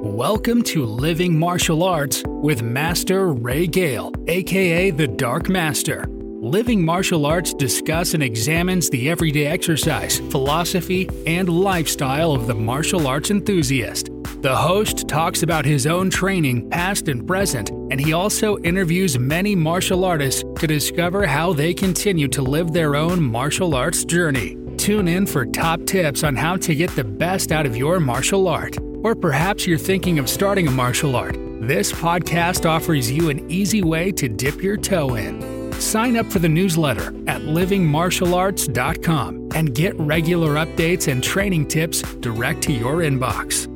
Welcome 0.00 0.62
to 0.62 0.86
Living 0.86 1.36
Martial 1.36 1.82
Arts 1.82 2.22
with 2.24 2.62
Master 2.62 3.32
Ray 3.32 3.66
Gale, 3.66 4.12
aka 4.28 4.92
the 4.92 5.08
Dark 5.08 5.48
Master. 5.48 6.06
Living 6.08 6.84
Martial 6.84 7.26
Arts 7.26 7.52
discuss 7.52 8.14
and 8.14 8.22
examines 8.22 8.88
the 8.88 9.10
everyday 9.10 9.46
exercise, 9.46 10.20
philosophy, 10.30 11.10
and 11.26 11.48
lifestyle 11.48 12.30
of 12.30 12.46
the 12.46 12.54
martial 12.54 13.08
arts 13.08 13.32
enthusiast. 13.32 14.10
The 14.40 14.54
host 14.54 15.08
talks 15.08 15.42
about 15.42 15.64
his 15.64 15.84
own 15.84 16.10
training, 16.10 16.70
past 16.70 17.08
and 17.08 17.26
present, 17.26 17.70
and 17.70 18.00
he 18.00 18.12
also 18.12 18.56
interviews 18.58 19.18
many 19.18 19.56
martial 19.56 20.04
artists 20.04 20.44
to 20.60 20.68
discover 20.68 21.26
how 21.26 21.52
they 21.52 21.74
continue 21.74 22.28
to 22.28 22.42
live 22.42 22.72
their 22.72 22.94
own 22.94 23.20
martial 23.20 23.74
arts 23.74 24.04
journey. 24.04 24.56
Tune 24.76 25.08
in 25.08 25.26
for 25.26 25.44
top 25.44 25.84
tips 25.86 26.22
on 26.22 26.36
how 26.36 26.56
to 26.58 26.76
get 26.76 26.94
the 26.94 27.02
best 27.02 27.50
out 27.50 27.66
of 27.66 27.76
your 27.76 27.98
martial 27.98 28.46
art. 28.46 28.78
Or 29.02 29.14
perhaps 29.14 29.66
you're 29.66 29.78
thinking 29.78 30.18
of 30.18 30.28
starting 30.28 30.68
a 30.68 30.70
martial 30.70 31.16
art. 31.16 31.36
This 31.60 31.92
podcast 31.92 32.68
offers 32.68 33.10
you 33.10 33.30
an 33.30 33.50
easy 33.50 33.82
way 33.82 34.12
to 34.12 34.28
dip 34.28 34.62
your 34.62 34.76
toe 34.76 35.14
in. 35.16 35.58
Sign 35.80 36.16
up 36.16 36.26
for 36.26 36.38
the 36.38 36.48
newsletter 36.48 37.08
at 37.28 37.42
livingmartialarts.com 37.42 39.48
and 39.54 39.74
get 39.74 39.98
regular 39.98 40.54
updates 40.54 41.10
and 41.10 41.22
training 41.22 41.68
tips 41.68 42.02
direct 42.16 42.62
to 42.62 42.72
your 42.72 42.96
inbox. 42.96 43.66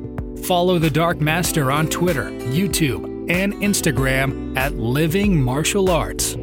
Follow 0.45 0.79
the 0.79 0.89
Dark 0.89 1.21
Master 1.21 1.71
on 1.71 1.87
Twitter, 1.87 2.25
YouTube, 2.25 3.05
and 3.29 3.53
Instagram 3.55 4.57
at 4.57 4.75
Living 4.75 5.41
Martial 5.41 5.89
Arts. 5.89 6.35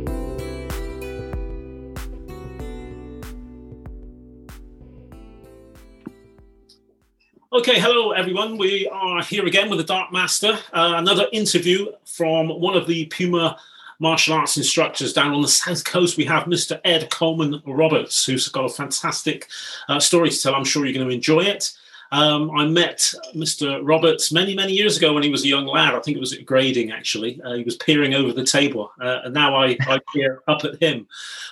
Okay, 7.52 7.80
hello 7.80 8.12
everyone. 8.12 8.58
We 8.58 8.88
are 8.92 9.24
here 9.24 9.44
again 9.44 9.68
with 9.68 9.80
the 9.80 9.84
Dark 9.84 10.12
Master. 10.12 10.56
Uh, 10.72 10.94
another 10.98 11.26
interview 11.32 11.90
from 12.04 12.48
one 12.48 12.76
of 12.76 12.86
the 12.86 13.06
Puma 13.06 13.58
martial 13.98 14.34
arts 14.34 14.56
instructors 14.56 15.12
down 15.12 15.32
on 15.32 15.42
the 15.42 15.48
south 15.48 15.84
coast. 15.84 16.16
We 16.16 16.26
have 16.26 16.44
Mr. 16.44 16.80
Ed 16.84 17.10
Coleman 17.10 17.60
Roberts, 17.66 18.24
who's 18.24 18.46
got 18.46 18.66
a 18.66 18.68
fantastic 18.68 19.48
uh, 19.88 19.98
story 19.98 20.30
to 20.30 20.40
tell. 20.40 20.54
I'm 20.54 20.62
sure 20.62 20.86
you're 20.86 20.94
going 20.94 21.08
to 21.08 21.12
enjoy 21.12 21.40
it. 21.40 21.72
Um, 22.12 22.52
I 22.52 22.66
met 22.66 22.98
Mr. 23.34 23.80
Roberts 23.82 24.30
many, 24.30 24.54
many 24.54 24.72
years 24.72 24.96
ago 24.96 25.12
when 25.12 25.24
he 25.24 25.30
was 25.30 25.42
a 25.42 25.48
young 25.48 25.66
lad. 25.66 25.96
I 25.96 25.98
think 25.98 26.16
it 26.16 26.20
was 26.20 26.32
at 26.32 26.46
grading, 26.46 26.92
actually. 26.92 27.42
Uh, 27.42 27.54
he 27.54 27.64
was 27.64 27.74
peering 27.74 28.14
over 28.14 28.32
the 28.32 28.46
table, 28.46 28.92
uh, 29.00 29.22
and 29.24 29.34
now 29.34 29.56
I, 29.56 29.76
I 29.88 29.98
peer 30.14 30.44
up 30.46 30.64
at 30.64 30.80
him. 30.80 31.08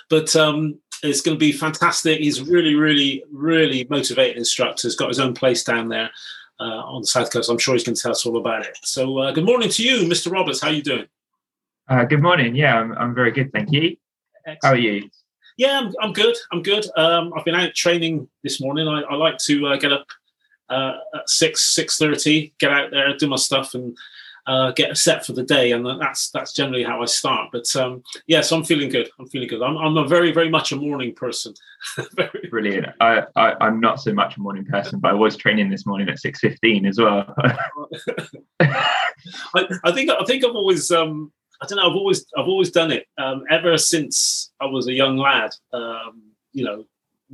But 0.07 0.33
um, 0.37 0.79
it's 1.03 1.21
going 1.21 1.35
to 1.35 1.39
be 1.39 1.51
fantastic. 1.51 2.19
He's 2.19 2.41
really, 2.41 2.75
really, 2.75 3.23
really 3.31 3.87
motivated 3.89 4.37
instructor. 4.37 4.87
He's 4.87 4.95
got 4.95 5.09
his 5.09 5.19
own 5.19 5.33
place 5.33 5.63
down 5.63 5.89
there 5.89 6.09
uh, 6.59 6.63
on 6.63 7.01
the 7.01 7.07
south 7.07 7.31
coast. 7.31 7.49
I'm 7.49 7.57
sure 7.57 7.75
he's 7.75 7.83
going 7.83 7.95
to 7.95 8.01
tell 8.01 8.11
us 8.11 8.25
all 8.25 8.37
about 8.37 8.65
it. 8.65 8.77
So, 8.83 9.17
uh, 9.19 9.31
good 9.31 9.45
morning 9.45 9.69
to 9.69 9.83
you, 9.83 10.07
Mr. 10.07 10.31
Roberts. 10.31 10.61
How 10.61 10.69
are 10.69 10.73
you 10.73 10.83
doing? 10.83 11.07
Uh, 11.87 12.03
good 12.05 12.21
morning. 12.21 12.55
Yeah, 12.55 12.79
I'm, 12.79 12.91
I'm 12.93 13.15
very 13.15 13.31
good, 13.31 13.51
thank 13.51 13.71
you. 13.71 13.95
Excellent. 14.45 14.59
How 14.63 14.71
are 14.71 14.77
you? 14.77 15.09
Yeah, 15.57 15.79
I'm, 15.79 15.93
I'm 16.01 16.13
good. 16.13 16.35
I'm 16.51 16.61
good. 16.61 16.85
Um, 16.95 17.33
I've 17.35 17.45
been 17.45 17.55
out 17.55 17.73
training 17.73 18.27
this 18.43 18.61
morning. 18.61 18.87
I, 18.87 19.01
I 19.01 19.15
like 19.15 19.37
to 19.39 19.67
uh, 19.67 19.77
get 19.77 19.91
up 19.91 20.07
uh, 20.69 20.93
at 21.15 21.29
six 21.29 21.73
six 21.75 21.97
thirty, 21.97 22.53
get 22.59 22.71
out 22.71 22.91
there, 22.91 23.15
do 23.17 23.27
my 23.27 23.35
stuff, 23.35 23.73
and 23.73 23.97
uh, 24.49 24.71
get 24.71 24.97
set 24.97 25.23
for 25.23 25.33
the 25.33 25.43
day, 25.43 25.73
and 25.73 25.85
that's 25.85 26.31
that's 26.31 26.53
generally 26.53 26.83
how 26.83 27.03
I 27.03 27.05
start. 27.05 27.49
But 27.51 27.73
um, 27.75 28.01
yeah, 28.25 28.41
so 28.41 28.57
I'm 28.57 28.63
feeling 28.63 28.89
good. 28.89 29.07
I'm 29.19 29.27
feeling 29.27 29.47
good. 29.47 29.61
I'm, 29.61 29.77
I'm 29.77 29.95
a 29.95 30.07
very 30.07 30.31
very 30.31 30.49
much 30.49 30.71
a 30.71 30.75
morning 30.75 31.13
person. 31.13 31.53
Brilliant. 32.49 32.87
I, 32.99 33.25
I 33.35 33.67
am 33.67 33.79
not 33.79 34.01
so 34.01 34.11
much 34.11 34.37
a 34.37 34.39
morning 34.39 34.65
person, 34.65 34.99
but 34.99 35.11
I 35.11 35.13
was 35.13 35.37
training 35.37 35.69
this 35.69 35.85
morning 35.85 36.09
at 36.09 36.17
six 36.17 36.39
fifteen 36.39 36.87
as 36.87 36.97
well. 36.97 37.31
I, 38.59 39.67
I, 39.83 39.91
think 39.91 40.09
I 40.09 40.23
think 40.25 40.43
I've 40.43 40.55
always 40.55 40.89
um, 40.89 41.31
I 41.61 41.67
don't 41.67 41.77
know 41.77 41.87
I've 41.87 41.95
always 41.95 42.25
I've 42.35 42.47
always 42.47 42.71
done 42.71 42.91
it 42.91 43.05
um, 43.19 43.43
ever 43.51 43.77
since 43.77 44.51
I 44.59 44.65
was 44.65 44.87
a 44.87 44.93
young 44.93 45.17
lad. 45.17 45.51
Um, 45.73 46.23
you 46.53 46.65
know, 46.65 46.85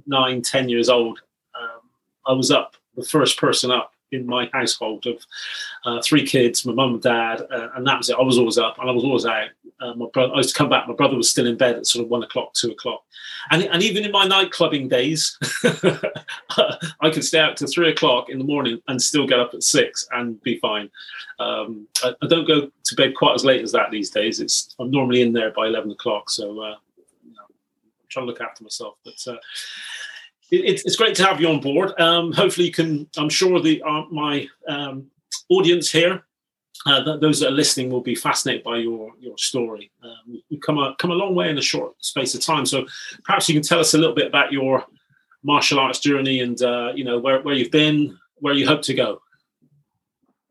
nine 0.06 0.42
ten 0.42 0.68
years 0.68 0.90
old. 0.90 1.22
Um, 1.58 1.80
I 2.28 2.34
was 2.34 2.52
up 2.52 2.75
the 2.98 3.06
first 3.06 3.38
person 3.40 3.72
up 3.72 3.94
in 4.16 4.26
my 4.26 4.50
household 4.53 5.06
of 5.06 5.24
uh, 5.86 6.02
three 6.02 6.26
kids, 6.26 6.66
my 6.66 6.74
mum 6.74 6.94
and 6.94 7.02
dad, 7.02 7.42
uh, 7.52 7.70
and 7.76 7.86
that 7.86 7.98
was 7.98 8.09
it. 8.09 8.18
I 8.20 8.24
was 8.24 8.38
always 8.38 8.58
up 8.58 8.80
and 8.80 8.90
I 8.90 8.94
was 8.94 9.03
always 9.03 9.26
out. 9.26 9.50
Uh, 9.80 9.94
my 9.96 10.08
brother, 10.14 10.34
I 10.34 10.38
used 10.38 10.50
to 10.50 10.56
come 10.56 10.70
back. 10.70 10.88
My 10.88 10.94
brother 10.94 11.18
was 11.18 11.30
still 11.30 11.48
in 11.48 11.58
bed 11.58 11.76
at 11.76 11.86
sort 11.86 12.06
of 12.06 12.09
one 12.09 12.24
o'clock, 12.24 12.54
two 12.54 12.72
o'clock, 12.72 13.04
and 13.52 13.64
and 13.64 13.84
even 13.84 14.06
in 14.06 14.12
my 14.12 14.25
night 14.25 14.52
clubbing 14.52 14.88
days, 14.88 15.38
I 15.64 17.09
could 17.12 17.25
stay 17.25 17.40
out 17.40 17.58
to 17.58 17.68
three 17.68 17.90
o'clock 17.90 18.30
in 18.30 18.38
the 18.38 18.46
morning 18.46 18.81
and 18.88 19.02
still 19.02 19.28
get 19.28 19.40
up 19.40 19.54
at 19.54 19.64
six 19.64 20.08
and 20.12 20.42
be 20.44 20.58
fine. 20.59 20.90
Um, 21.40 21.88
I, 22.04 22.14
I, 22.22 22.28
don't 22.28 22.48
go 22.48 22.72
to 22.84 22.96
bed 22.96 23.16
quite 23.16 23.36
as 23.36 23.44
late 23.44 23.62
as 23.62 23.74
that 23.74 23.92
these 23.92 24.09
days. 24.09 24.40
It's 24.40 24.74
I'm 24.80 24.92
normally 24.92 25.22
in 25.22 25.34
there 25.34 25.52
by 25.52 25.68
eleven 25.68 25.92
o'clock, 25.92 26.30
so 26.30 26.62
uh, 26.62 26.75
you 27.25 27.34
know, 27.34 27.44
I'm 27.44 28.08
trying 28.09 28.25
to 28.25 28.31
look 28.31 28.42
after 28.42 28.64
myself, 28.64 28.96
but 29.04 29.20
uh, 30.53 30.57
it's, 30.85 30.95
great 30.95 31.16
to 31.16 31.25
have 31.25 31.41
you 31.41 31.50
on 31.50 31.59
board. 31.59 32.00
Um, 32.00 32.31
hopefully, 32.31 32.67
you 32.67 32.73
can. 32.73 33.07
I'm 33.17 33.29
sure 33.29 33.59
the 33.59 33.81
uh, 33.83 34.03
my 34.11 34.47
um, 34.67 35.07
audience 35.50 35.91
here, 35.91 36.23
uh, 36.85 37.17
those 37.17 37.39
that 37.39 37.50
are 37.50 37.51
listening, 37.51 37.89
will 37.89 38.01
be 38.01 38.16
fascinated 38.16 38.63
by 38.63 38.78
your 38.78 39.11
your 39.19 39.38
story. 39.38 39.91
Um, 40.03 40.41
you've 40.50 40.61
come 40.61 40.78
a 40.78 40.95
come 41.00 41.11
a 41.11 41.16
long 41.16 41.35
way 41.35 41.50
in 41.50 41.57
a 41.57 41.63
short 41.63 41.94
space 42.03 42.35
of 42.35 42.41
time. 42.41 42.66
So 42.66 42.85
perhaps 43.23 43.50
you 43.50 43.56
can 43.56 43.63
tell 43.63 43.79
us 43.79 43.94
a 43.94 43.97
little 43.97 44.16
bit 44.16 44.28
about 44.28 44.51
your 44.51 44.85
martial 45.44 45.79
arts 45.79 46.00
journey 46.00 46.41
and 46.41 46.62
uh, 46.62 46.91
you 46.95 47.03
know 47.03 47.19
where 47.19 47.41
where 47.41 47.56
you've 47.56 47.72
been, 47.72 48.17
where 48.35 48.53
you 48.53 48.67
hope 48.67 48.81
to 48.83 48.94
go. 48.94 49.22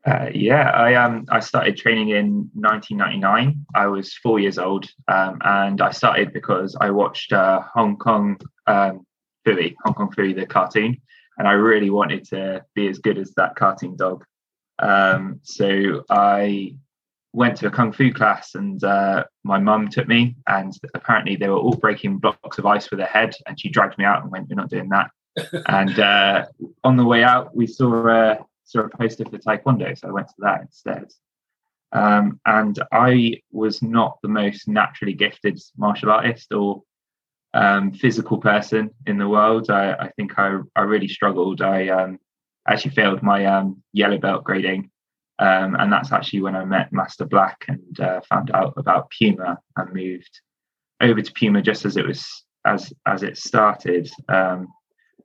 Uh, 0.05 0.29
yeah, 0.33 0.69
I 0.69 0.93
um 0.95 1.25
I 1.29 1.39
started 1.39 1.77
training 1.77 2.09
in 2.09 2.49
1999. 2.53 3.65
I 3.73 3.87
was 3.87 4.13
four 4.13 4.39
years 4.39 4.57
old, 4.57 4.87
um, 5.07 5.39
and 5.43 5.81
I 5.81 5.91
started 5.91 6.31
because 6.31 6.75
I 6.79 6.91
watched 6.91 7.33
uh, 7.33 7.61
Hong 7.73 7.97
Kong 7.97 8.39
um, 8.67 9.04
Phooey, 9.45 9.75
Hong 9.83 9.93
Kong 9.93 10.11
Phooey, 10.11 10.35
the 10.35 10.45
cartoon, 10.45 11.01
and 11.37 11.47
I 11.47 11.53
really 11.53 11.89
wanted 11.89 12.25
to 12.29 12.63
be 12.73 12.87
as 12.87 12.99
good 12.99 13.17
as 13.17 13.31
that 13.35 13.55
cartoon 13.55 13.95
dog. 13.95 14.25
Um, 14.79 15.39
so 15.43 16.03
I 16.09 16.75
went 17.33 17.57
to 17.57 17.67
a 17.67 17.71
kung 17.71 17.91
fu 17.91 18.13
class, 18.13 18.55
and 18.55 18.83
uh, 18.83 19.25
my 19.43 19.59
mum 19.59 19.89
took 19.89 20.07
me, 20.07 20.35
and 20.47 20.73
apparently 20.93 21.35
they 21.35 21.49
were 21.49 21.57
all 21.57 21.75
breaking 21.75 22.17
blocks 22.19 22.57
of 22.57 22.65
ice 22.65 22.89
with 22.89 22.99
their 22.99 23.07
head, 23.07 23.35
and 23.47 23.59
she 23.59 23.69
dragged 23.69 23.97
me 23.97 24.05
out 24.05 24.23
and 24.23 24.31
went, 24.31 24.49
"We're 24.49 24.55
not 24.55 24.69
doing 24.69 24.89
that." 24.89 25.11
and 25.67 25.99
uh, 25.99 26.45
on 26.83 26.97
the 26.97 27.05
way 27.05 27.23
out, 27.23 27.55
we 27.55 27.67
saw 27.67 28.07
a 28.07 28.39
saw 28.63 28.81
a 28.81 28.89
poster 28.89 29.25
for 29.25 29.37
Taekwondo, 29.37 29.97
so 29.97 30.07
I 30.07 30.11
went 30.11 30.27
to 30.27 30.33
that 30.39 30.61
instead. 30.61 31.11
Um, 31.91 32.39
and 32.45 32.77
I 32.91 33.41
was 33.51 33.81
not 33.81 34.17
the 34.21 34.27
most 34.27 34.67
naturally 34.67 35.13
gifted 35.13 35.61
martial 35.77 36.11
artist 36.11 36.51
or 36.51 36.83
um, 37.55 37.93
physical 37.93 38.37
person 38.37 38.91
in 39.07 39.17
the 39.17 39.27
world. 39.27 39.71
I, 39.71 39.93
I 39.93 40.11
think 40.17 40.37
I, 40.37 40.59
I 40.75 40.81
really 40.81 41.07
struggled. 41.07 41.61
I 41.61 41.87
um, 41.87 42.19
actually 42.67 42.91
failed 42.91 43.23
my 43.23 43.45
um, 43.45 43.81
yellow 43.93 44.17
belt 44.17 44.43
grading. 44.43 44.91
Um, 45.39 45.75
and 45.75 45.91
that's 45.91 46.11
actually 46.11 46.41
when 46.41 46.55
I 46.55 46.65
met 46.65 46.93
Master 46.93 47.25
Black 47.25 47.65
and 47.67 47.99
uh, 47.99 48.21
found 48.29 48.51
out 48.51 48.73
about 48.77 49.09
Puma 49.09 49.59
and 49.77 49.93
moved 49.93 50.41
over 51.01 51.21
to 51.21 51.33
Puma 51.33 51.61
just 51.61 51.85
as 51.85 51.97
it 51.97 52.05
was 52.05 52.43
as 52.65 52.93
as 53.05 53.23
it 53.23 53.37
started, 53.37 54.09
um, 54.29 54.67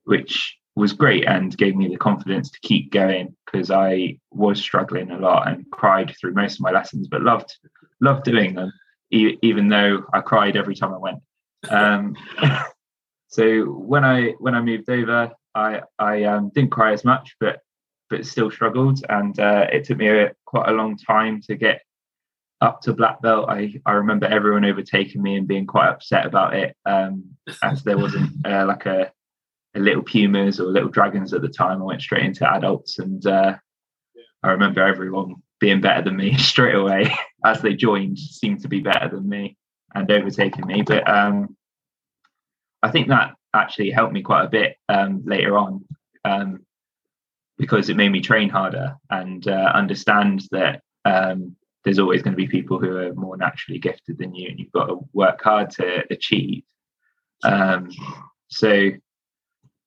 which 0.04 0.56
was 0.76 0.92
great 0.92 1.26
and 1.26 1.56
gave 1.56 1.76
me 1.76 1.88
the 1.88 1.96
confidence 1.96 2.50
to 2.50 2.58
keep 2.62 2.92
going 2.92 3.36
because 3.46 3.70
I 3.70 4.18
was 4.30 4.60
struggling 4.60 5.10
a 5.10 5.18
lot 5.18 5.48
and 5.48 5.64
cried 5.70 6.14
through 6.18 6.34
most 6.34 6.54
of 6.54 6.60
my 6.60 6.70
lessons, 6.70 7.08
but 7.08 7.22
loved 7.22 7.56
loved 8.00 8.24
doing 8.24 8.54
them, 8.54 8.72
e- 9.12 9.38
even 9.42 9.68
though 9.68 10.04
I 10.12 10.20
cried 10.20 10.56
every 10.56 10.74
time 10.74 10.92
I 10.92 10.98
went. 10.98 11.20
Um, 11.68 12.16
so 13.28 13.64
when 13.64 14.04
I 14.04 14.30
when 14.38 14.54
I 14.54 14.62
moved 14.62 14.88
over, 14.88 15.32
I 15.54 15.82
I 15.98 16.24
um, 16.24 16.50
didn't 16.54 16.70
cry 16.70 16.92
as 16.92 17.04
much, 17.04 17.36
but 17.40 17.60
but 18.08 18.26
still 18.26 18.50
struggled, 18.50 19.04
and 19.08 19.38
uh, 19.38 19.66
it 19.72 19.84
took 19.84 19.98
me 19.98 20.08
a, 20.08 20.32
quite 20.44 20.68
a 20.68 20.72
long 20.72 20.96
time 20.96 21.40
to 21.42 21.56
get 21.56 21.82
up 22.60 22.80
to 22.82 22.92
black 22.92 23.22
belt. 23.22 23.48
I 23.48 23.74
I 23.86 23.92
remember 23.92 24.26
everyone 24.26 24.64
overtaking 24.64 25.22
me 25.22 25.36
and 25.36 25.48
being 25.48 25.66
quite 25.66 25.88
upset 25.88 26.26
about 26.26 26.54
it, 26.54 26.76
um, 26.86 27.24
as 27.62 27.82
there 27.82 27.98
wasn't 27.98 28.30
uh, 28.46 28.66
like 28.66 28.86
a, 28.86 29.12
a, 29.74 29.80
little 29.80 30.02
pumas 30.02 30.60
or 30.60 30.64
little 30.66 30.88
dragons 30.88 31.32
at 31.32 31.42
the 31.42 31.48
time. 31.48 31.80
I 31.80 31.84
went 31.84 32.02
straight 32.02 32.24
into 32.24 32.50
adults, 32.50 32.98
and 32.98 33.24
uh, 33.26 33.56
I 34.42 34.50
remember 34.50 34.82
everyone 34.82 35.36
being 35.60 35.80
better 35.80 36.02
than 36.02 36.16
me 36.16 36.36
straight 36.38 36.74
away 36.74 37.14
as 37.44 37.60
they 37.62 37.74
joined. 37.74 38.18
Seemed 38.18 38.62
to 38.62 38.68
be 38.68 38.80
better 38.80 39.08
than 39.08 39.28
me 39.28 39.56
and 39.94 40.10
overtaking 40.10 40.66
me. 40.66 40.82
But 40.82 41.08
um, 41.08 41.56
I 42.82 42.90
think 42.90 43.08
that 43.08 43.34
actually 43.54 43.90
helped 43.90 44.12
me 44.12 44.22
quite 44.22 44.44
a 44.44 44.50
bit 44.50 44.76
um, 44.88 45.22
later 45.24 45.58
on 45.58 45.84
um, 46.24 46.60
because 47.58 47.88
it 47.88 47.96
made 47.96 48.12
me 48.12 48.20
train 48.20 48.48
harder 48.48 48.96
and 49.10 49.46
uh, 49.46 49.72
understand 49.74 50.42
that 50.50 50.82
um, 51.04 51.56
there's 51.84 51.98
always 51.98 52.22
going 52.22 52.32
to 52.32 52.36
be 52.36 52.46
people 52.46 52.78
who 52.78 52.96
are 52.96 53.14
more 53.14 53.36
naturally 53.36 53.78
gifted 53.78 54.18
than 54.18 54.34
you, 54.34 54.48
and 54.48 54.58
you've 54.58 54.72
got 54.72 54.86
to 54.86 54.98
work 55.12 55.42
hard 55.42 55.70
to 55.70 56.04
achieve. 56.10 56.62
Um, 57.42 57.90
so 58.48 58.90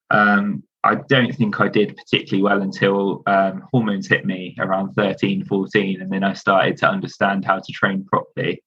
um, 0.10 0.64
I 0.84 0.96
don't 0.96 1.34
think 1.34 1.62
I 1.62 1.70
did 1.70 1.96
particularly 1.96 2.44
well 2.44 2.62
until 2.62 3.24
um, 3.26 3.64
hormones 3.72 4.08
hit 4.08 4.26
me 4.26 4.56
around 4.60 4.94
13, 4.94 5.46
14. 5.46 6.02
And 6.02 6.12
then 6.12 6.24
I 6.24 6.34
started 6.34 6.78
to 6.78 6.90
understand 6.90 7.46
how 7.46 7.60
to 7.60 7.72
train 7.72 8.06
properly. 8.06 8.62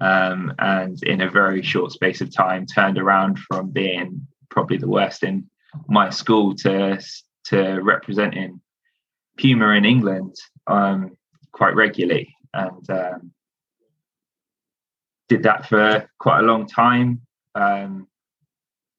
Um, 0.00 0.52
and 0.58 1.00
in 1.04 1.20
a 1.20 1.30
very 1.30 1.62
short 1.62 1.92
space 1.92 2.20
of 2.20 2.34
time, 2.34 2.66
turned 2.66 2.98
around 2.98 3.38
from 3.38 3.70
being 3.70 4.26
probably 4.50 4.76
the 4.76 4.88
worst 4.88 5.22
in 5.22 5.48
my 5.88 6.10
school 6.10 6.54
to, 6.56 7.00
to 7.46 7.80
representing 7.80 8.60
Puma 9.38 9.70
in 9.70 9.84
England 9.84 10.34
um, 10.66 11.16
quite 11.52 11.74
regularly. 11.74 12.34
And 12.52 12.90
um, 12.90 13.32
did 15.28 15.44
that 15.44 15.68
for 15.68 16.08
quite 16.18 16.40
a 16.40 16.46
long 16.46 16.66
time. 16.66 17.22
Um, 17.54 18.08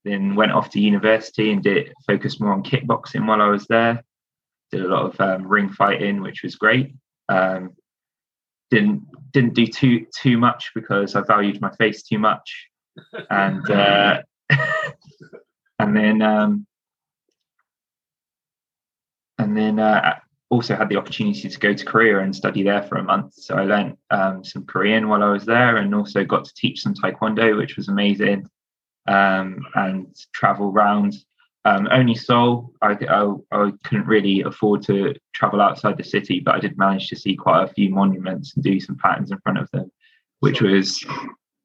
then 0.04 0.36
went 0.36 0.52
off 0.52 0.70
to 0.70 0.80
university 0.80 1.52
and 1.52 1.64
did 1.64 1.92
focus 2.06 2.40
more 2.40 2.54
on 2.54 2.64
kickboxing 2.64 3.28
while 3.28 3.42
I 3.42 3.48
was 3.48 3.66
there. 3.68 4.04
Did 4.72 4.86
a 4.86 4.88
lot 4.88 5.06
of 5.06 5.20
um, 5.20 5.48
ring 5.48 5.70
fighting, 5.70 6.22
which 6.22 6.44
was 6.44 6.56
great. 6.56 6.94
Um, 7.28 7.72
didn't 8.76 9.04
didn't 9.32 9.54
do 9.54 9.68
too 9.68 10.06
too 10.16 10.38
much 10.38 10.72
because 10.76 11.16
I 11.16 11.22
valued 11.22 11.62
my 11.62 11.72
face 11.76 12.04
too 12.04 12.20
much, 12.20 12.68
and 13.30 13.70
uh, 13.84 14.22
and 15.80 15.96
then 15.96 16.22
um, 16.22 16.68
and 19.38 19.56
then 19.58 19.80
uh, 19.80 20.20
also 20.50 20.76
had 20.76 20.90
the 20.90 20.98
opportunity 20.98 21.50
to 21.50 21.60
go 21.60 21.74
to 21.74 21.86
Korea 21.86 22.20
and 22.20 22.36
study 22.36 22.64
there 22.64 22.84
for 22.84 22.98
a 22.98 23.04
month. 23.04 23.34
So 23.36 23.56
I 23.56 23.64
learned 23.64 23.98
um, 24.12 24.44
some 24.44 24.66
Korean 24.66 25.08
while 25.08 25.24
I 25.24 25.30
was 25.30 25.46
there, 25.46 25.78
and 25.78 25.96
also 25.96 26.24
got 26.24 26.46
to 26.46 26.54
teach 26.56 26.82
some 26.82 26.94
Taekwondo, 26.94 27.58
which 27.58 27.78
was 27.78 27.88
amazing 27.88 28.48
um, 29.08 29.66
and 29.76 30.16
travel 30.34 30.70
around. 30.70 31.16
Um, 31.66 31.88
only 31.92 32.14
Seoul, 32.14 32.72
I, 32.84 32.96
I, 33.10 33.34
I, 33.52 33.72
couldn't 33.84 34.06
really 34.06 34.44
afford 34.44 34.84
to 34.84 35.16
travel 35.34 35.62
outside 35.62 35.98
the 35.98 36.04
city, 36.04 36.40
but 36.40 36.54
I 36.54 36.60
did 36.60 36.78
manage 36.78 37.08
to 37.10 37.16
see 37.16 37.36
quite 37.36 37.64
a 37.64 37.74
few 37.74 37.90
monuments 37.90 38.54
and 38.54 38.64
do 38.64 38.80
some 38.80 38.98
patterns 38.98 39.32
in 39.32 39.40
front 39.40 39.58
of 39.58 39.70
them, 39.72 39.92
which 40.42 40.62
was 40.62 41.04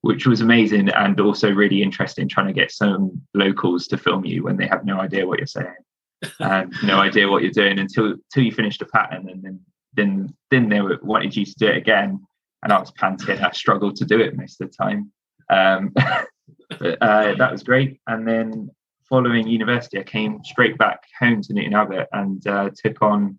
which 0.02 0.26
was 0.26 0.40
amazing 0.40 0.88
and 0.88 1.20
also 1.20 1.52
really 1.52 1.82
interesting 1.82 2.26
trying 2.26 2.46
to 2.46 2.54
get 2.54 2.70
some 2.70 3.20
locals 3.34 3.86
to 3.88 3.98
film 3.98 4.24
you 4.24 4.42
when 4.42 4.56
they 4.56 4.66
have 4.66 4.86
no 4.86 4.98
idea 4.98 5.26
what 5.26 5.38
you're 5.38 5.46
saying 5.46 5.74
and 6.40 6.74
no 6.82 6.98
idea 6.98 7.28
what 7.28 7.42
you're 7.42 7.50
doing 7.50 7.78
until 7.78 8.12
until 8.12 8.42
you 8.42 8.52
finish 8.52 8.78
the 8.78 8.86
pattern 8.86 9.28
and 9.28 9.42
then 9.42 9.60
then 9.94 10.34
then 10.50 10.68
they 10.68 10.80
wanted 11.02 11.36
you 11.36 11.44
to 11.44 11.54
do 11.54 11.66
it 11.66 11.76
again. 11.76 12.20
And 12.62 12.72
I 12.72 12.78
was 12.78 12.90
panting 12.92 13.38
I 13.38 13.50
struggled 13.52 13.96
to 13.96 14.04
do 14.04 14.20
it 14.20 14.36
most 14.36 14.60
of 14.60 14.70
the 14.70 14.76
time. 14.76 15.12
Um, 15.48 15.92
but, 16.78 16.98
uh, 17.00 17.34
that 17.34 17.52
was 17.52 17.62
great. 17.62 18.00
And 18.06 18.26
then 18.26 18.70
following 19.10 19.48
university, 19.48 19.98
I 19.98 20.04
came 20.04 20.42
straight 20.44 20.78
back 20.78 21.02
home 21.18 21.42
to 21.42 21.52
Newton 21.52 21.74
Abbot 21.74 22.08
and 22.12 22.46
uh, 22.46 22.70
took 22.74 23.02
on 23.02 23.38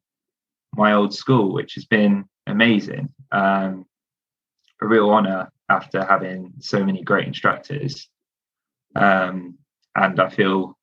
my 0.76 0.94
old 0.94 1.14
school, 1.14 1.54
which 1.54 1.74
has 1.76 1.86
been 1.86 2.26
amazing. 2.46 3.10
Um, 3.32 3.86
a 4.82 4.88
real 4.88 5.10
honor 5.10 5.52
after 5.70 6.04
having 6.04 6.54
so 6.60 6.84
many 6.84 7.02
great 7.02 7.28
instructors. 7.28 8.08
Um, 8.96 9.58
and 9.96 10.20
I 10.20 10.30
feel 10.30 10.78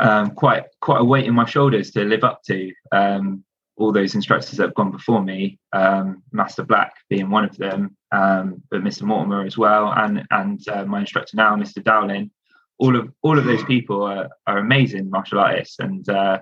um, 0.00 0.32
quite 0.32 0.64
quite 0.80 1.00
a 1.00 1.04
weight 1.04 1.26
in 1.26 1.34
my 1.34 1.44
shoulders 1.44 1.92
to 1.92 2.04
live 2.04 2.24
up 2.24 2.42
to. 2.44 2.72
Um, 2.92 3.44
all 3.76 3.92
those 3.92 4.16
instructors 4.16 4.56
that 4.56 4.64
have 4.64 4.74
gone 4.74 4.90
before 4.90 5.22
me, 5.22 5.56
um, 5.72 6.20
Master 6.32 6.64
Black 6.64 6.94
being 7.08 7.30
one 7.30 7.44
of 7.44 7.56
them, 7.56 7.96
um, 8.10 8.60
but 8.72 8.82
Mr. 8.82 9.02
Mortimer 9.02 9.44
as 9.44 9.56
well, 9.56 9.92
and 9.96 10.26
and 10.32 10.68
uh, 10.68 10.84
my 10.84 11.00
instructor 11.00 11.36
now, 11.36 11.54
Mr. 11.54 11.82
Dowling. 11.82 12.30
All 12.78 12.96
of 12.96 13.12
all 13.22 13.38
of 13.38 13.44
those 13.44 13.64
people 13.64 14.02
are, 14.02 14.28
are 14.46 14.58
amazing 14.58 15.10
martial 15.10 15.40
artists, 15.40 15.78
and 15.78 16.08
uh, 16.08 16.40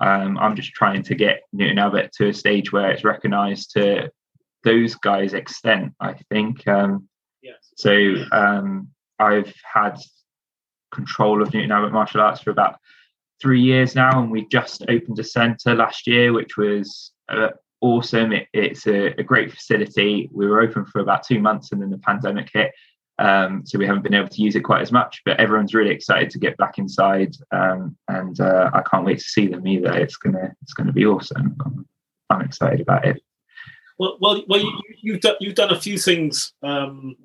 um, 0.00 0.38
I'm 0.38 0.56
just 0.56 0.72
trying 0.72 1.02
to 1.04 1.14
get 1.14 1.42
Newton 1.52 1.78
Abbot 1.78 2.12
to 2.14 2.28
a 2.28 2.34
stage 2.34 2.72
where 2.72 2.90
it's 2.90 3.04
recognised 3.04 3.72
to 3.72 4.10
those 4.64 4.94
guys' 4.94 5.34
extent. 5.34 5.92
I 6.00 6.14
think. 6.30 6.66
Um, 6.66 7.08
yes. 7.42 7.58
So 7.76 8.14
um, 8.32 8.88
I've 9.18 9.52
had 9.62 9.98
control 10.92 11.42
of 11.42 11.52
Newton 11.52 11.72
Abbot 11.72 11.92
martial 11.92 12.20
arts 12.20 12.40
for 12.40 12.50
about 12.50 12.76
three 13.40 13.60
years 13.60 13.94
now, 13.94 14.20
and 14.20 14.30
we 14.30 14.46
just 14.48 14.82
opened 14.88 15.18
a 15.18 15.24
centre 15.24 15.74
last 15.74 16.06
year, 16.06 16.32
which 16.32 16.56
was 16.56 17.12
uh, 17.28 17.48
awesome. 17.80 18.32
It, 18.32 18.48
it's 18.52 18.86
a, 18.86 19.18
a, 19.18 19.22
great 19.22 19.52
facility. 19.52 20.28
We 20.32 20.46
were 20.46 20.60
open 20.60 20.84
for 20.84 21.00
about 21.00 21.26
two 21.26 21.40
months, 21.40 21.72
and 21.72 21.80
then 21.80 21.90
the 21.90 21.98
pandemic 21.98 22.50
hit, 22.52 22.72
um, 23.20 23.62
so 23.66 23.78
we 23.78 23.86
haven't 23.86 24.02
been 24.02 24.14
able 24.14 24.28
to 24.28 24.42
use 24.42 24.56
it 24.56 24.62
quite 24.62 24.80
as 24.80 24.90
much. 24.90 25.22
But 25.24 25.38
everyone's 25.38 25.74
really 25.74 25.90
excited 25.90 26.30
to 26.30 26.38
get 26.38 26.56
back 26.56 26.78
inside, 26.78 27.36
um, 27.52 27.96
and 28.08 28.40
uh, 28.40 28.70
I 28.72 28.82
can't 28.82 29.04
wait 29.04 29.18
to 29.18 29.24
see 29.24 29.46
them 29.46 29.66
either. 29.66 29.92
It's 29.96 30.16
gonna 30.16 30.54
it's 30.62 30.72
gonna 30.72 30.92
be 30.92 31.06
awesome. 31.06 31.56
I'm, 31.64 31.86
I'm 32.30 32.40
excited 32.40 32.80
about 32.80 33.06
it. 33.06 33.22
Well, 33.98 34.16
well, 34.20 34.42
well, 34.48 34.60
you, 35.02 35.12
have 35.12 35.20
done 35.20 35.36
you've 35.40 35.54
done 35.54 35.72
a 35.72 35.80
few 35.80 35.98
things 35.98 36.54
um, 36.62 37.16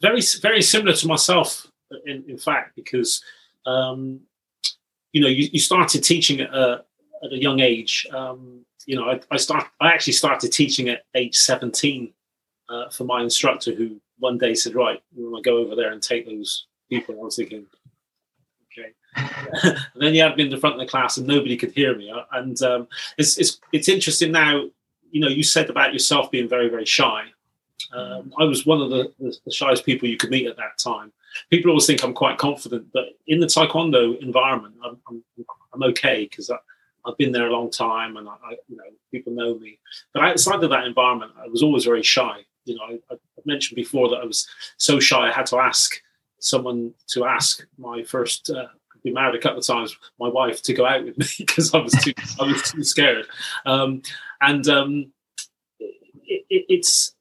very 0.00 0.22
very 0.40 0.62
similar 0.62 0.94
to 0.94 1.06
myself. 1.06 1.66
In, 2.06 2.24
in 2.28 2.38
fact, 2.38 2.76
because 2.76 3.20
um, 3.66 4.20
you 5.12 5.20
know, 5.20 5.28
you, 5.28 5.48
you 5.52 5.58
started 5.58 6.04
teaching 6.04 6.40
at 6.40 6.54
a, 6.54 6.84
at 7.24 7.32
a 7.32 7.36
young 7.36 7.60
age. 7.60 8.06
Um, 8.12 8.64
you 8.86 8.96
know, 8.96 9.10
I, 9.10 9.20
I 9.30 9.36
start. 9.36 9.66
I 9.80 9.92
actually 9.92 10.14
started 10.14 10.52
teaching 10.52 10.88
at 10.88 11.04
age 11.14 11.36
seventeen 11.36 12.12
uh, 12.70 12.88
for 12.90 13.04
my 13.04 13.22
instructor, 13.22 13.74
who 13.74 14.00
one 14.18 14.38
day 14.38 14.54
said, 14.54 14.74
"Right, 14.74 15.02
we 15.14 15.24
want 15.24 15.44
to 15.44 15.50
go 15.50 15.58
over 15.58 15.74
there 15.74 15.92
and 15.92 16.02
take 16.02 16.26
those 16.26 16.66
people." 16.88 17.16
I 17.20 17.24
was 17.24 17.36
thinking, 17.36 17.66
okay. 18.72 18.92
and 19.94 20.02
then 20.02 20.14
you 20.14 20.22
had 20.22 20.36
me 20.36 20.44
in 20.44 20.50
the 20.50 20.56
front 20.56 20.76
of 20.76 20.80
the 20.80 20.86
class, 20.86 21.16
and 21.16 21.26
nobody 21.26 21.56
could 21.56 21.72
hear 21.72 21.96
me. 21.96 22.10
Uh, 22.10 22.22
and 22.32 22.60
um, 22.62 22.88
it's 23.18 23.38
it's 23.38 23.60
it's 23.72 23.88
interesting 23.88 24.32
now. 24.32 24.64
You 25.10 25.20
know, 25.20 25.28
you 25.28 25.42
said 25.42 25.70
about 25.70 25.92
yourself 25.92 26.30
being 26.30 26.48
very 26.48 26.68
very 26.68 26.86
shy. 26.86 27.24
Um, 27.92 28.32
I 28.38 28.44
was 28.44 28.66
one 28.66 28.80
of 28.80 28.90
the, 28.90 29.12
the, 29.18 29.36
the 29.46 29.50
shyest 29.50 29.86
people 29.86 30.08
you 30.08 30.18
could 30.18 30.30
meet 30.30 30.46
at 30.46 30.56
that 30.58 30.78
time 30.78 31.12
people 31.50 31.70
always 31.70 31.86
think 31.86 32.02
I'm 32.02 32.14
quite 32.14 32.38
confident, 32.38 32.88
but 32.92 33.04
in 33.26 33.40
the 33.40 33.46
Taekwondo 33.46 34.20
environment, 34.20 34.74
I'm, 34.84 34.98
I'm, 35.08 35.24
I'm 35.72 35.82
okay 35.84 36.28
because 36.28 36.50
I've 36.50 37.16
been 37.18 37.32
there 37.32 37.46
a 37.46 37.52
long 37.52 37.70
time 37.70 38.16
and 38.16 38.28
I, 38.28 38.32
I, 38.32 38.50
you 38.68 38.76
know, 38.76 38.84
people 39.10 39.32
know 39.32 39.58
me. 39.58 39.78
But 40.12 40.24
outside 40.24 40.62
of 40.62 40.70
that 40.70 40.86
environment, 40.86 41.32
I 41.38 41.48
was 41.48 41.62
always 41.62 41.84
very 41.84 42.02
shy. 42.02 42.44
You 42.64 42.76
know, 42.76 42.98
I, 43.10 43.14
I 43.14 43.16
mentioned 43.44 43.76
before 43.76 44.08
that 44.10 44.20
I 44.22 44.24
was 44.24 44.48
so 44.76 45.00
shy 45.00 45.28
I 45.28 45.32
had 45.32 45.46
to 45.46 45.58
ask 45.58 46.00
someone 46.38 46.92
to 47.08 47.24
ask 47.24 47.66
my 47.78 48.02
first. 48.02 48.50
Uh, 48.50 48.66
been 49.02 49.14
married 49.14 49.34
a 49.34 49.38
couple 49.38 49.58
of 49.58 49.66
times. 49.66 49.96
My 50.18 50.28
wife 50.28 50.62
to 50.62 50.74
go 50.74 50.84
out 50.84 51.04
with 51.04 51.16
me 51.16 51.26
because 51.38 51.72
I 51.72 51.78
was 51.78 51.92
too 51.92 52.12
I 52.38 52.44
was 52.44 52.62
too 52.70 52.84
scared. 52.84 53.26
Um, 53.64 54.02
and 54.42 54.66
um, 54.68 55.12
it, 55.78 56.44
it, 56.50 56.66
it's 56.68 57.14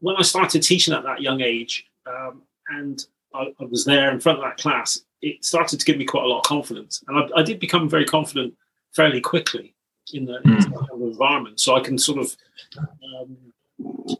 when 0.00 0.16
I 0.16 0.22
started 0.22 0.62
teaching 0.62 0.94
at 0.94 1.04
that 1.04 1.20
young 1.20 1.40
age. 1.40 1.86
Um, 2.06 2.42
and 2.68 3.04
I, 3.34 3.52
I, 3.60 3.64
was 3.64 3.84
there 3.84 4.10
in 4.10 4.20
front 4.20 4.38
of 4.38 4.44
that 4.44 4.58
class, 4.58 5.00
it 5.22 5.44
started 5.44 5.80
to 5.80 5.84
give 5.86 5.98
me 5.98 6.04
quite 6.04 6.24
a 6.24 6.26
lot 6.26 6.38
of 6.38 6.44
confidence. 6.44 7.02
And 7.08 7.18
I, 7.18 7.40
I 7.40 7.42
did 7.42 7.60
become 7.60 7.88
very 7.88 8.04
confident 8.04 8.54
fairly 8.94 9.20
quickly 9.20 9.74
in 10.12 10.24
the, 10.24 10.38
mm. 10.44 10.64
in 10.94 11.00
the 11.00 11.06
environment. 11.06 11.60
So 11.60 11.76
I 11.76 11.80
can 11.80 11.98
sort 11.98 12.18
of, 12.18 12.34
um, 12.78 13.36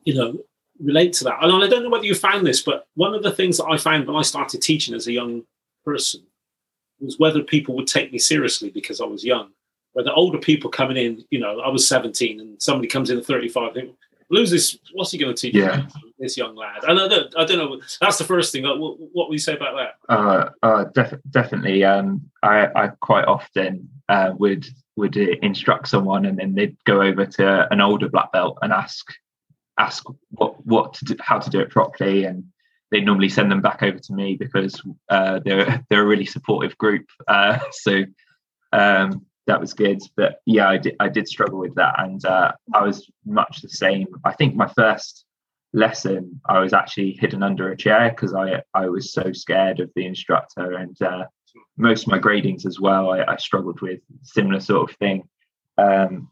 you 0.04 0.14
know, 0.14 0.38
relate 0.80 1.12
to 1.14 1.24
that. 1.24 1.42
And 1.42 1.52
I 1.64 1.68
don't 1.68 1.82
know 1.82 1.90
whether 1.90 2.04
you 2.04 2.14
found 2.14 2.46
this, 2.46 2.62
but 2.62 2.86
one 2.94 3.14
of 3.14 3.22
the 3.22 3.32
things 3.32 3.56
that 3.58 3.66
I 3.66 3.76
found 3.76 4.06
when 4.06 4.16
I 4.16 4.22
started 4.22 4.62
teaching 4.62 4.94
as 4.94 5.06
a 5.06 5.12
young 5.12 5.42
person 5.84 6.22
was 7.00 7.18
whether 7.18 7.42
people 7.42 7.74
would 7.76 7.86
take 7.86 8.12
me 8.12 8.18
seriously 8.18 8.70
because 8.70 9.00
I 9.00 9.04
was 9.04 9.24
young. 9.24 9.50
Whether 9.92 10.12
older 10.12 10.38
people 10.38 10.70
coming 10.70 10.96
in, 10.96 11.24
you 11.30 11.40
know, 11.40 11.60
I 11.60 11.68
was 11.68 11.88
17 11.88 12.40
and 12.40 12.62
somebody 12.62 12.88
comes 12.88 13.10
in 13.10 13.18
at 13.18 13.24
35, 13.24 13.74
think, 13.74 13.96
lose 14.30 14.50
this. 14.50 14.78
What's 14.92 15.10
he 15.10 15.18
going 15.18 15.34
to 15.34 15.40
teach 15.40 15.54
yeah. 15.54 15.86
this 16.18 16.36
young 16.36 16.54
lad? 16.54 16.84
And 16.86 17.00
I 17.00 17.08
don't, 17.08 17.34
I 17.36 17.44
don't 17.44 17.58
know. 17.58 17.80
That's 18.00 18.18
the 18.18 18.24
first 18.24 18.52
thing. 18.52 18.62
What, 18.64 18.78
what 18.78 19.28
would 19.28 19.34
you 19.34 19.38
say 19.38 19.56
about 19.56 19.76
that? 19.76 20.14
Uh, 20.14 20.50
uh, 20.62 20.84
def- 20.94 21.20
definitely. 21.30 21.84
Um, 21.84 22.30
I, 22.42 22.66
I 22.74 22.88
quite 23.00 23.24
often 23.24 23.88
uh, 24.08 24.32
would 24.38 24.66
would 24.96 25.16
instruct 25.16 25.86
someone, 25.86 26.26
and 26.26 26.36
then 26.36 26.54
they'd 26.54 26.76
go 26.84 27.00
over 27.00 27.24
to 27.24 27.72
an 27.72 27.80
older 27.80 28.08
black 28.08 28.32
belt 28.32 28.58
and 28.62 28.72
ask 28.72 29.06
ask 29.78 30.04
what 30.30 30.64
what 30.66 30.94
to 30.94 31.04
do, 31.04 31.16
how 31.20 31.38
to 31.38 31.50
do 31.50 31.60
it 31.60 31.70
properly, 31.70 32.24
and 32.24 32.44
they 32.90 33.00
normally 33.00 33.28
send 33.28 33.50
them 33.50 33.60
back 33.60 33.82
over 33.82 33.98
to 33.98 34.12
me 34.12 34.36
because 34.36 34.80
uh, 35.08 35.40
they're 35.44 35.84
they're 35.90 36.02
a 36.02 36.06
really 36.06 36.26
supportive 36.26 36.76
group. 36.78 37.06
Uh, 37.26 37.58
so 37.70 38.04
um, 38.72 39.24
that 39.46 39.60
was 39.60 39.72
good. 39.74 40.00
But 40.16 40.40
yeah, 40.46 40.68
I 40.68 40.78
did 40.78 40.96
I 41.00 41.08
did 41.08 41.28
struggle 41.28 41.58
with 41.58 41.74
that, 41.76 41.94
and 41.98 42.24
uh, 42.24 42.52
I 42.74 42.82
was 42.82 43.10
much 43.24 43.62
the 43.62 43.68
same. 43.68 44.06
I 44.24 44.32
think 44.32 44.54
my 44.54 44.68
first 44.68 45.24
lesson 45.74 46.40
I 46.48 46.60
was 46.60 46.72
actually 46.72 47.12
hidden 47.12 47.42
under 47.42 47.70
a 47.70 47.76
chair 47.76 48.10
because 48.10 48.34
I 48.34 48.62
I 48.74 48.88
was 48.88 49.12
so 49.12 49.32
scared 49.32 49.80
of 49.80 49.90
the 49.94 50.06
instructor, 50.06 50.72
and 50.74 51.00
uh, 51.02 51.24
most 51.76 52.02
of 52.02 52.08
my 52.08 52.18
gradings 52.18 52.66
as 52.66 52.80
well. 52.80 53.10
I, 53.10 53.24
I, 53.24 53.36
struggled 53.36 53.80
with 53.80 54.00
similar 54.22 54.60
sort 54.60 54.90
of 54.90 54.96
thing. 54.96 55.28
Um, 55.76 56.28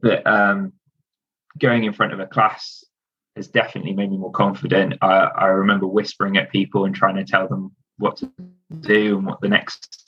but 0.00 0.26
um, 0.26 0.72
going 1.58 1.84
in 1.84 1.92
front 1.92 2.12
of 2.12 2.20
a 2.20 2.26
class 2.26 2.84
has 3.36 3.48
definitely 3.48 3.94
made 3.94 4.10
me 4.10 4.18
more 4.18 4.32
confident. 4.32 4.94
I, 5.00 5.30
I 5.36 5.46
remember 5.46 5.86
whispering 5.86 6.36
at 6.36 6.50
people 6.50 6.84
and 6.84 6.94
trying 6.94 7.16
to 7.16 7.24
tell 7.24 7.48
them 7.48 7.74
what 7.98 8.16
to 8.18 8.30
do 8.80 9.18
and 9.18 9.26
what 9.26 9.40
the 9.40 9.48
next 9.48 9.98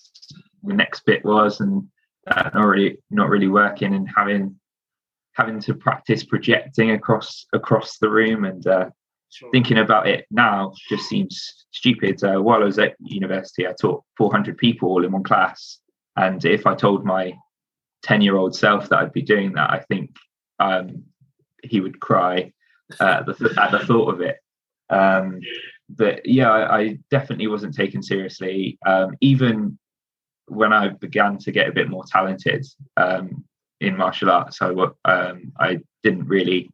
the 0.62 0.74
next 0.74 1.04
bit 1.04 1.24
was, 1.24 1.60
and 1.60 1.86
uh, 2.26 2.50
not 2.54 2.66
really 2.66 2.98
not 3.10 3.28
really 3.28 3.48
working, 3.48 3.94
and 3.94 4.08
having 4.14 4.56
having 5.34 5.60
to 5.60 5.74
practice 5.74 6.24
projecting 6.24 6.92
across 6.92 7.46
across 7.52 7.98
the 7.98 8.08
room 8.08 8.44
and 8.44 8.66
uh, 8.66 8.88
sure. 9.30 9.50
thinking 9.50 9.78
about 9.78 10.08
it 10.08 10.26
now 10.30 10.72
just 10.88 11.08
seems 11.08 11.66
stupid. 11.70 12.22
Uh, 12.22 12.40
while 12.40 12.62
I 12.62 12.64
was 12.64 12.78
at 12.78 12.94
university, 13.00 13.66
I 13.66 13.74
taught 13.78 14.04
400 14.16 14.56
people 14.56 14.88
all 14.90 15.04
in 15.04 15.12
one 15.12 15.22
class, 15.22 15.80
and 16.16 16.44
if 16.44 16.66
I 16.66 16.74
told 16.74 17.04
my 17.04 17.34
10 18.04 18.20
year 18.20 18.36
old 18.36 18.54
self 18.54 18.88
that 18.88 18.98
I'd 18.98 19.12
be 19.12 19.22
doing 19.22 19.52
that, 19.54 19.70
I 19.70 19.80
think 19.80 20.10
um, 20.60 21.04
he 21.64 21.80
would 21.80 22.00
cry 22.00 22.52
uh, 23.00 23.21
at, 23.21 23.26
the, 23.26 23.54
at 23.61 23.71
the 23.73 23.87
thought 23.87 24.14
of 24.14 24.21
it. 24.21 24.37
Um, 24.90 25.40
but 25.88 26.26
yeah, 26.26 26.50
I, 26.50 26.78
I, 26.78 26.99
definitely 27.11 27.47
wasn't 27.47 27.75
taken 27.75 28.02
seriously. 28.02 28.78
Um, 28.87 29.16
even 29.21 29.78
when 30.47 30.73
I 30.73 30.88
began 30.88 31.38
to 31.38 31.52
get 31.52 31.68
a 31.68 31.73
bit 31.73 31.88
more 31.88 32.04
talented 32.06 32.66
um, 32.97 33.44
in 33.80 33.97
martial 33.97 34.30
arts, 34.30 34.61
I, 34.61 34.68
um, 35.04 35.52
I 35.59 35.80
didn't 36.02 36.26
really 36.26 36.71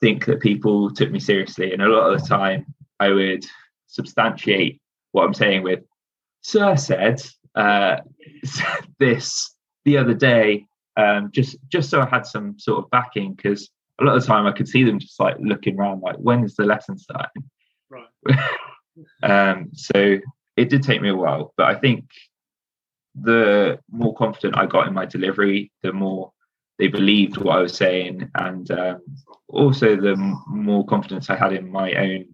think 0.00 0.26
that 0.26 0.40
people 0.40 0.92
took 0.92 1.10
me 1.10 1.20
seriously. 1.20 1.72
And 1.72 1.82
a 1.82 1.88
lot 1.88 2.12
of 2.12 2.20
the 2.20 2.26
time, 2.26 2.66
I 2.98 3.10
would 3.10 3.44
substantiate 3.86 4.80
what 5.12 5.24
I'm 5.24 5.34
saying 5.34 5.62
with, 5.62 5.80
Sir 6.42 6.76
said 6.76 7.22
uh, 7.54 7.98
this 8.98 9.54
the 9.84 9.98
other 9.98 10.14
day, 10.14 10.66
um, 10.96 11.30
just 11.32 11.56
just 11.68 11.90
so 11.90 12.00
I 12.00 12.08
had 12.08 12.26
some 12.26 12.58
sort 12.58 12.84
of 12.84 12.90
backing, 12.90 13.34
because 13.34 13.70
a 14.00 14.04
lot 14.04 14.16
of 14.16 14.22
the 14.22 14.26
time 14.26 14.46
I 14.46 14.52
could 14.52 14.68
see 14.68 14.84
them 14.84 14.98
just 14.98 15.18
like 15.18 15.36
looking 15.40 15.78
around, 15.78 16.00
like, 16.00 16.16
when 16.16 16.44
is 16.44 16.54
the 16.54 16.64
lesson 16.64 16.98
starting? 16.98 17.44
Right. 17.90 18.38
um, 19.22 19.70
so 19.74 20.18
it 20.56 20.68
did 20.70 20.82
take 20.82 21.00
me 21.00 21.10
a 21.10 21.16
while, 21.16 21.52
but 21.56 21.66
I 21.66 21.74
think 21.74 22.04
the 23.14 23.78
more 23.90 24.14
confident 24.14 24.58
I 24.58 24.66
got 24.66 24.86
in 24.86 24.94
my 24.94 25.06
delivery, 25.06 25.72
the 25.82 25.92
more 25.92 26.32
they 26.78 26.88
believed 26.88 27.38
what 27.38 27.56
I 27.56 27.60
was 27.60 27.74
saying, 27.74 28.30
and 28.34 28.70
um, 28.70 29.00
also 29.48 29.96
the 29.96 30.16
more 30.46 30.84
confidence 30.84 31.30
I 31.30 31.36
had 31.36 31.54
in 31.54 31.70
my 31.70 31.92
own 31.94 32.26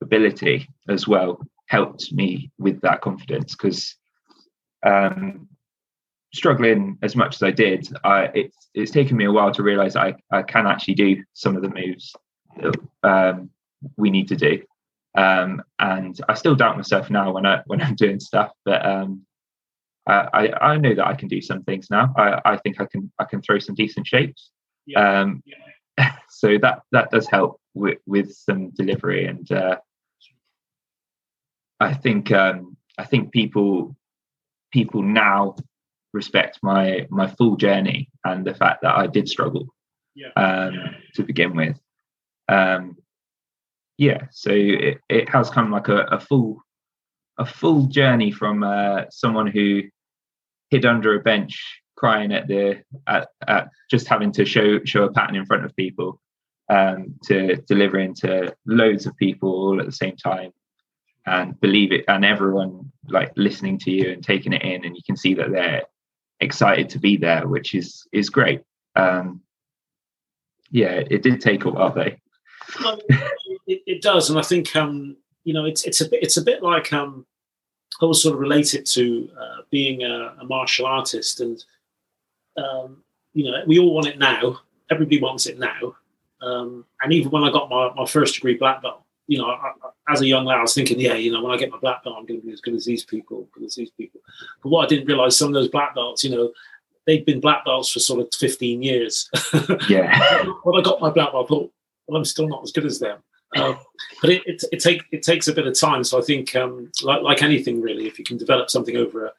ability 0.00 0.68
as 0.88 1.08
well 1.08 1.40
helped 1.66 2.12
me 2.12 2.50
with 2.58 2.80
that 2.80 3.00
confidence 3.00 3.54
because 3.54 3.96
um, 4.86 5.48
struggling 6.32 6.98
as 7.02 7.16
much 7.16 7.36
as 7.36 7.42
I 7.42 7.50
did, 7.50 7.88
I, 8.04 8.24
it's 8.34 8.56
it's 8.74 8.90
taken 8.90 9.16
me 9.16 9.24
a 9.24 9.32
while 9.32 9.52
to 9.52 9.62
realize 9.62 9.96
I, 9.96 10.14
I 10.30 10.42
can 10.42 10.66
actually 10.66 10.94
do 10.94 11.22
some 11.34 11.56
of 11.56 11.62
the 11.62 11.70
moves 11.70 12.14
that 12.60 12.76
um, 13.02 13.50
we 13.96 14.10
need 14.10 14.28
to 14.28 14.36
do. 14.36 14.62
Um, 15.16 15.62
and 15.78 16.18
I 16.28 16.34
still 16.34 16.54
doubt 16.54 16.76
myself 16.76 17.10
now 17.10 17.32
when 17.32 17.46
I 17.46 17.62
when 17.66 17.82
I'm 17.82 17.96
doing 17.96 18.20
stuff, 18.20 18.52
but 18.64 18.84
um, 18.84 19.26
I, 20.06 20.52
I 20.60 20.76
know 20.76 20.94
that 20.94 21.06
I 21.06 21.14
can 21.14 21.28
do 21.28 21.40
some 21.40 21.62
things 21.62 21.88
now. 21.90 22.12
I, 22.16 22.40
I 22.44 22.56
think 22.56 22.80
I 22.80 22.86
can 22.86 23.12
I 23.18 23.24
can 23.24 23.42
throw 23.42 23.58
some 23.58 23.74
decent 23.74 24.06
shapes. 24.06 24.50
Yeah. 24.86 25.20
Um, 25.20 25.42
yeah. 25.46 26.12
so 26.28 26.58
that 26.58 26.80
that 26.92 27.10
does 27.10 27.28
help 27.28 27.60
with, 27.74 27.98
with 28.06 28.32
some 28.32 28.70
delivery, 28.70 29.26
and 29.26 29.50
uh, 29.52 29.76
I 31.78 31.94
think 31.94 32.32
um, 32.32 32.76
I 32.98 33.04
think 33.04 33.32
people 33.32 33.96
people 34.72 35.02
now 35.02 35.56
respect 36.12 36.58
my 36.62 37.06
my 37.10 37.26
full 37.26 37.56
journey 37.56 38.08
and 38.24 38.44
the 38.44 38.54
fact 38.54 38.82
that 38.82 38.96
I 38.96 39.06
did 39.06 39.28
struggle 39.28 39.66
yeah. 40.14 40.32
um, 40.36 40.74
to 41.14 41.22
begin 41.22 41.54
with. 41.54 41.78
Um, 42.48 42.96
yeah, 43.98 44.26
so 44.30 44.50
it, 44.52 44.98
it 45.08 45.28
has 45.28 45.50
come 45.50 45.70
like 45.70 45.88
a, 45.88 46.02
a 46.04 46.20
full 46.20 46.62
a 47.38 47.46
full 47.46 47.86
journey 47.86 48.30
from 48.30 48.62
uh, 48.62 49.04
someone 49.10 49.46
who 49.46 49.82
hid 50.70 50.84
under 50.84 51.14
a 51.14 51.20
bench 51.20 51.82
crying 51.96 52.32
at 52.32 52.48
the 52.48 52.82
at, 53.06 53.28
at 53.46 53.68
just 53.90 54.08
having 54.08 54.32
to 54.32 54.44
show 54.44 54.82
show 54.84 55.04
a 55.04 55.12
pattern 55.12 55.36
in 55.36 55.46
front 55.46 55.64
of 55.64 55.76
people 55.76 56.20
um, 56.70 57.14
to 57.24 57.56
delivering 57.68 58.14
to 58.14 58.54
loads 58.66 59.06
of 59.06 59.16
people 59.16 59.50
all 59.50 59.80
at 59.80 59.86
the 59.86 59.92
same 59.92 60.16
time 60.16 60.50
and 61.26 61.60
believe 61.60 61.92
it 61.92 62.04
and 62.08 62.24
everyone 62.24 62.90
like 63.08 63.32
listening 63.36 63.78
to 63.78 63.90
you 63.90 64.10
and 64.10 64.24
taking 64.24 64.52
it 64.52 64.62
in 64.62 64.84
and 64.84 64.96
you 64.96 65.02
can 65.04 65.16
see 65.16 65.34
that 65.34 65.50
they're 65.50 65.82
excited 66.40 66.88
to 66.88 66.98
be 66.98 67.16
there 67.16 67.46
which 67.46 67.74
is 67.74 68.06
is 68.12 68.30
great 68.30 68.62
um 68.96 69.40
yeah 70.70 71.02
it 71.10 71.22
did 71.22 71.40
take 71.40 71.64
a 71.64 71.70
while 71.70 71.92
though 71.92 72.12
it, 73.66 73.82
it, 73.86 74.02
does 74.02 74.30
and 74.30 74.38
i 74.38 74.42
think 74.42 74.74
um 74.76 75.16
you 75.44 75.52
know 75.52 75.64
it's 75.64 75.84
it's 75.84 76.00
a 76.00 76.08
bit 76.08 76.22
it's 76.22 76.36
a 76.36 76.42
bit 76.42 76.62
like 76.62 76.92
um 76.92 77.26
I 78.00 78.06
was 78.06 78.22
sort 78.22 78.34
of 78.34 78.40
related 78.40 78.86
to 78.86 79.28
uh, 79.38 79.56
being 79.70 80.02
a, 80.02 80.34
a, 80.40 80.44
martial 80.44 80.86
artist, 80.86 81.40
and 81.40 81.62
um, 82.56 83.02
you 83.34 83.44
know, 83.44 83.62
we 83.66 83.78
all 83.78 83.94
want 83.94 84.06
it 84.06 84.18
now. 84.18 84.60
Everybody 84.90 85.20
wants 85.20 85.46
it 85.46 85.58
now. 85.58 85.96
Um, 86.40 86.84
and 87.02 87.12
even 87.12 87.30
when 87.30 87.44
I 87.44 87.50
got 87.50 87.68
my, 87.68 87.92
my 87.94 88.06
first 88.06 88.34
degree 88.34 88.56
black 88.56 88.82
belt, 88.82 89.02
you 89.30 89.38
know, 89.38 89.46
I, 89.46 89.54
I, 89.54 90.12
as 90.12 90.22
a 90.22 90.26
young 90.26 90.44
lad, 90.44 90.58
I 90.58 90.62
was 90.62 90.74
thinking, 90.74 90.98
yeah, 90.98 91.14
you 91.14 91.32
know, 91.32 91.40
when 91.40 91.52
I 91.52 91.56
get 91.56 91.70
my 91.70 91.78
black 91.78 92.02
belt, 92.02 92.16
I'm 92.18 92.26
going 92.26 92.40
to 92.40 92.46
be 92.46 92.52
as 92.52 92.60
good 92.60 92.74
as 92.74 92.84
these 92.84 93.04
people, 93.04 93.48
good 93.52 93.62
as 93.62 93.76
these 93.76 93.90
people. 93.90 94.20
But 94.60 94.70
what 94.70 94.84
I 94.84 94.88
didn't 94.88 95.06
realize, 95.06 95.36
some 95.36 95.46
of 95.46 95.54
those 95.54 95.68
black 95.68 95.94
belts, 95.94 96.24
you 96.24 96.30
know, 96.30 96.52
they've 97.06 97.24
been 97.24 97.38
black 97.38 97.64
belts 97.64 97.92
for 97.92 98.00
sort 98.00 98.20
of 98.20 98.34
15 98.34 98.82
years. 98.82 99.30
Yeah. 99.88 100.44
when 100.64 100.80
I 100.80 100.82
got 100.82 101.00
my 101.00 101.10
black 101.10 101.32
belt, 101.32 101.46
I 101.46 101.48
thought, 101.48 101.72
well, 102.08 102.18
I'm 102.18 102.24
still 102.24 102.48
not 102.48 102.64
as 102.64 102.72
good 102.72 102.86
as 102.86 102.98
them. 102.98 103.20
Um, 103.56 103.78
but 104.20 104.30
it, 104.30 104.42
it, 104.46 104.64
it, 104.72 104.80
take, 104.80 105.02
it 105.12 105.22
takes 105.22 105.46
a 105.46 105.54
bit 105.54 105.68
of 105.68 105.78
time. 105.78 106.02
So 106.02 106.18
I 106.18 106.22
think, 106.22 106.56
um, 106.56 106.90
like, 107.04 107.22
like 107.22 107.42
anything 107.42 107.80
really, 107.80 108.08
if 108.08 108.18
you 108.18 108.24
can 108.24 108.36
develop 108.36 108.68
something 108.68 108.96
over 108.96 109.26
a, 109.26 109.30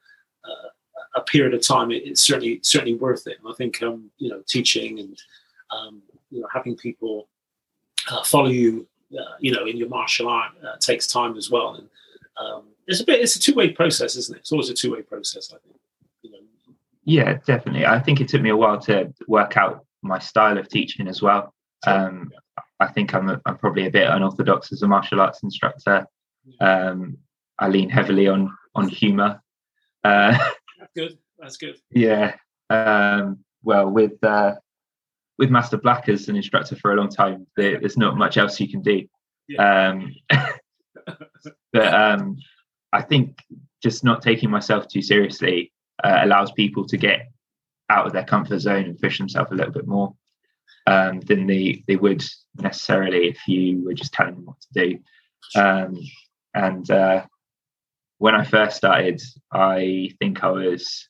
a 1.15 1.21
period 1.21 1.53
of 1.53 1.61
time, 1.61 1.91
it, 1.91 2.03
it's 2.05 2.21
certainly 2.21 2.59
certainly 2.63 2.95
worth 2.95 3.27
it. 3.27 3.37
And 3.39 3.51
I 3.51 3.55
think 3.55 3.81
um, 3.81 4.09
you 4.17 4.29
know, 4.29 4.41
teaching 4.47 4.99
and 4.99 5.21
um, 5.69 6.01
you 6.29 6.41
know, 6.41 6.47
having 6.53 6.75
people 6.75 7.27
uh, 8.09 8.23
follow 8.23 8.49
you, 8.49 8.87
you 9.39 9.51
know, 9.51 9.65
in 9.65 9.77
your 9.77 9.89
martial 9.89 10.27
art 10.27 10.51
uh, 10.65 10.77
takes 10.79 11.07
time 11.07 11.37
as 11.37 11.49
well. 11.49 11.75
And 11.75 11.89
um, 12.37 12.63
it's 12.87 13.01
a 13.01 13.05
bit, 13.05 13.21
it's 13.21 13.35
a 13.35 13.39
two 13.39 13.53
way 13.53 13.69
process, 13.69 14.15
isn't 14.15 14.35
it? 14.35 14.39
It's 14.39 14.51
always 14.51 14.69
a 14.69 14.73
two 14.73 14.91
way 14.93 15.01
process. 15.01 15.53
I 15.53 15.57
think. 15.59 15.79
You 16.21 16.31
know. 16.31 16.37
Yeah, 17.03 17.37
definitely. 17.45 17.85
I 17.85 17.99
think 17.99 18.21
it 18.21 18.27
took 18.27 18.41
me 18.41 18.49
a 18.49 18.57
while 18.57 18.79
to 18.81 19.13
work 19.27 19.57
out 19.57 19.85
my 20.01 20.19
style 20.19 20.57
of 20.57 20.67
teaching 20.67 21.07
as 21.07 21.21
well. 21.21 21.53
Um, 21.85 22.31
I 22.79 22.87
think 22.87 23.13
I'm, 23.13 23.29
a, 23.29 23.41
I'm 23.45 23.57
probably 23.57 23.85
a 23.85 23.91
bit 23.91 24.09
unorthodox 24.09 24.71
as 24.71 24.81
a 24.81 24.87
martial 24.87 25.21
arts 25.21 25.43
instructor. 25.43 26.07
Um, 26.59 27.17
I 27.59 27.67
lean 27.67 27.89
heavily 27.89 28.27
on 28.27 28.55
on 28.75 28.87
humour. 28.87 29.41
Uh, 30.03 30.37
That's 30.79 30.93
good. 30.95 31.17
That's 31.37 31.57
good. 31.57 31.77
Yeah. 31.91 32.35
Um, 32.69 33.39
well, 33.63 33.89
with 33.89 34.23
uh, 34.23 34.55
with 35.41 35.49
Master 35.49 35.77
Black 35.77 36.07
as 36.07 36.29
an 36.29 36.35
instructor 36.35 36.75
for 36.75 36.93
a 36.93 36.95
long 36.95 37.09
time, 37.09 37.47
there, 37.57 37.79
there's 37.79 37.97
not 37.97 38.15
much 38.15 38.37
else 38.37 38.59
you 38.59 38.69
can 38.69 38.83
do. 38.83 39.07
Yeah. 39.47 39.89
Um, 39.89 40.13
but 41.73 41.93
um, 41.95 42.37
I 42.93 43.01
think 43.01 43.39
just 43.81 44.03
not 44.03 44.21
taking 44.21 44.51
myself 44.51 44.87
too 44.87 45.01
seriously 45.01 45.73
uh, 46.03 46.19
allows 46.21 46.51
people 46.51 46.85
to 46.85 46.95
get 46.95 47.31
out 47.89 48.05
of 48.05 48.13
their 48.13 48.23
comfort 48.23 48.59
zone 48.59 48.85
and 48.85 48.99
push 48.99 49.17
themselves 49.17 49.51
a 49.51 49.55
little 49.55 49.73
bit 49.73 49.87
more 49.87 50.13
um, 50.85 51.21
than 51.21 51.47
they 51.47 51.83
they 51.87 51.95
would 51.95 52.23
necessarily 52.59 53.27
if 53.29 53.47
you 53.47 53.83
were 53.83 53.95
just 53.95 54.13
telling 54.13 54.35
them 54.35 54.45
what 54.45 54.61
to 54.61 54.85
do. 54.85 54.99
Um, 55.59 55.99
and 56.53 56.89
uh, 56.91 57.25
when 58.19 58.35
I 58.35 58.43
first 58.43 58.77
started, 58.77 59.19
I 59.51 60.11
think 60.19 60.43
I 60.43 60.51
was 60.51 61.09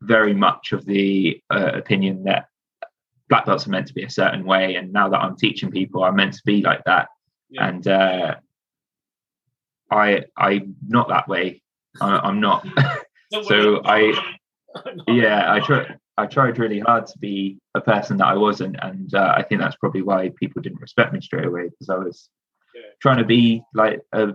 very 0.00 0.34
much 0.34 0.72
of 0.72 0.84
the 0.84 1.40
uh, 1.50 1.72
opinion 1.74 2.24
that 2.24 2.46
black 3.28 3.46
belts 3.46 3.66
are 3.66 3.70
meant 3.70 3.86
to 3.86 3.94
be 3.94 4.04
a 4.04 4.10
certain 4.10 4.44
way, 4.44 4.76
and 4.76 4.92
now 4.92 5.08
that 5.08 5.20
I'm 5.20 5.36
teaching 5.36 5.70
people, 5.70 6.04
I'm 6.04 6.16
meant 6.16 6.34
to 6.34 6.42
be 6.44 6.62
like 6.62 6.84
that. 6.84 7.08
Yeah. 7.48 7.68
And 7.68 7.88
uh, 7.88 8.34
I 9.90 10.24
I'm 10.36 10.76
not 10.86 11.08
that 11.08 11.28
way. 11.28 11.62
I, 12.00 12.28
am 12.28 12.40
not. 12.40 12.66
so 13.42 13.82
I 13.84 14.12
yeah 15.08 15.52
I 15.52 15.60
try 15.60 15.94
I 16.16 16.26
tried 16.26 16.58
really 16.58 16.80
hard 16.80 17.06
to 17.06 17.18
be 17.18 17.58
a 17.74 17.80
person 17.80 18.18
that 18.18 18.26
I 18.26 18.36
wasn't, 18.36 18.76
and 18.82 19.12
uh, 19.14 19.34
I 19.36 19.42
think 19.42 19.60
that's 19.60 19.76
probably 19.76 20.02
why 20.02 20.30
people 20.38 20.60
didn't 20.62 20.80
respect 20.80 21.12
me 21.12 21.20
straight 21.20 21.46
away 21.46 21.68
because 21.68 21.88
I 21.88 21.96
was 21.96 22.28
yeah. 22.74 22.82
trying 23.00 23.18
to 23.18 23.24
be 23.24 23.62
like 23.74 24.00
a, 24.12 24.34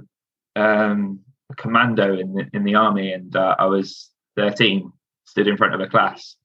um, 0.56 1.20
a, 1.52 1.56
commando 1.56 2.18
in 2.18 2.34
the 2.34 2.50
in 2.54 2.64
the 2.64 2.76
army, 2.76 3.14
and 3.14 3.36
uh, 3.36 3.56
I 3.60 3.66
was 3.66 4.10
13, 4.36 4.92
stood 5.26 5.48
in 5.48 5.58
front 5.58 5.74
of 5.74 5.82
a 5.82 5.88
class 5.88 6.36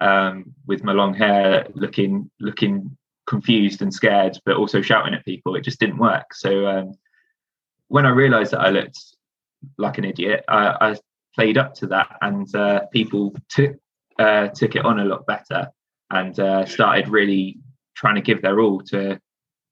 um, 0.00 0.54
with 0.66 0.84
my 0.84 0.92
long 0.92 1.14
hair, 1.14 1.66
looking 1.74 2.30
looking 2.40 2.96
confused 3.26 3.80
and 3.82 3.92
scared, 3.92 4.38
but 4.44 4.56
also 4.56 4.82
shouting 4.82 5.14
at 5.14 5.24
people. 5.24 5.56
It 5.56 5.64
just 5.64 5.80
didn't 5.80 5.98
work. 5.98 6.34
So 6.34 6.66
um, 6.66 6.94
when 7.88 8.06
I 8.06 8.10
realised 8.10 8.52
that 8.52 8.60
I 8.60 8.70
looked 8.70 8.98
like 9.78 9.98
an 9.98 10.04
idiot, 10.04 10.44
I, 10.48 10.76
I 10.80 10.96
played 11.34 11.56
up 11.56 11.74
to 11.76 11.86
that, 11.88 12.16
and 12.20 12.54
uh, 12.54 12.86
people 12.92 13.34
took 13.48 13.76
uh, 14.18 14.48
took 14.48 14.76
it 14.76 14.84
on 14.84 15.00
a 15.00 15.04
lot 15.04 15.26
better 15.26 15.68
and 16.10 16.38
uh, 16.38 16.64
started 16.66 17.08
really 17.08 17.58
trying 17.96 18.14
to 18.14 18.20
give 18.20 18.42
their 18.42 18.60
all 18.60 18.80
to 18.80 19.18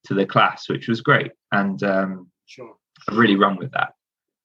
to 0.05 0.15
the 0.15 0.27
class, 0.27 0.69
which 0.69 0.89
was 0.89 1.01
great. 1.01 1.33
And 1.53 1.83
um, 1.83 2.31
sure. 2.47 2.75
I've 3.09 3.17
really 3.17 3.37
run 3.37 3.57
with 3.57 3.73
that. 3.73 3.95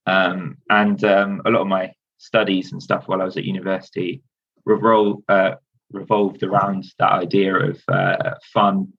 Um, 0.06 0.58
and 0.70 1.04
um, 1.04 1.42
a 1.46 1.50
lot 1.50 1.62
of 1.62 1.68
my 1.68 1.92
studies 2.18 2.72
and 2.72 2.82
stuff 2.82 3.08
while 3.08 3.22
I 3.22 3.26
was 3.26 3.38
at 3.38 3.46
university 3.46 4.22
revolved 4.66 5.24
uh, 5.30 5.56
revolved 5.92 6.44
around 6.44 6.86
that 7.00 7.12
idea 7.12 7.56
of 7.56 7.82
uh, 7.88 8.32
fun 8.54 8.92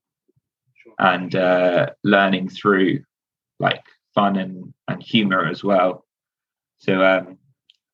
and 0.99 1.35
uh, 1.35 1.91
learning 2.03 2.49
through 2.49 3.01
like 3.61 3.83
fun 4.15 4.37
and, 4.37 4.73
and 4.89 5.03
humor 5.03 5.47
as 5.47 5.63
well. 5.63 6.05
So 6.79 7.05
um, 7.05 7.39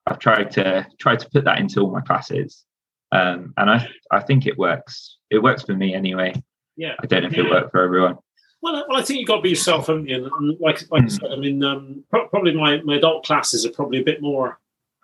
I've 0.07 0.19
tried 0.19 0.51
to 0.53 0.87
try 0.99 1.17
to 1.17 1.31
put 1.31 1.45
that 1.45 1.59
into 1.59 1.81
all 1.81 1.91
my 1.91 2.01
classes, 2.01 2.65
um, 3.13 3.55
and 3.57 3.71
I 3.71 3.89
I 4.11 4.21
think 4.21 4.47
it 4.47 4.59
works. 4.59 5.19
It 5.31 5.43
works 5.43 5.63
for 5.63 5.75
me 5.75 5.95
anyway. 5.95 6.35
Yeah, 6.77 6.95
I 7.03 7.07
don't 7.07 7.23
know 7.23 7.29
if 7.29 7.37
yeah. 7.37 7.45
it 7.45 7.51
worked 7.51 7.71
for 7.73 7.83
everyone. 7.83 8.19
Well, 8.63 8.83
well, 8.89 8.99
I 8.99 9.03
think 9.03 9.21
you've 9.21 9.29
got 9.29 9.37
to 9.37 9.43
be 9.43 9.51
yourself, 9.51 9.89
haven't 9.89 10.09
you? 10.09 10.25
And 10.25 10.59
like, 10.59 10.91
like 10.91 11.03
mm. 11.03 11.07
I 11.07 11.09
said, 11.09 11.33
I 11.33 11.37
mean, 11.37 11.63
um, 11.63 12.03
pro- 12.09 12.29
probably 12.29 12.55
my, 12.55 12.81
my 12.83 12.97
adult 12.97 13.27
classes 13.27 13.67
are 13.67 13.71
probably 13.73 14.01
a 14.01 14.05
bit 14.05 14.23
more, 14.23 14.59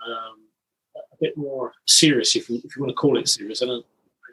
um, 0.07 0.38
a 0.95 1.16
bit 1.21 1.37
more 1.37 1.73
serious, 1.87 2.37
if 2.37 2.49
you, 2.49 2.61
if 2.64 2.76
you 2.76 2.83
want 2.83 2.90
to 2.90 2.95
call 2.95 3.19
it 3.19 3.28
serious. 3.28 3.62
I 3.62 3.66
don't, 3.66 3.87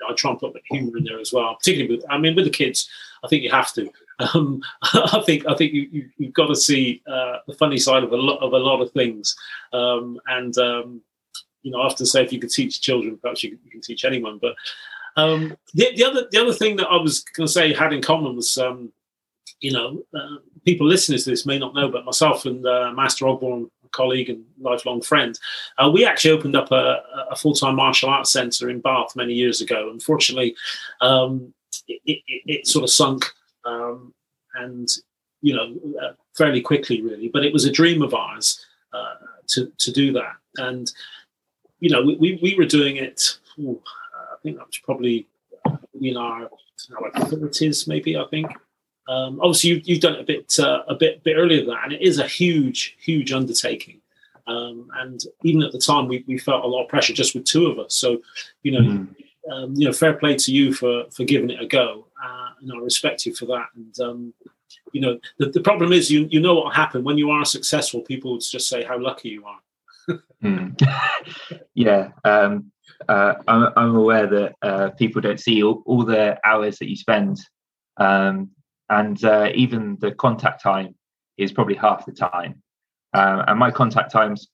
I 0.07 0.13
try 0.13 0.31
and 0.31 0.39
put 0.39 0.51
a 0.51 0.53
bit 0.53 0.63
of 0.69 0.77
humour 0.77 0.97
in 0.97 1.03
there 1.03 1.19
as 1.19 1.33
well, 1.33 1.55
particularly 1.55 1.95
with, 1.95 2.05
I 2.09 2.17
mean, 2.17 2.35
with 2.35 2.45
the 2.45 2.51
kids, 2.51 2.89
I 3.23 3.27
think 3.27 3.43
you 3.43 3.51
have 3.51 3.73
to. 3.73 3.89
Um, 4.19 4.63
I 4.81 5.21
think 5.27 5.45
I 5.47 5.53
think 5.53 5.73
you, 5.73 6.09
you 6.17 6.25
have 6.25 6.33
got 6.33 6.47
to 6.47 6.55
see 6.55 7.03
uh, 7.05 7.37
the 7.45 7.53
funny 7.53 7.77
side 7.77 8.03
of 8.03 8.13
a 8.13 8.17
lot 8.17 8.39
of 8.39 8.51
a 8.53 8.57
lot 8.57 8.81
of 8.81 8.91
things, 8.91 9.35
um, 9.73 10.19
and 10.25 10.57
um, 10.57 11.03
you 11.61 11.69
know, 11.69 11.81
I 11.81 11.85
often 11.85 12.07
say 12.07 12.23
if 12.23 12.33
you 12.33 12.39
could 12.39 12.49
teach 12.49 12.81
children, 12.81 13.19
perhaps 13.21 13.43
you, 13.43 13.59
you 13.63 13.69
can 13.69 13.81
teach 13.81 14.05
anyone. 14.05 14.39
But 14.41 14.55
um, 15.17 15.55
the, 15.73 15.93
the, 15.95 16.03
other 16.03 16.27
the 16.31 16.41
other 16.41 16.53
thing 16.53 16.77
that 16.77 16.87
I 16.87 16.95
was 16.95 17.23
going 17.35 17.45
to 17.45 17.51
say 17.51 17.73
had 17.73 17.93
in 17.93 18.01
common 18.01 18.35
was, 18.37 18.57
um, 18.57 18.91
you 19.59 19.71
know, 19.71 20.03
uh, 20.15 20.37
people 20.65 20.87
listening 20.87 21.19
to 21.19 21.29
this 21.29 21.45
may 21.45 21.59
not 21.59 21.75
know, 21.75 21.89
but 21.89 22.05
myself 22.05 22.45
and 22.45 22.65
uh, 22.65 22.91
Master 22.95 23.25
Ogborn, 23.25 23.69
colleague 23.97 24.29
and 24.29 24.45
lifelong 24.59 25.01
friend, 25.01 25.37
uh, 25.77 25.89
we 25.91 26.05
actually 26.05 26.31
opened 26.31 26.55
up 26.55 26.71
a, 26.71 27.01
a 27.31 27.35
full 27.35 27.53
time 27.53 27.75
martial 27.75 28.09
arts 28.09 28.31
centre 28.31 28.69
in 28.69 28.79
Bath 28.79 29.15
many 29.15 29.33
years 29.33 29.59
ago. 29.61 29.89
Unfortunately, 29.91 30.55
um, 31.01 31.53
it, 31.87 32.01
it, 32.05 32.41
it, 32.45 32.67
sort 32.67 32.83
of 32.83 32.89
sunk 32.89 33.25
um, 33.65 34.13
and 34.55 34.87
you 35.41 35.55
know 35.55 35.75
uh, 36.01 36.13
fairly 36.37 36.61
quickly, 36.61 37.01
really. 37.01 37.29
But 37.33 37.45
it 37.45 37.53
was 37.53 37.65
a 37.65 37.71
dream 37.71 38.01
of 38.01 38.13
ours 38.13 38.65
uh, 38.93 39.15
to 39.47 39.71
to 39.77 39.91
do 39.91 40.13
that, 40.13 40.35
and 40.57 40.91
you 41.79 41.89
know 41.89 42.01
we 42.03 42.39
we 42.41 42.55
were 42.55 42.65
doing 42.65 42.97
it. 42.97 43.37
Ooh, 43.59 43.81
I 44.15 44.35
think 44.43 44.57
that 44.57 44.67
was 44.67 44.79
probably 44.83 45.27
in 45.99 46.17
our 46.17 46.49
our 46.95 47.25
thirties, 47.25 47.87
maybe. 47.87 48.17
I 48.17 48.25
think. 48.29 48.47
Um, 49.07 49.39
obviously, 49.41 49.69
you, 49.71 49.81
you've 49.85 50.01
done 50.01 50.15
it 50.15 50.21
a 50.21 50.23
bit 50.23 50.59
uh, 50.59 50.83
a 50.87 50.95
bit 50.95 51.23
bit 51.23 51.37
earlier 51.37 51.59
than 51.59 51.69
that, 51.69 51.83
and 51.85 51.93
it 51.93 52.01
is 52.01 52.19
a 52.19 52.27
huge 52.27 52.97
huge 52.99 53.31
undertaking. 53.31 54.01
Um, 54.47 54.89
and 54.97 55.21
even 55.43 55.61
at 55.61 55.73
the 55.73 55.79
time, 55.79 56.07
we, 56.07 56.23
we 56.25 56.37
felt 56.37 56.63
a 56.63 56.67
lot 56.67 56.83
of 56.83 56.89
pressure 56.89 57.13
just 57.13 57.35
with 57.35 57.43
two 57.43 57.67
of 57.67 57.79
us. 57.79 57.95
So, 57.95 58.21
you 58.63 58.71
know, 58.71 58.79
mm. 58.79 59.15
um, 59.51 59.73
you 59.75 59.85
know, 59.85 59.93
fair 59.93 60.13
play 60.13 60.35
to 60.35 60.51
you 60.51 60.73
for 60.73 61.05
for 61.11 61.23
giving 61.25 61.49
it 61.49 61.61
a 61.61 61.67
go, 61.67 62.07
uh, 62.23 62.49
and 62.61 62.71
I 62.71 62.77
respect 62.77 63.25
you 63.25 63.35
for 63.35 63.45
that. 63.47 63.67
And 63.75 63.99
um, 63.99 64.33
you 64.93 65.01
know, 65.01 65.19
the, 65.37 65.47
the 65.47 65.61
problem 65.61 65.91
is, 65.91 66.09
you 66.11 66.27
you 66.29 66.39
know 66.39 66.55
what 66.55 66.65
will 66.65 66.71
happen 66.71 67.03
when 67.03 67.17
you 67.17 67.29
are 67.29 67.45
successful. 67.45 68.01
People 68.01 68.33
would 68.33 68.41
just 68.41 68.67
say 68.67 68.83
how 68.83 68.99
lucky 68.99 69.29
you 69.29 69.45
are. 69.45 70.19
mm. 70.43 71.61
Yeah, 71.73 72.09
um, 72.23 72.71
uh, 73.07 73.35
I'm, 73.47 73.71
I'm 73.75 73.95
aware 73.95 74.25
that 74.25 74.55
uh, 74.63 74.89
people 74.91 75.21
don't 75.21 75.39
see 75.39 75.61
all, 75.63 75.83
all, 75.85 76.03
the 76.03 76.39
hours 76.43 76.79
that 76.79 76.89
you 76.89 76.95
spend 76.95 77.39
um, 77.97 78.49
and 78.89 79.23
uh, 79.23 79.49
even 79.53 79.97
the 79.99 80.11
contact 80.11 80.61
time 80.61 80.95
is 81.37 81.51
probably 81.51 81.75
half 81.75 82.05
the 82.05 82.11
time. 82.11 82.61
Uh, 83.13 83.43
and 83.47 83.59
my 83.59 83.71
contact 83.71 84.11
times 84.11 84.47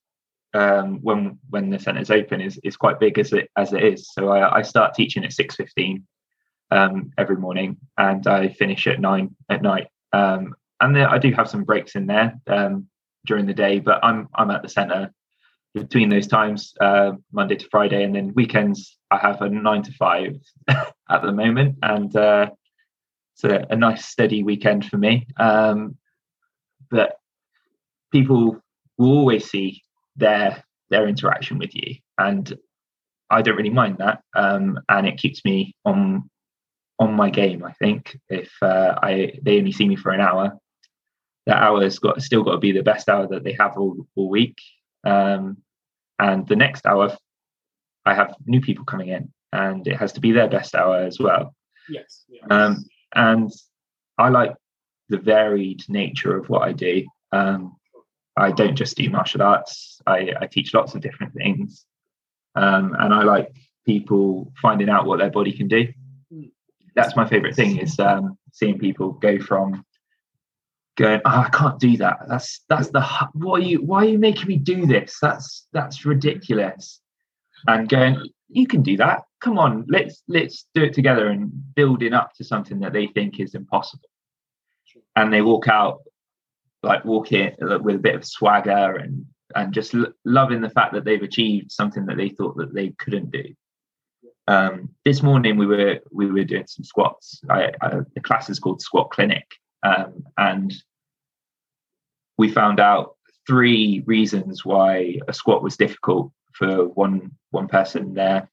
um, 0.53 0.99
when 1.01 1.39
when 1.49 1.69
the 1.69 1.99
is 1.99 2.11
open 2.11 2.41
is 2.41 2.59
is 2.63 2.77
quite 2.77 2.99
big 2.99 3.17
as 3.17 3.33
it 3.33 3.49
as 3.57 3.73
it 3.73 3.83
is. 3.83 4.11
So 4.13 4.29
I, 4.29 4.59
I 4.59 4.61
start 4.61 4.93
teaching 4.93 5.23
at 5.23 5.33
six 5.33 5.55
fifteen 5.55 6.05
um, 6.71 7.11
every 7.17 7.37
morning, 7.37 7.77
and 7.98 8.25
I 8.27 8.50
finish 8.50 8.87
at 8.87 9.00
nine 9.00 9.35
at 9.50 9.61
night. 9.61 9.87
Um, 10.11 10.55
and 10.79 10.98
I 10.98 11.17
do 11.17 11.31
have 11.31 11.50
some 11.50 11.63
breaks 11.63 11.96
in 11.96 12.07
there 12.07 12.39
um, 12.48 12.87
during 13.25 13.46
the 13.46 13.53
day, 13.53 13.79
but 13.79 14.03
I'm 14.03 14.29
I'm 14.35 14.51
at 14.51 14.61
the 14.61 14.69
centre 14.69 15.11
between 15.74 16.09
those 16.09 16.27
times, 16.27 16.74
uh, 16.81 17.13
Monday 17.31 17.55
to 17.55 17.67
Friday, 17.69 18.03
and 18.03 18.15
then 18.15 18.33
weekends 18.35 18.98
I 19.09 19.17
have 19.17 19.41
a 19.41 19.50
nine 19.50 19.81
to 19.83 19.91
five 19.93 20.35
at 20.67 21.22
the 21.22 21.31
moment, 21.31 21.77
and 21.81 22.15
uh, 22.15 22.51
it's 23.33 23.43
a, 23.43 23.65
a 23.69 23.75
nice 23.75 24.05
steady 24.05 24.43
weekend 24.43 24.85
for 24.85 24.98
me. 24.98 25.27
Um, 25.37 25.98
but 26.89 27.17
people 28.11 28.61
will 28.98 29.17
always 29.17 29.50
see 29.50 29.81
their 30.15 30.63
their 30.89 31.07
interaction 31.07 31.57
with 31.57 31.74
you, 31.74 31.96
and 32.17 32.53
I 33.29 33.41
don't 33.41 33.55
really 33.55 33.69
mind 33.69 33.98
that, 33.98 34.22
um, 34.35 34.79
and 34.89 35.07
it 35.07 35.17
keeps 35.17 35.43
me 35.43 35.75
on 35.85 36.29
on 37.00 37.13
my 37.13 37.29
game. 37.29 37.63
I 37.63 37.74
think 37.74 38.17
if 38.29 38.51
uh, 38.61 38.96
I 39.01 39.33
they 39.41 39.57
only 39.57 39.72
see 39.72 39.87
me 39.87 39.96
for 39.96 40.11
an 40.11 40.22
hour, 40.22 40.57
that 41.48 41.61
hour's 41.61 42.00
got 42.00 42.22
still 42.22 42.43
got 42.43 42.53
to 42.53 42.59
be 42.59 42.72
the 42.72 42.83
best 42.83 43.09
hour 43.09 43.27
that 43.27 43.43
they 43.43 43.55
have 43.59 43.77
all, 43.77 44.05
all 44.15 44.29
week, 44.29 44.57
um, 45.03 45.57
and 46.19 46.48
the 46.48 46.55
next 46.55 46.85
hour 46.85 47.17
I 48.05 48.13
have 48.13 48.35
new 48.46 48.61
people 48.61 48.85
coming 48.85 49.09
in, 49.09 49.33
and 49.51 49.87
it 49.87 49.98
has 49.98 50.13
to 50.13 50.22
be 50.22 50.31
their 50.31 50.50
best 50.50 50.75
hour 50.75 50.98
as 50.98 51.19
well. 51.19 51.55
Yes. 51.89 52.24
yes. 52.29 52.43
Um, 52.50 52.85
and 53.15 53.51
I 54.17 54.29
like 54.29 54.55
the 55.09 55.17
varied 55.17 55.83
nature 55.89 56.37
of 56.37 56.49
what 56.49 56.63
I 56.63 56.71
do. 56.71 57.05
Um, 57.31 57.75
I 58.37 58.51
don't 58.51 58.75
just 58.75 58.97
do 58.97 59.09
martial 59.09 59.41
arts. 59.41 60.01
I, 60.07 60.33
I 60.39 60.47
teach 60.47 60.73
lots 60.73 60.95
of 60.95 61.01
different 61.01 61.33
things, 61.33 61.85
um, 62.55 62.95
and 62.99 63.13
I 63.13 63.23
like 63.23 63.49
people 63.85 64.51
finding 64.61 64.89
out 64.89 65.05
what 65.05 65.19
their 65.19 65.31
body 65.31 65.51
can 65.51 65.67
do. 65.67 65.87
That's 66.95 67.15
my 67.15 67.27
favorite 67.27 67.55
thing 67.55 67.77
is 67.77 67.99
um, 67.99 68.37
seeing 68.51 68.77
people 68.77 69.13
go 69.13 69.39
from 69.39 69.83
going, 70.95 71.21
oh, 71.25 71.29
I 71.29 71.49
can't 71.49 71.79
do 71.79 71.97
that. 71.97 72.19
That's 72.27 72.61
that's 72.69 72.89
the 72.89 73.01
what 73.33 73.61
are 73.61 73.65
you? 73.65 73.81
Why 73.81 74.03
are 74.03 74.09
you 74.09 74.19
making 74.19 74.47
me 74.47 74.57
do 74.57 74.85
this? 74.85 75.17
That's 75.21 75.67
that's 75.73 76.05
ridiculous. 76.05 76.99
And 77.67 77.87
going, 77.87 78.29
you 78.55 78.68
can 78.68 78.81
do 78.81 78.98
that 78.98 79.24
come 79.44 79.59
on, 79.59 79.85
let's 79.89 80.24
let's 80.27 80.66
do 80.74 80.83
it 80.83 80.94
together 80.94 81.27
and 81.27 81.51
building 81.75 82.13
up 82.13 82.33
to 82.35 82.44
something 82.44 82.79
that 82.79 82.94
they 82.94 83.07
think 83.07 83.39
is 83.39 83.53
impossible. 83.53 84.09
And 85.16 85.31
they 85.31 85.42
walk 85.42 85.68
out 85.68 86.00
like 86.81 87.05
walking 87.05 87.51
with 87.59 87.96
a 87.96 88.00
bit 88.00 88.16
of 88.16 88.25
swagger 88.25 88.96
and 88.96 89.25
and 89.55 89.74
just 89.74 89.94
l- 89.94 90.13
loving 90.25 90.61
the 90.61 90.70
fact 90.70 90.94
that 90.94 91.03
they've 91.03 91.22
achieved 91.22 91.72
something 91.72 92.05
that 92.05 92.18
they 92.18 92.29
thought 92.29 92.57
that 92.57 92.74
they 92.74 92.89
couldn't 92.98 93.31
do. 93.31 93.53
Um, 94.48 94.89
this 95.05 95.22
morning 95.22 95.57
we 95.57 95.68
were 95.68 96.00
we 96.11 96.31
were 96.31 96.46
doing 96.46 96.68
some 96.68 96.85
squats. 96.85 97.42
I, 97.50 97.72
I, 97.81 98.00
the 98.16 98.22
class 98.22 98.50
is 98.50 98.59
called 98.59 98.81
Squat 98.81 99.11
Clinic, 99.11 99.46
um, 99.83 100.24
and 100.37 100.74
we 102.37 102.50
found 102.50 102.79
out 102.79 103.18
three 103.46 104.03
reasons 104.05 104.63
why 104.63 105.20
a 105.27 105.33
squat 105.33 105.61
was 105.61 105.75
difficult 105.75 106.31
for 106.53 106.87
one 106.89 107.31
one 107.51 107.68
person 107.68 108.13
there 108.13 108.50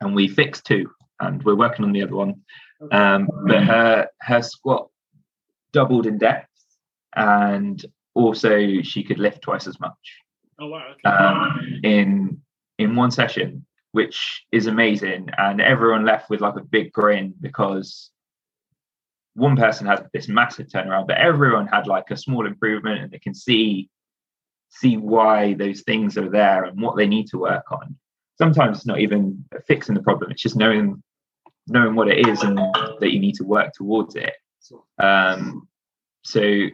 and 0.00 0.14
we 0.14 0.28
fixed 0.28 0.66
two, 0.66 0.90
and 1.20 1.42
we're 1.42 1.54
working 1.54 1.84
on 1.84 1.92
the 1.92 2.02
other 2.02 2.14
one. 2.14 2.42
Um, 2.90 3.28
but 3.46 3.62
her 3.64 4.08
her 4.20 4.42
squat 4.42 4.88
doubled 5.72 6.06
in 6.06 6.18
depth, 6.18 6.48
and 7.14 7.84
also 8.14 8.80
she 8.82 9.02
could 9.02 9.18
lift 9.18 9.42
twice 9.42 9.66
as 9.66 9.78
much. 9.80 10.18
Oh 10.58 10.68
wow! 10.68 10.92
Okay. 10.92 11.14
Um, 11.14 11.80
in 11.82 12.40
in 12.78 12.96
one 12.96 13.10
session, 13.10 13.66
which 13.92 14.46
is 14.50 14.66
amazing, 14.66 15.28
and 15.36 15.60
everyone 15.60 16.04
left 16.04 16.30
with 16.30 16.40
like 16.40 16.56
a 16.56 16.64
big 16.64 16.92
grin 16.92 17.34
because 17.40 18.10
one 19.34 19.56
person 19.56 19.86
had 19.86 20.08
this 20.12 20.28
massive 20.28 20.66
turnaround, 20.68 21.06
but 21.06 21.18
everyone 21.18 21.66
had 21.66 21.86
like 21.86 22.10
a 22.10 22.16
small 22.16 22.46
improvement, 22.46 23.02
and 23.02 23.10
they 23.10 23.18
can 23.18 23.34
see 23.34 23.90
see 24.70 24.96
why 24.96 25.54
those 25.54 25.82
things 25.82 26.16
are 26.16 26.28
there 26.28 26.64
and 26.64 26.80
what 26.80 26.96
they 26.96 27.06
need 27.06 27.26
to 27.28 27.38
work 27.38 27.70
on. 27.70 27.96
Sometimes 28.38 28.78
it's 28.78 28.86
not 28.86 29.00
even 29.00 29.44
fixing 29.66 29.94
the 29.94 30.02
problem 30.02 30.30
it's 30.30 30.42
just 30.42 30.56
knowing 30.56 31.02
knowing 31.66 31.94
what 31.94 32.08
it 32.08 32.26
is 32.26 32.42
and 32.42 32.58
that 32.58 33.10
you 33.12 33.20
need 33.20 33.34
to 33.34 33.44
work 33.44 33.72
towards 33.74 34.16
it. 34.16 34.32
Um, 34.98 35.68
so 36.24 36.66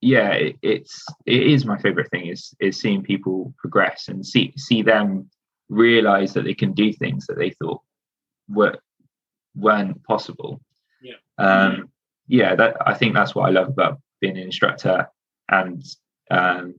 yeah 0.00 0.32
it, 0.32 0.56
it's 0.62 1.04
it 1.26 1.42
is 1.42 1.64
my 1.64 1.78
favorite 1.78 2.10
thing 2.10 2.26
is 2.26 2.54
is 2.60 2.80
seeing 2.80 3.02
people 3.02 3.54
progress 3.58 4.08
and 4.08 4.26
see 4.26 4.52
see 4.56 4.82
them 4.82 5.30
realize 5.68 6.34
that 6.34 6.44
they 6.44 6.54
can 6.54 6.72
do 6.72 6.92
things 6.92 7.26
that 7.26 7.38
they 7.38 7.50
thought 7.50 7.80
were 8.48 8.76
weren't 9.54 10.02
possible. 10.04 10.60
Yeah. 11.00 11.14
Um 11.38 11.92
yeah 12.28 12.54
that 12.54 12.76
i 12.86 12.94
think 12.94 13.14
that's 13.14 13.34
what 13.34 13.46
i 13.46 13.50
love 13.50 13.68
about 13.68 14.00
being 14.20 14.36
an 14.36 14.42
instructor 14.42 15.08
and 15.48 15.82
um 16.30 16.74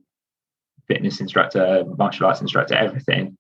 fitness 0.88 1.22
instructor 1.22 1.84
martial 1.98 2.26
arts 2.26 2.42
instructor 2.42 2.76
everything 2.76 3.38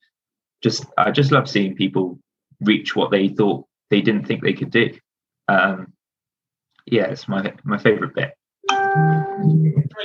just 0.64 0.86
I 0.98 1.12
just 1.12 1.32
love 1.32 1.50
seeing 1.50 1.76
people 1.76 2.20
reach 2.62 2.96
what 2.96 3.12
they 3.12 3.28
thought 3.28 3.68
they 3.90 4.02
didn't 4.02 4.26
think 4.26 4.42
they 4.42 4.54
could 4.54 4.72
do. 4.72 4.92
Um, 5.48 5.94
yeah, 6.86 7.06
it's 7.06 7.28
my 7.28 7.54
my 7.64 7.78
favorite 7.78 8.16
bit. 8.16 8.34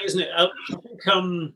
isn't 0.05 0.20
it? 0.20 0.29
Uh, 0.37 0.48
I 0.70 0.77
think 0.77 1.07
um, 1.09 1.55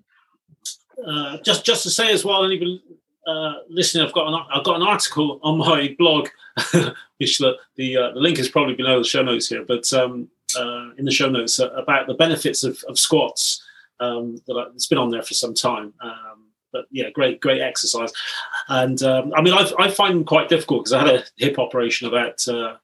uh, 1.07 1.39
just 1.39 1.67
just 1.67 1.83
to 1.83 1.91
say 1.91 2.13
as 2.13 2.25
well, 2.25 2.45
anybody 2.45 2.83
uh, 3.27 3.55
listening, 3.69 4.07
I've 4.07 4.15
got 4.15 4.29
an 4.29 4.47
I've 4.53 4.65
got 4.65 4.77
an 4.77 4.87
article 4.87 5.41
on 5.43 5.59
my 5.59 5.95
blog, 5.99 6.29
which 7.19 7.39
the 7.39 7.57
the, 7.77 7.97
uh, 7.97 8.13
the 8.13 8.21
link 8.21 8.39
is 8.39 8.49
probably 8.49 8.75
below 8.75 8.99
the 8.99 9.09
show 9.09 9.23
notes 9.23 9.49
here, 9.49 9.65
but 9.67 9.93
um, 9.93 10.29
uh, 10.57 10.91
in 10.97 11.05
the 11.05 11.11
show 11.11 11.29
notes 11.29 11.59
uh, 11.59 11.71
about 11.71 12.07
the 12.07 12.15
benefits 12.15 12.63
of, 12.63 12.83
of 12.89 12.99
squats. 12.99 13.63
Um, 14.03 14.37
that 14.47 14.55
I, 14.55 14.71
it's 14.75 14.89
been 14.89 14.99
on 14.99 15.11
there 15.11 15.23
for 15.23 15.35
some 15.35 15.55
time. 15.55 15.95
Um, 16.03 16.49
but 16.73 16.87
yeah, 16.91 17.11
great, 17.11 17.41
great 17.41 17.61
exercise. 17.61 18.13
And 18.69 19.03
um, 19.03 19.33
I 19.37 19.43
mean, 19.43 19.55
I've, 19.55 19.73
I 19.79 19.91
find 19.91 20.15
them 20.15 20.25
quite 20.25 20.49
difficult 20.49 20.85
because 20.85 20.93
I 20.95 21.07
had 21.07 21.15
a 21.17 21.25
hip 21.37 21.59
operation 21.59 22.09
about 22.09 22.47
uh, 22.49 22.77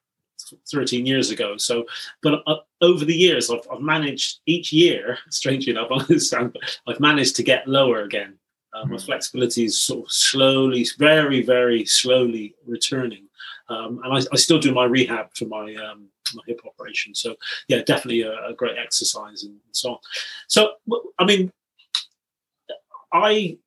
13 0.70 1.06
years 1.06 1.30
ago. 1.30 1.56
So, 1.56 1.86
but 2.22 2.42
uh, 2.46 2.56
over 2.80 3.04
the 3.04 3.16
years, 3.16 3.50
I've, 3.50 3.66
I've, 3.72 3.80
managed 3.80 4.40
each 4.46 4.72
year, 4.72 5.18
strangely 5.30 5.72
enough, 5.72 5.88
I 5.90 5.96
understand, 5.96 6.52
but 6.52 6.78
I've 6.86 7.00
managed 7.00 7.36
to 7.36 7.42
get 7.42 7.66
lower 7.66 8.02
again. 8.02 8.38
Uh, 8.74 8.84
my 8.84 8.96
hmm. 8.96 9.02
flexibility 9.02 9.64
is 9.64 9.80
sort 9.80 10.06
of 10.06 10.12
slowly, 10.12 10.86
very, 10.98 11.42
very 11.42 11.84
slowly 11.86 12.54
returning. 12.66 13.27
Um, 13.68 14.00
and 14.04 14.12
I, 14.14 14.22
I, 14.32 14.36
still 14.36 14.58
do 14.58 14.72
my 14.72 14.84
rehab 14.84 15.34
for 15.34 15.44
my 15.44 15.74
um, 15.74 16.08
my 16.34 16.42
hip 16.46 16.60
operation. 16.66 17.14
So 17.14 17.36
yeah, 17.68 17.82
definitely 17.82 18.22
a, 18.22 18.46
a 18.46 18.54
great 18.54 18.78
exercise 18.78 19.44
and, 19.44 19.56
so 19.72 19.92
on. 19.92 19.98
So 20.46 20.72
I 21.18 21.24
mean, 21.24 21.52
I 23.12 23.58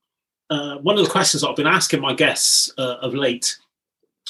uh, 0.50 0.78
one 0.78 0.98
of 0.98 1.06
the 1.06 1.10
questions 1.10 1.44
I've 1.44 1.56
been 1.56 1.68
asking 1.68 2.02
my 2.02 2.14
guests 2.14 2.74
uh, 2.78 2.98
of 3.02 3.14
late, 3.14 3.58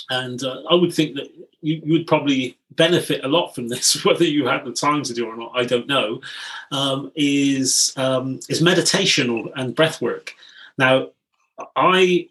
and 0.10 0.44
uh, 0.44 0.62
I 0.70 0.76
would 0.76 0.94
think 0.94 1.16
that 1.16 1.30
you, 1.62 1.82
you, 1.84 1.94
would 1.94 2.08
probably 2.08 2.58
benefit 2.72 3.26
a 3.26 3.28
lot 3.28 3.56
from 3.56 3.68
this, 3.68 4.06
whether 4.06 4.24
you 4.24 4.46
have 4.46 4.66
the 4.66 4.72
time 4.72 5.04
to 5.04 5.14
do 5.14 5.26
or 5.26 5.36
not. 5.36 5.52
I 5.56 5.66
don't 5.66 5.88
know. 5.88 6.22
Um, 6.72 7.12
is 7.16 7.94
um, 7.98 8.40
is 8.50 8.62
meditation 8.62 9.50
and 9.56 9.76
breath 9.76 10.02
work. 10.02 10.34
Now, 10.78 11.10
I, 11.76 12.28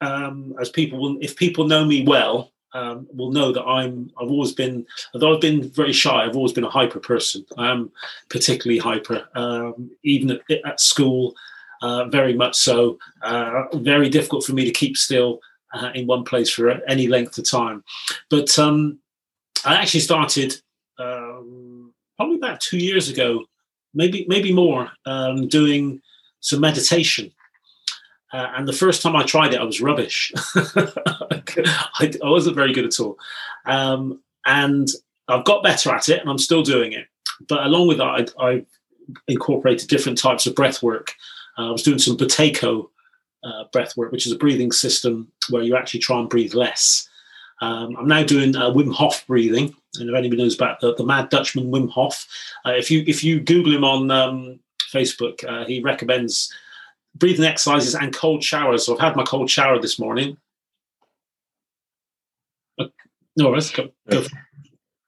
um, 0.00 0.54
as 0.60 0.70
people 0.70 1.18
if 1.20 1.36
people 1.36 1.66
know 1.66 1.84
me 1.84 2.04
well, 2.06 2.50
um, 2.74 3.06
will 3.12 3.32
know 3.32 3.52
that 3.52 3.64
I'm. 3.64 4.10
I've 4.20 4.30
always 4.30 4.52
been, 4.52 4.86
although 5.14 5.34
I've 5.34 5.40
been 5.40 5.70
very 5.70 5.92
shy, 5.92 6.24
I've 6.24 6.36
always 6.36 6.52
been 6.52 6.64
a 6.64 6.70
hyper 6.70 7.00
person. 7.00 7.46
I 7.56 7.70
am 7.70 7.90
particularly 8.28 8.78
hyper, 8.78 9.26
um, 9.34 9.90
even 10.02 10.32
at, 10.32 10.42
at 10.64 10.80
school. 10.80 11.34
Uh, 11.82 12.06
very 12.06 12.34
much 12.34 12.56
so. 12.56 12.98
Uh, 13.22 13.64
very 13.74 14.08
difficult 14.08 14.44
for 14.44 14.54
me 14.54 14.64
to 14.64 14.70
keep 14.70 14.96
still 14.96 15.40
uh, 15.74 15.90
in 15.94 16.06
one 16.06 16.24
place 16.24 16.50
for 16.50 16.70
any 16.88 17.06
length 17.08 17.36
of 17.36 17.48
time. 17.48 17.84
But 18.30 18.58
um, 18.58 18.98
I 19.64 19.74
actually 19.74 20.00
started 20.00 20.54
um, 20.98 21.92
probably 22.16 22.36
about 22.36 22.60
two 22.60 22.78
years 22.78 23.08
ago, 23.08 23.44
maybe 23.92 24.24
maybe 24.28 24.52
more, 24.52 24.90
um, 25.06 25.48
doing 25.48 26.00
some 26.40 26.60
meditation. 26.60 27.32
Uh, 28.34 28.50
and 28.56 28.66
the 28.66 28.72
first 28.72 29.00
time 29.00 29.14
I 29.14 29.22
tried 29.22 29.54
it, 29.54 29.60
I 29.60 29.64
was 29.64 29.80
rubbish. 29.80 30.32
I, 30.56 31.40
I, 32.00 32.28
wasn't 32.28 32.56
very 32.56 32.72
good 32.72 32.84
at 32.84 32.98
all. 32.98 33.16
Um, 33.64 34.20
and 34.44 34.88
I've 35.28 35.44
got 35.44 35.62
better 35.62 35.94
at 35.94 36.08
it, 36.08 36.20
and 36.20 36.28
I'm 36.28 36.38
still 36.38 36.64
doing 36.64 36.94
it. 36.94 37.06
But 37.48 37.64
along 37.64 37.86
with 37.86 37.98
that, 37.98 38.32
I, 38.36 38.44
I 38.44 38.66
incorporated 39.28 39.88
different 39.88 40.18
types 40.18 40.48
of 40.48 40.56
breath 40.56 40.82
work. 40.82 41.14
Uh, 41.56 41.68
I 41.68 41.70
was 41.70 41.84
doing 41.84 42.00
some 42.00 42.16
Buteyko 42.16 42.88
uh, 43.44 43.64
breath 43.72 43.96
work, 43.96 44.10
which 44.10 44.26
is 44.26 44.32
a 44.32 44.38
breathing 44.38 44.72
system 44.72 45.30
where 45.48 45.62
you 45.62 45.76
actually 45.76 46.00
try 46.00 46.18
and 46.18 46.28
breathe 46.28 46.54
less. 46.54 47.08
Um, 47.60 47.94
I'm 47.96 48.08
now 48.08 48.24
doing 48.24 48.56
uh, 48.56 48.72
Wim 48.72 48.92
Hof 48.92 49.24
breathing, 49.28 49.72
and 50.00 50.10
if 50.10 50.16
anybody 50.16 50.42
knows 50.42 50.56
about 50.56 50.80
the, 50.80 50.92
the 50.96 51.06
Mad 51.06 51.28
Dutchman 51.28 51.70
Wim 51.70 51.88
Hof, 51.88 52.26
uh, 52.66 52.72
if 52.72 52.90
you 52.90 53.04
if 53.06 53.22
you 53.22 53.38
Google 53.38 53.72
him 53.72 53.84
on 53.84 54.10
um, 54.10 54.58
Facebook, 54.92 55.44
uh, 55.48 55.64
he 55.66 55.80
recommends 55.80 56.52
breathing 57.14 57.44
exercises 57.44 57.94
and 57.94 58.14
cold 58.14 58.42
showers. 58.42 58.86
So 58.86 58.94
I've 58.94 59.00
had 59.00 59.16
my 59.16 59.24
cold 59.24 59.50
shower 59.50 59.78
this 59.80 59.98
morning. 59.98 60.36
Uh, 62.78 62.86
no, 63.36 63.50
let's 63.50 63.70
go. 63.70 63.88
go. 64.08 64.24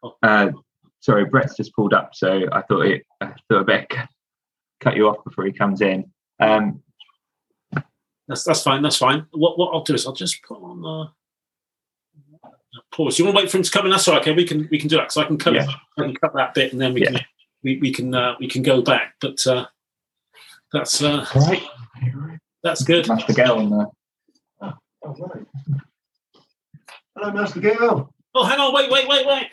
Oh. 0.03 0.17
Uh, 0.23 0.51
sorry, 1.01 1.25
Brett's 1.25 1.57
just 1.57 1.75
pulled 1.75 1.95
up, 1.95 2.15
so 2.15 2.43
I 2.53 2.63
thought 2.63 2.87
it. 2.87 3.07
I 3.21 3.33
thought 3.49 3.61
I'd 3.61 3.67
better 3.67 4.09
cut 4.81 4.97
you 4.97 5.09
off 5.09 5.25
before 5.25 5.45
he 5.45 5.53
comes 5.53 5.81
in. 5.81 6.11
Um, 6.41 6.83
that's 8.29 8.45
that's 8.45 8.63
fine. 8.63 8.83
That's 8.83 8.97
fine. 8.97 9.27
What 9.33 9.59
what 9.59 9.73
I'll 9.73 9.83
do 9.83 9.95
is 9.95 10.07
I'll 10.07 10.13
just 10.13 10.43
put 10.43 10.59
on 10.61 10.85
uh, 10.85 12.49
pause. 12.93 13.19
You 13.19 13.25
want 13.25 13.37
to 13.37 13.43
wait 13.43 13.51
for 13.51 13.59
him 13.59 13.63
to 13.63 13.71
come 13.71 13.87
in? 13.87 13.91
That's 13.91 14.09
all 14.09 14.15
right. 14.15 14.23
Okay, 14.23 14.33
we 14.33 14.45
can 14.45 14.69
we 14.71 14.79
can 14.79 14.89
do 14.89 14.97
that. 14.97 15.13
So 15.13 15.21
I 15.21 15.25
can 15.25 15.39
cut 15.39 15.55
yeah. 15.55 15.67
I 15.99 16.03
can 16.03 16.17
cut 16.17 16.35
that 16.35 16.55
bit 16.55 16.73
and 16.73 16.81
then 16.81 16.95
we 16.95 17.03
yeah. 17.03 17.11
can 17.13 17.21
we, 17.63 17.79
we 17.79 17.93
can 17.93 18.15
uh, 18.15 18.35
we 18.41 18.49
can 18.49 18.63
go 18.63 18.83
back. 18.83 19.15
But 19.21 19.47
uh, 19.47 19.67
that's 20.73 21.03
uh, 21.03 21.25
right. 21.35 21.63
That's 22.63 22.83
good. 22.83 23.09
Master 23.09 23.33
Gale 23.33 23.53
on 23.53 23.71
there. 23.71 23.87
Oh, 24.61 25.15
right. 25.19 25.47
Hello, 27.17 27.33
Master 27.33 27.61
Gale. 27.61 28.13
Oh, 28.35 28.45
hang 28.45 28.59
on. 28.59 28.75
Wait, 28.75 28.91
wait, 28.91 29.09
wait, 29.09 29.27
wait. 29.27 29.47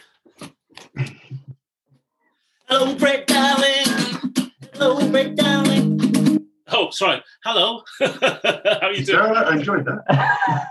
Hello, 2.67 2.95
Brett 2.95 3.27
Darling. 3.27 4.33
Hello, 4.73 5.09
Brett 5.09 5.35
Darling. 5.35 6.47
Oh, 6.69 6.89
sorry. 6.89 7.23
Hello. 7.43 7.83
How 7.99 8.79
are 8.81 8.91
you 8.93 9.05
doing? 9.05 9.19
I 9.19 9.57
enjoyed 9.57 9.85
that. 9.85 10.69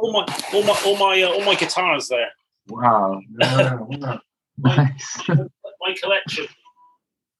all 0.00 0.12
my, 0.12 0.26
all 0.52 0.62
my, 0.64 0.80
all 0.84 0.96
my, 0.96 1.22
uh, 1.22 1.28
all 1.28 1.44
my 1.44 1.54
guitars 1.54 2.08
there. 2.08 2.30
Wow. 2.68 3.20
Yeah, 3.40 3.74
wow. 3.80 4.20
Nice. 4.56 5.18
my 5.28 5.94
collection 6.00 6.46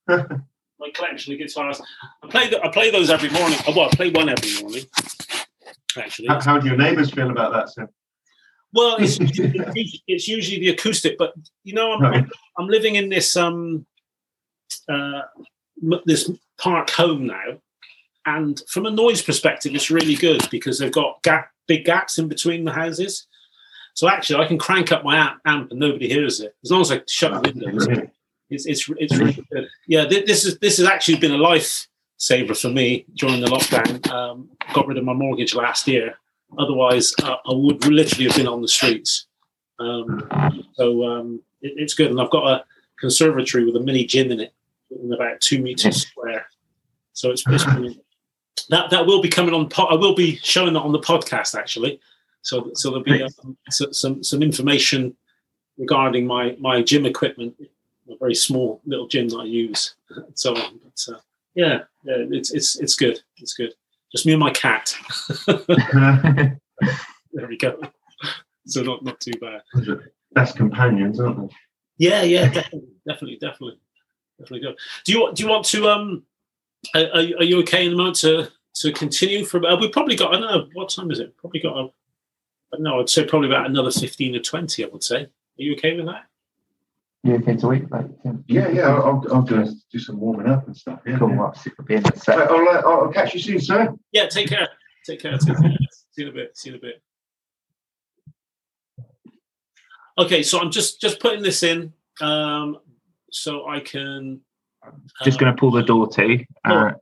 my 0.85 0.91
collection 0.93 1.33
of 1.33 1.39
guitars. 1.39 1.81
I 2.23 2.27
play 2.29 2.49
the, 2.49 2.63
I 2.63 2.69
play 2.69 2.91
those 2.91 3.11
every 3.11 3.31
morning. 3.31 3.59
Oh, 3.67 3.75
well, 3.75 3.89
I 3.91 3.97
play 3.97 4.11
one 4.11 4.29
every 4.29 4.63
morning. 4.63 4.85
Actually, 5.97 6.29
how, 6.29 6.41
how 6.41 6.59
do 6.59 6.69
your 6.69 6.77
neighbours 6.77 7.11
feel 7.11 7.31
about 7.31 7.53
that, 7.53 7.71
Sam? 7.71 7.89
Well, 8.73 8.97
it's, 9.01 9.19
it's, 9.21 9.99
it's 10.07 10.29
usually 10.29 10.61
the 10.61 10.71
acoustic, 10.71 11.17
but 11.17 11.33
you 11.63 11.75
know, 11.75 11.93
I'm, 11.93 12.03
right. 12.03 12.27
I'm 12.59 12.67
living 12.67 12.97
in 12.97 13.09
this 13.09 13.37
um 13.37 13.87
uh, 14.89 15.23
this 16.05 16.31
park 16.59 16.91
home 16.91 17.27
now, 17.27 17.59
and 18.27 18.61
from 18.69 18.87
a 18.87 18.91
noise 18.91 19.23
perspective, 19.23 19.75
it's 19.75 19.91
really 19.91 20.17
good 20.17 20.49
because 20.51 20.79
they've 20.79 20.93
got 20.93 21.23
gap, 21.23 21.51
big 21.67 21.85
gaps 21.85 22.19
in 22.19 22.29
between 22.29 22.65
the 22.65 22.73
houses. 22.73 23.27
So 23.95 24.09
actually, 24.09 24.45
I 24.45 24.49
can 24.49 24.59
crank 24.59 24.91
up 24.91 25.05
my 25.05 25.17
amp, 25.17 25.41
amp 25.47 25.71
and 25.71 25.79
nobody 25.79 26.09
hears 26.09 26.41
it 26.41 26.55
as 26.65 26.71
long 26.71 26.81
as 26.81 26.91
I 26.91 27.01
shut 27.07 27.43
the 27.43 27.53
windows. 27.53 28.11
It's 28.51 28.67
it's 28.67 28.89
it's 28.99 29.17
really 29.17 29.33
good. 29.53 29.69
Yeah, 29.87 30.05
this 30.05 30.45
is 30.45 30.59
this 30.59 30.79
has 30.79 30.87
actually 30.87 31.17
been 31.17 31.33
a 31.33 31.39
life 31.39 31.87
saver 32.17 32.55
for 32.55 32.69
me 32.69 33.07
during 33.15 33.41
the 33.41 33.47
lockdown. 33.47 34.07
Um, 34.11 34.49
got 34.73 34.87
rid 34.87 34.99
of 34.99 35.05
my 35.05 35.13
mortgage 35.13 35.55
last 35.55 35.89
year. 35.89 36.15
Otherwise, 36.59 37.13
uh, 37.23 37.37
I 37.47 37.53
would 37.53 37.85
literally 37.87 38.27
have 38.27 38.37
been 38.37 38.47
on 38.47 38.63
the 38.63 38.69
streets. 38.69 39.27
Um, 39.81 40.29
so 40.75 41.05
um, 41.05 41.43
it, 41.63 41.73
it's 41.77 41.95
good, 41.95 42.11
and 42.11 42.21
I've 42.21 42.31
got 42.31 42.47
a 42.47 42.65
conservatory 43.01 43.65
with 43.65 43.77
a 43.77 43.81
mini 43.81 44.05
gym 44.05 44.31
in 44.31 44.41
it, 44.41 44.53
in 44.91 45.13
about 45.13 45.41
two 45.41 45.61
meters 45.61 46.07
square. 46.07 46.47
So 47.13 47.31
it's, 47.31 47.43
it's 47.49 47.65
that 48.69 48.91
that 48.91 49.07
will 49.07 49.21
be 49.21 49.29
coming 49.29 49.55
on. 49.55 49.69
Po- 49.69 49.87
I 49.87 49.95
will 49.95 50.15
be 50.15 50.37
showing 50.37 50.75
that 50.75 50.81
on 50.81 50.93
the 50.93 51.01
podcast 51.01 51.59
actually. 51.59 52.01
So 52.43 52.71
so 52.75 52.91
there'll 52.91 53.05
be 53.05 53.23
um, 53.23 53.57
some 53.71 54.23
some 54.23 54.43
information 54.43 55.17
regarding 55.79 56.27
my 56.27 56.57
my 56.61 56.83
gym 56.83 57.07
equipment 57.07 57.55
a 58.11 58.17
very 58.19 58.35
small 58.35 58.81
little 58.85 59.07
gym 59.07 59.29
that 59.29 59.39
I 59.39 59.45
use, 59.45 59.95
and 60.11 60.39
so 60.39 60.55
on. 60.55 60.81
But 60.83 61.15
uh, 61.15 61.21
yeah, 61.55 61.81
yeah, 62.05 62.25
it's 62.31 62.53
it's 62.53 62.79
it's 62.79 62.95
good. 62.95 63.21
It's 63.39 63.55
good. 63.55 63.75
Just 64.13 64.27
me 64.27 64.33
and 64.33 64.41
my 64.41 64.51
cat. 64.51 64.95
there 65.47 66.59
we 67.49 67.57
go. 67.57 67.81
So 68.67 68.83
not 68.83 69.05
not 69.05 69.21
too 69.21 69.33
bad. 69.41 69.63
Best 70.33 70.57
companions, 70.57 71.21
aren't 71.21 71.49
they? 71.51 71.57
Yeah, 71.99 72.23
yeah, 72.23 72.49
definitely, 72.49 72.89
definitely, 73.07 73.39
definitely, 73.41 73.79
definitely 74.39 74.61
good. 74.61 74.79
Do 75.05 75.13
you 75.13 75.33
do 75.35 75.43
you 75.43 75.49
want 75.49 75.65
to 75.67 75.89
um? 75.89 76.25
Are, 76.95 77.07
are 77.13 77.45
you 77.45 77.61
okay 77.61 77.85
in 77.85 77.93
the 77.93 77.97
moment 77.97 78.17
to 78.17 78.51
to 78.77 78.93
continue 78.93 79.45
for? 79.45 79.65
Uh, 79.65 79.77
We've 79.77 79.93
probably 79.93 80.17
got. 80.17 80.35
I 80.35 80.41
don't 80.41 80.51
know 80.51 80.69
what 80.75 80.91
time 80.91 81.11
is 81.11 81.21
it. 81.21 81.37
Probably 81.37 81.61
got. 81.61 81.77
A, 81.77 81.85
I 81.85 82.77
don't 82.77 82.83
know. 82.83 83.01
I'd 83.01 83.09
say 83.09 83.25
probably 83.25 83.49
about 83.49 83.67
another 83.67 83.91
fifteen 83.91 84.35
or 84.35 84.41
twenty. 84.41 84.85
I 84.85 84.89
would 84.89 85.05
say. 85.05 85.23
Are 85.23 85.29
you 85.63 85.75
okay 85.75 85.97
with 85.97 86.07
that? 86.07 86.25
You 87.25 87.37
okay 87.37 87.57
to 87.57 87.67
wait? 87.67 87.91
Like, 87.91 88.07
yeah, 88.47 88.69
yeah, 88.69 88.95
I'll, 88.95 89.25
I'll 89.33 89.43
do, 89.43 89.67
do 89.91 89.99
some 89.99 90.21
warming 90.21 90.47
up 90.47 90.67
and 90.67 90.77
stuff. 90.77 91.01
Yeah, 91.07 91.19
cool. 91.19 91.31
Yeah. 91.31 91.37
Well, 91.39 91.55
super 91.55 91.83
being 91.83 92.05
set. 92.17 92.39
I'll, 92.39 92.69
I'll, 92.69 92.87
I'll 92.87 93.13
catch 93.13 93.35
you 93.35 93.41
soon, 93.41 93.61
sir. 93.61 93.95
Yeah, 94.13 94.29
take 94.29 94.49
care. 94.49 94.69
Take 95.07 95.21
care. 95.21 95.39
Take 95.39 95.59
care. 95.59 95.77
See 96.13 96.23
you 96.23 96.29
in 96.29 96.33
a 96.33 96.35
bit. 96.35 96.57
See 96.57 96.69
you 96.69 96.77
in 96.77 96.81
a 96.81 96.83
bit. 96.83 97.03
Okay, 100.17 100.43
so 100.43 100.61
I'm 100.61 100.71
just 100.71 101.01
just 101.01 101.19
putting 101.19 101.43
this 101.43 101.63
in 101.63 101.93
um, 102.21 102.79
so 103.31 103.67
I 103.67 103.81
can. 103.81 104.41
Just 105.25 105.41
going 105.41 105.53
to 105.53 105.59
pull 105.59 105.71
the 105.71 105.83
door 105.83 106.07
to. 106.09 106.45
Uh, 106.65 106.93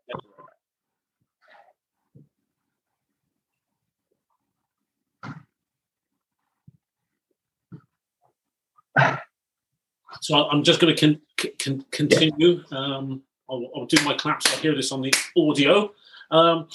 So 10.23 10.49
I'm 10.49 10.63
just 10.63 10.79
going 10.79 10.95
to 10.95 11.01
con- 11.01 11.21
c- 11.39 11.51
can 11.59 11.85
continue. 11.91 12.63
Um, 12.71 13.23
I'll, 13.51 13.69
I'll, 13.75 13.87
do 13.87 14.03
my 14.05 14.15
claps. 14.15 14.47
I 14.47 14.57
hear 14.61 14.75
this 14.75 14.93
on 14.93 15.03
the 15.03 15.13
audio. 15.37 15.93
Um, 16.31 16.69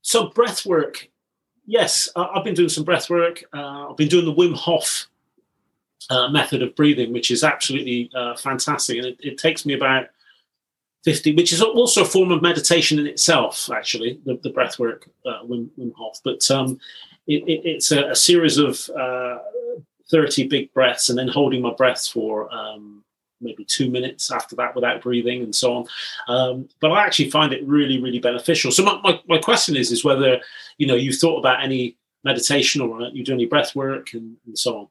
so 0.00 0.28
breath 0.28 0.64
work. 0.64 1.08
Yes, 1.66 2.08
I've 2.16 2.44
been 2.44 2.54
doing 2.54 2.70
some 2.70 2.84
breath 2.84 3.10
work. 3.10 3.44
Uh, 3.52 3.90
I've 3.90 3.96
been 3.98 4.08
doing 4.08 4.24
the 4.24 4.32
Wim 4.32 4.54
Hof 4.54 5.06
uh, 6.08 6.28
method 6.28 6.62
of 6.62 6.74
breathing, 6.74 7.12
which 7.12 7.30
is 7.30 7.44
absolutely 7.44 8.10
uh, 8.14 8.34
fantastic. 8.36 8.96
And 8.96 9.06
it, 9.06 9.18
it, 9.20 9.38
takes 9.38 9.66
me 9.66 9.74
about 9.74 10.06
50, 11.04 11.34
which 11.34 11.52
is 11.52 11.60
also 11.60 12.02
a 12.02 12.06
form 12.06 12.30
of 12.30 12.40
meditation 12.40 12.98
in 12.98 13.06
itself, 13.06 13.68
actually, 13.70 14.18
the, 14.24 14.40
the 14.42 14.50
breath 14.50 14.78
work, 14.78 15.10
uh, 15.26 15.42
Wim, 15.44 15.68
Wim 15.78 15.92
Hof. 15.94 16.20
But 16.24 16.50
um, 16.50 16.80
it, 17.26 17.42
it, 17.46 17.68
it's 17.68 17.92
a, 17.92 18.10
a, 18.10 18.16
series 18.16 18.56
of 18.56 18.88
uh, 18.90 19.38
30 20.10 20.48
big 20.48 20.72
breaths 20.72 21.08
and 21.08 21.18
then 21.18 21.28
holding 21.28 21.62
my 21.62 21.72
breath 21.74 22.06
for 22.06 22.52
um, 22.54 23.04
maybe 23.40 23.64
two 23.64 23.90
minutes 23.90 24.30
after 24.30 24.56
that 24.56 24.74
without 24.74 25.02
breathing 25.02 25.42
and 25.42 25.54
so 25.54 25.74
on. 25.74 25.86
Um, 26.28 26.68
but 26.80 26.90
I 26.92 27.04
actually 27.04 27.30
find 27.30 27.52
it 27.52 27.66
really, 27.66 28.00
really 28.00 28.18
beneficial. 28.18 28.70
So 28.70 28.84
my, 28.84 29.00
my, 29.02 29.20
my, 29.28 29.38
question 29.38 29.76
is, 29.76 29.90
is 29.92 30.04
whether, 30.04 30.40
you 30.78 30.86
know, 30.86 30.94
you've 30.94 31.18
thought 31.18 31.38
about 31.38 31.62
any 31.62 31.96
meditation 32.24 32.80
or 32.80 33.02
you 33.12 33.24
do 33.24 33.34
any 33.34 33.46
breath 33.46 33.74
work 33.74 34.12
and, 34.14 34.36
and 34.46 34.58
so 34.58 34.78
on. 34.78 34.88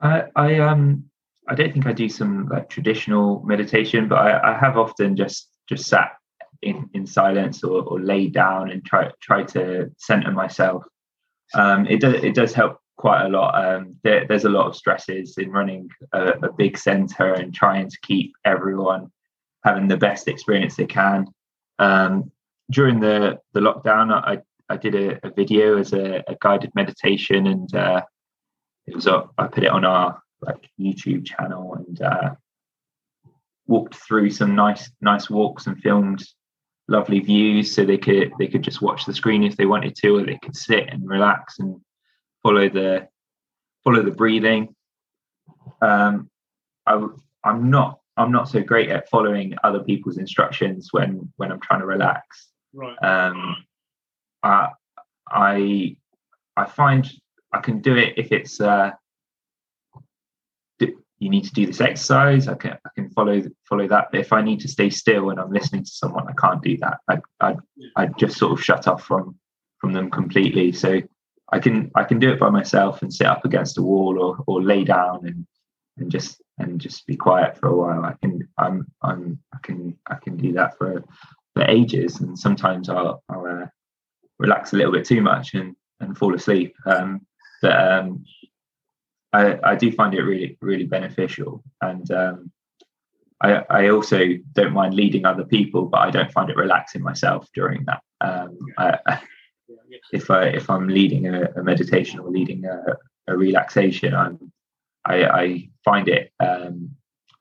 I, 0.00 0.24
I 0.36 0.58
um 0.58 1.04
I 1.48 1.54
don't 1.54 1.72
think 1.72 1.86
I 1.86 1.92
do 1.92 2.08
some 2.08 2.48
like 2.48 2.68
traditional 2.68 3.42
meditation, 3.44 4.08
but 4.08 4.16
I, 4.16 4.52
I 4.52 4.58
have 4.58 4.76
often 4.76 5.16
just 5.16 5.48
just 5.68 5.86
sat 5.86 6.12
in, 6.62 6.88
in 6.94 7.06
silence 7.06 7.62
or, 7.64 7.82
or 7.82 8.00
laid 8.00 8.32
down 8.34 8.70
and 8.70 8.84
try 8.84 9.10
try 9.20 9.44
to 9.44 9.90
center 9.96 10.32
myself. 10.32 10.84
Um, 11.54 11.86
it 11.86 12.00
does 12.00 12.14
it 12.22 12.34
does 12.34 12.52
help 12.52 12.80
quite 13.06 13.24
a 13.24 13.28
lot. 13.28 13.54
Um, 13.64 13.94
there, 14.02 14.26
there's 14.26 14.46
a 14.46 14.48
lot 14.48 14.66
of 14.66 14.74
stresses 14.74 15.38
in 15.38 15.52
running 15.52 15.88
a, 16.12 16.30
a, 16.42 16.52
big 16.52 16.76
center 16.76 17.34
and 17.34 17.54
trying 17.54 17.88
to 17.88 17.96
keep 18.02 18.32
everyone 18.44 19.12
having 19.62 19.86
the 19.86 19.96
best 19.96 20.26
experience 20.26 20.74
they 20.74 20.86
can. 20.86 21.28
Um, 21.78 22.32
during 22.68 22.98
the 22.98 23.38
the 23.52 23.60
lockdown, 23.60 24.12
I 24.12 24.42
I 24.68 24.76
did 24.76 24.96
a, 24.96 25.24
a 25.24 25.30
video 25.30 25.78
as 25.78 25.92
a, 25.92 26.24
a, 26.26 26.34
guided 26.40 26.72
meditation, 26.74 27.46
and 27.46 27.72
uh, 27.76 28.02
it 28.88 28.96
was 28.96 29.06
up. 29.06 29.32
I 29.38 29.46
put 29.46 29.62
it 29.62 29.70
on 29.70 29.84
our 29.84 30.20
like 30.40 30.68
YouTube 30.76 31.24
channel 31.24 31.74
and 31.74 32.02
uh, 32.02 32.34
walked 33.68 33.94
through 33.94 34.30
some 34.30 34.56
nice 34.56 34.90
nice 35.00 35.30
walks 35.30 35.68
and 35.68 35.80
filmed 35.80 36.24
lovely 36.88 37.20
views 37.20 37.72
so 37.72 37.84
they 37.84 37.98
could 37.98 38.32
they 38.40 38.48
could 38.48 38.62
just 38.62 38.82
watch 38.82 39.04
the 39.04 39.14
screen 39.14 39.44
if 39.44 39.56
they 39.56 39.66
wanted 39.66 39.94
to 39.94 40.16
or 40.16 40.24
they 40.24 40.40
could 40.42 40.56
sit 40.56 40.88
and 40.88 41.08
relax 41.08 41.60
and 41.60 41.80
follow 42.46 42.68
the 42.68 43.08
follow 43.82 44.02
the 44.02 44.10
breathing 44.10 44.72
um 45.82 46.30
I, 46.86 47.04
i'm 47.42 47.70
not 47.70 47.98
i'm 48.16 48.30
not 48.30 48.48
so 48.48 48.62
great 48.62 48.88
at 48.90 49.08
following 49.08 49.56
other 49.64 49.80
people's 49.80 50.18
instructions 50.18 50.90
when 50.92 51.32
when 51.38 51.50
i'm 51.50 51.60
trying 51.60 51.80
to 51.80 51.86
relax 51.86 52.50
right 52.72 52.96
um 53.02 53.56
i 54.44 54.68
i 55.28 55.96
i 56.56 56.64
find 56.66 57.10
i 57.52 57.58
can 57.58 57.80
do 57.80 57.96
it 57.96 58.14
if 58.16 58.30
it's 58.30 58.60
uh 58.60 58.92
you 61.18 61.30
need 61.30 61.44
to 61.44 61.52
do 61.52 61.64
this 61.66 61.80
exercise. 61.80 62.46
I 62.46 62.54
can 62.54 62.72
I 62.72 62.90
can 62.94 63.08
follow 63.08 63.42
follow 63.64 63.88
that. 63.88 64.08
But 64.10 64.20
if 64.20 64.34
I 64.34 64.42
need 64.42 64.60
to 64.60 64.68
stay 64.68 64.90
still 64.90 65.30
and 65.30 65.40
I'm 65.40 65.50
listening 65.50 65.82
to 65.82 65.90
someone, 65.90 66.28
I 66.28 66.34
can't 66.38 66.62
do 66.62 66.76
that. 66.82 66.98
I 67.08 67.20
I 67.40 67.56
I 67.96 68.06
just 68.18 68.36
sort 68.36 68.52
of 68.52 68.62
shut 68.62 68.86
off 68.86 69.02
from 69.02 69.34
from 69.78 69.94
them 69.94 70.10
completely. 70.10 70.72
So 70.72 71.00
I 71.52 71.58
can 71.58 71.90
I 71.94 72.04
can 72.04 72.18
do 72.18 72.30
it 72.32 72.40
by 72.40 72.50
myself 72.50 73.02
and 73.02 73.12
sit 73.12 73.26
up 73.26 73.44
against 73.44 73.78
a 73.78 73.82
wall 73.82 74.20
or 74.20 74.38
or 74.46 74.62
lay 74.62 74.84
down 74.84 75.26
and 75.26 75.46
and 75.98 76.10
just 76.10 76.42
and 76.58 76.80
just 76.80 77.06
be 77.06 77.16
quiet 77.16 77.56
for 77.58 77.68
a 77.68 77.76
while. 77.76 78.04
I 78.04 78.14
can 78.20 78.48
I'm 78.58 78.86
I'm 79.02 79.38
I 79.54 79.58
can 79.62 79.96
I 80.08 80.16
can 80.16 80.36
do 80.36 80.52
that 80.54 80.76
for 80.78 81.04
for 81.54 81.64
ages. 81.68 82.20
And 82.20 82.38
sometimes 82.38 82.88
I'll 82.88 83.22
I'll 83.28 83.46
uh, 83.46 83.66
relax 84.38 84.72
a 84.72 84.76
little 84.76 84.92
bit 84.92 85.06
too 85.06 85.22
much 85.22 85.54
and 85.54 85.76
and 86.00 86.16
fall 86.16 86.34
asleep. 86.34 86.74
Um, 86.84 87.26
but 87.62 87.92
um, 87.92 88.24
I, 89.32 89.58
I 89.62 89.76
do 89.76 89.92
find 89.92 90.14
it 90.14 90.22
really 90.22 90.56
really 90.60 90.86
beneficial 90.86 91.62
and 91.80 92.10
um, 92.10 92.50
I, 93.42 93.62
I 93.68 93.88
also 93.88 94.24
don't 94.52 94.72
mind 94.72 94.94
leading 94.94 95.26
other 95.26 95.44
people 95.44 95.86
but 95.86 96.00
I 96.00 96.10
don't 96.10 96.32
find 96.32 96.48
it 96.50 96.56
relaxing 96.56 97.02
myself 97.02 97.48
during 97.54 97.84
that 97.86 98.02
um, 98.20 98.58
I, 98.78 99.20
if 100.12 100.30
I 100.30 100.44
if 100.44 100.70
I'm 100.70 100.88
leading 100.88 101.26
a, 101.26 101.50
a 101.56 101.62
meditation 101.62 102.20
or 102.20 102.30
leading 102.30 102.64
a, 102.64 102.96
a 103.28 103.36
relaxation 103.36 104.14
I'm 104.14 104.52
I, 105.04 105.24
I 105.24 105.68
find 105.84 106.08
it 106.08 106.32
um, 106.40 106.90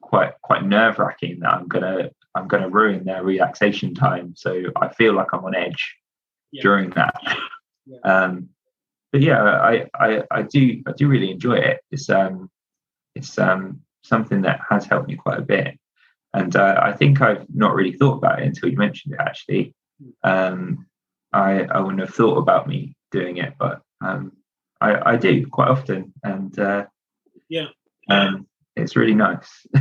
quite 0.02 0.34
quite 0.42 0.64
nerve 0.66 1.00
wracking 1.00 1.40
that 1.40 1.54
I'm 1.54 1.68
gonna 1.68 2.12
I'm 2.36 2.48
gonna 2.48 2.70
ruin 2.70 3.06
their 3.06 3.24
relaxation 3.24 3.96
time 3.96 4.34
so 4.36 4.64
I 4.76 4.90
feel 4.90 5.14
like 5.14 5.28
I'm 5.34 5.46
on 5.46 5.56
edge 5.56 5.96
yeah. 6.52 6.62
during 6.62 6.90
that 6.92 7.16
yeah. 7.86 8.00
um, 8.04 8.50
but 9.16 9.22
yeah, 9.22 9.42
I, 9.44 9.86
I, 9.98 10.24
I 10.30 10.42
do 10.42 10.84
I 10.86 10.92
do 10.92 11.08
really 11.08 11.32
enjoy 11.32 11.54
it. 11.54 11.80
It's 11.90 12.10
um 12.10 12.52
it's 13.16 13.40
um 13.40 13.80
something 14.04 14.42
that 14.42 14.60
has 14.70 14.86
helped 14.86 15.08
me 15.08 15.16
quite 15.16 15.40
a 15.40 15.42
bit, 15.42 15.80
and 16.34 16.54
uh, 16.54 16.82
I 16.84 16.92
think 16.92 17.22
I've 17.22 17.46
not 17.48 17.76
really 17.76 17.94
thought 17.94 18.18
about 18.18 18.42
it 18.42 18.48
until 18.48 18.68
you 18.68 18.76
mentioned 18.76 19.14
it. 19.14 19.22
Actually, 19.22 19.74
um, 20.26 20.86
I 21.36 21.64
I 21.64 21.80
wouldn't 21.80 22.00
have 22.00 22.14
thought 22.14 22.38
about 22.38 22.68
me 22.68 22.96
doing 23.12 23.38
it, 23.38 23.54
but 23.60 23.82
um, 24.02 24.32
I 24.82 25.14
I 25.14 25.16
do 25.18 25.46
quite 25.48 25.70
often, 25.70 26.14
and 26.24 26.58
uh, 26.58 26.86
yeah, 27.50 27.68
um, 28.10 28.48
it's 28.76 28.96
really 28.96 29.16
nice. 29.16 29.68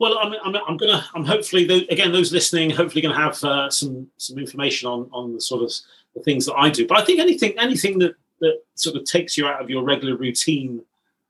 Well, 0.00 0.18
I'm, 0.18 0.32
I'm, 0.44 0.56
I'm, 0.66 0.76
gonna, 0.76 1.04
I'm 1.14 1.24
hopefully, 1.24 1.64
again, 1.88 2.10
those 2.10 2.32
listening, 2.32 2.70
hopefully, 2.70 3.00
going 3.00 3.14
to 3.14 3.20
have 3.20 3.44
uh, 3.44 3.70
some 3.70 4.08
some 4.16 4.38
information 4.38 4.88
on 4.88 5.08
on 5.12 5.34
the 5.34 5.40
sort 5.40 5.62
of 5.62 5.72
the 6.16 6.22
things 6.22 6.46
that 6.46 6.54
I 6.54 6.70
do. 6.70 6.86
But 6.86 6.98
I 6.98 7.04
think 7.04 7.20
anything 7.20 7.54
anything 7.58 7.98
that 8.00 8.14
that 8.40 8.60
sort 8.74 8.96
of 8.96 9.04
takes 9.04 9.36
you 9.38 9.46
out 9.46 9.62
of 9.62 9.70
your 9.70 9.84
regular 9.84 10.16
routine. 10.16 10.82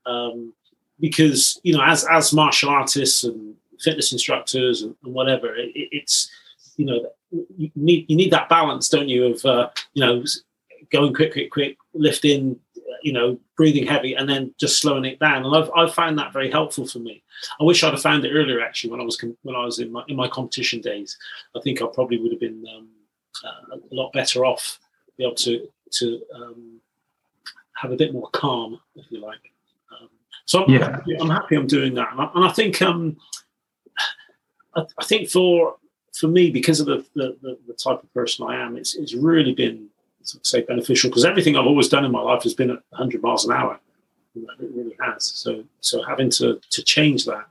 Um, 0.05 0.53
because 0.99 1.59
you 1.63 1.73
know, 1.73 1.83
as 1.83 2.05
as 2.05 2.33
martial 2.33 2.69
artists 2.69 3.23
and 3.23 3.55
fitness 3.79 4.11
instructors 4.11 4.81
and, 4.81 4.95
and 5.03 5.13
whatever, 5.13 5.55
it, 5.55 5.71
it's 5.75 6.31
you 6.77 6.85
know 6.85 7.09
you 7.57 7.71
need 7.75 8.05
you 8.09 8.15
need 8.15 8.31
that 8.31 8.49
balance, 8.49 8.89
don't 8.89 9.09
you? 9.09 9.25
Of 9.27 9.45
uh, 9.45 9.69
you 9.93 10.05
know 10.05 10.23
going 10.91 11.13
quick, 11.13 11.33
quick, 11.33 11.51
quick, 11.51 11.77
lifting, 11.93 12.59
you 13.01 13.13
know, 13.13 13.39
breathing 13.57 13.85
heavy, 13.85 14.13
and 14.13 14.27
then 14.29 14.53
just 14.59 14.79
slowing 14.79 15.05
it 15.05 15.19
down. 15.19 15.45
And 15.45 15.55
I've, 15.55 15.69
I've 15.75 15.93
found 15.93 16.17
that 16.19 16.33
very 16.33 16.51
helpful 16.51 16.85
for 16.85 16.99
me. 16.99 17.23
I 17.59 17.63
wish 17.63 17.83
I'd 17.83 17.93
have 17.93 18.01
found 18.01 18.25
it 18.25 18.33
earlier, 18.33 18.61
actually, 18.61 18.91
when 18.91 19.01
I 19.01 19.03
was 19.03 19.23
when 19.43 19.55
I 19.55 19.65
was 19.65 19.79
in 19.79 19.91
my 19.91 20.03
in 20.07 20.15
my 20.15 20.27
competition 20.27 20.81
days. 20.81 21.17
I 21.55 21.59
think 21.61 21.81
I 21.81 21.87
probably 21.93 22.21
would 22.21 22.31
have 22.31 22.39
been 22.39 22.63
um, 22.75 22.89
uh, 23.43 23.75
a 23.75 23.95
lot 23.95 24.11
better 24.13 24.45
off, 24.45 24.79
be 25.17 25.23
able 25.23 25.35
to 25.35 25.67
to 25.93 26.21
um, 26.33 26.79
have 27.75 27.91
a 27.91 27.97
bit 27.97 28.13
more 28.13 28.29
calm, 28.31 28.79
if 28.95 29.05
you 29.11 29.21
like. 29.21 29.51
Um, 29.91 30.09
so 30.45 30.63
I'm, 30.63 30.71
yeah. 30.71 30.91
happy, 30.91 31.15
I'm 31.19 31.29
happy 31.29 31.55
I'm 31.55 31.67
doing 31.67 31.93
that, 31.95 32.11
and 32.11 32.21
I, 32.21 32.29
and 32.35 32.45
I 32.45 32.51
think 32.51 32.81
um, 32.81 33.17
I, 34.75 34.83
I, 34.97 35.05
think 35.05 35.29
for 35.29 35.75
for 36.17 36.27
me 36.27 36.49
because 36.49 36.79
of 36.79 36.87
the, 36.87 37.05
the, 37.15 37.57
the, 37.67 37.73
type 37.73 38.01
of 38.01 38.13
person 38.13 38.45
I 38.47 38.55
am, 38.55 38.77
it's 38.77 38.95
it's 38.95 39.13
really 39.13 39.53
been 39.53 39.89
say 40.23 40.61
beneficial 40.61 41.09
because 41.09 41.25
everything 41.25 41.55
I've 41.55 41.67
always 41.67 41.89
done 41.89 42.05
in 42.05 42.11
my 42.11 42.21
life 42.21 42.43
has 42.43 42.53
been 42.53 42.71
at 42.71 42.79
100 42.89 43.21
miles 43.21 43.45
an 43.45 43.53
hour. 43.53 43.79
It 44.35 44.71
really 44.73 44.95
has. 45.01 45.25
So 45.25 45.63
so 45.81 46.03
having 46.03 46.29
to 46.31 46.59
to 46.71 46.83
change 46.83 47.25
that 47.25 47.45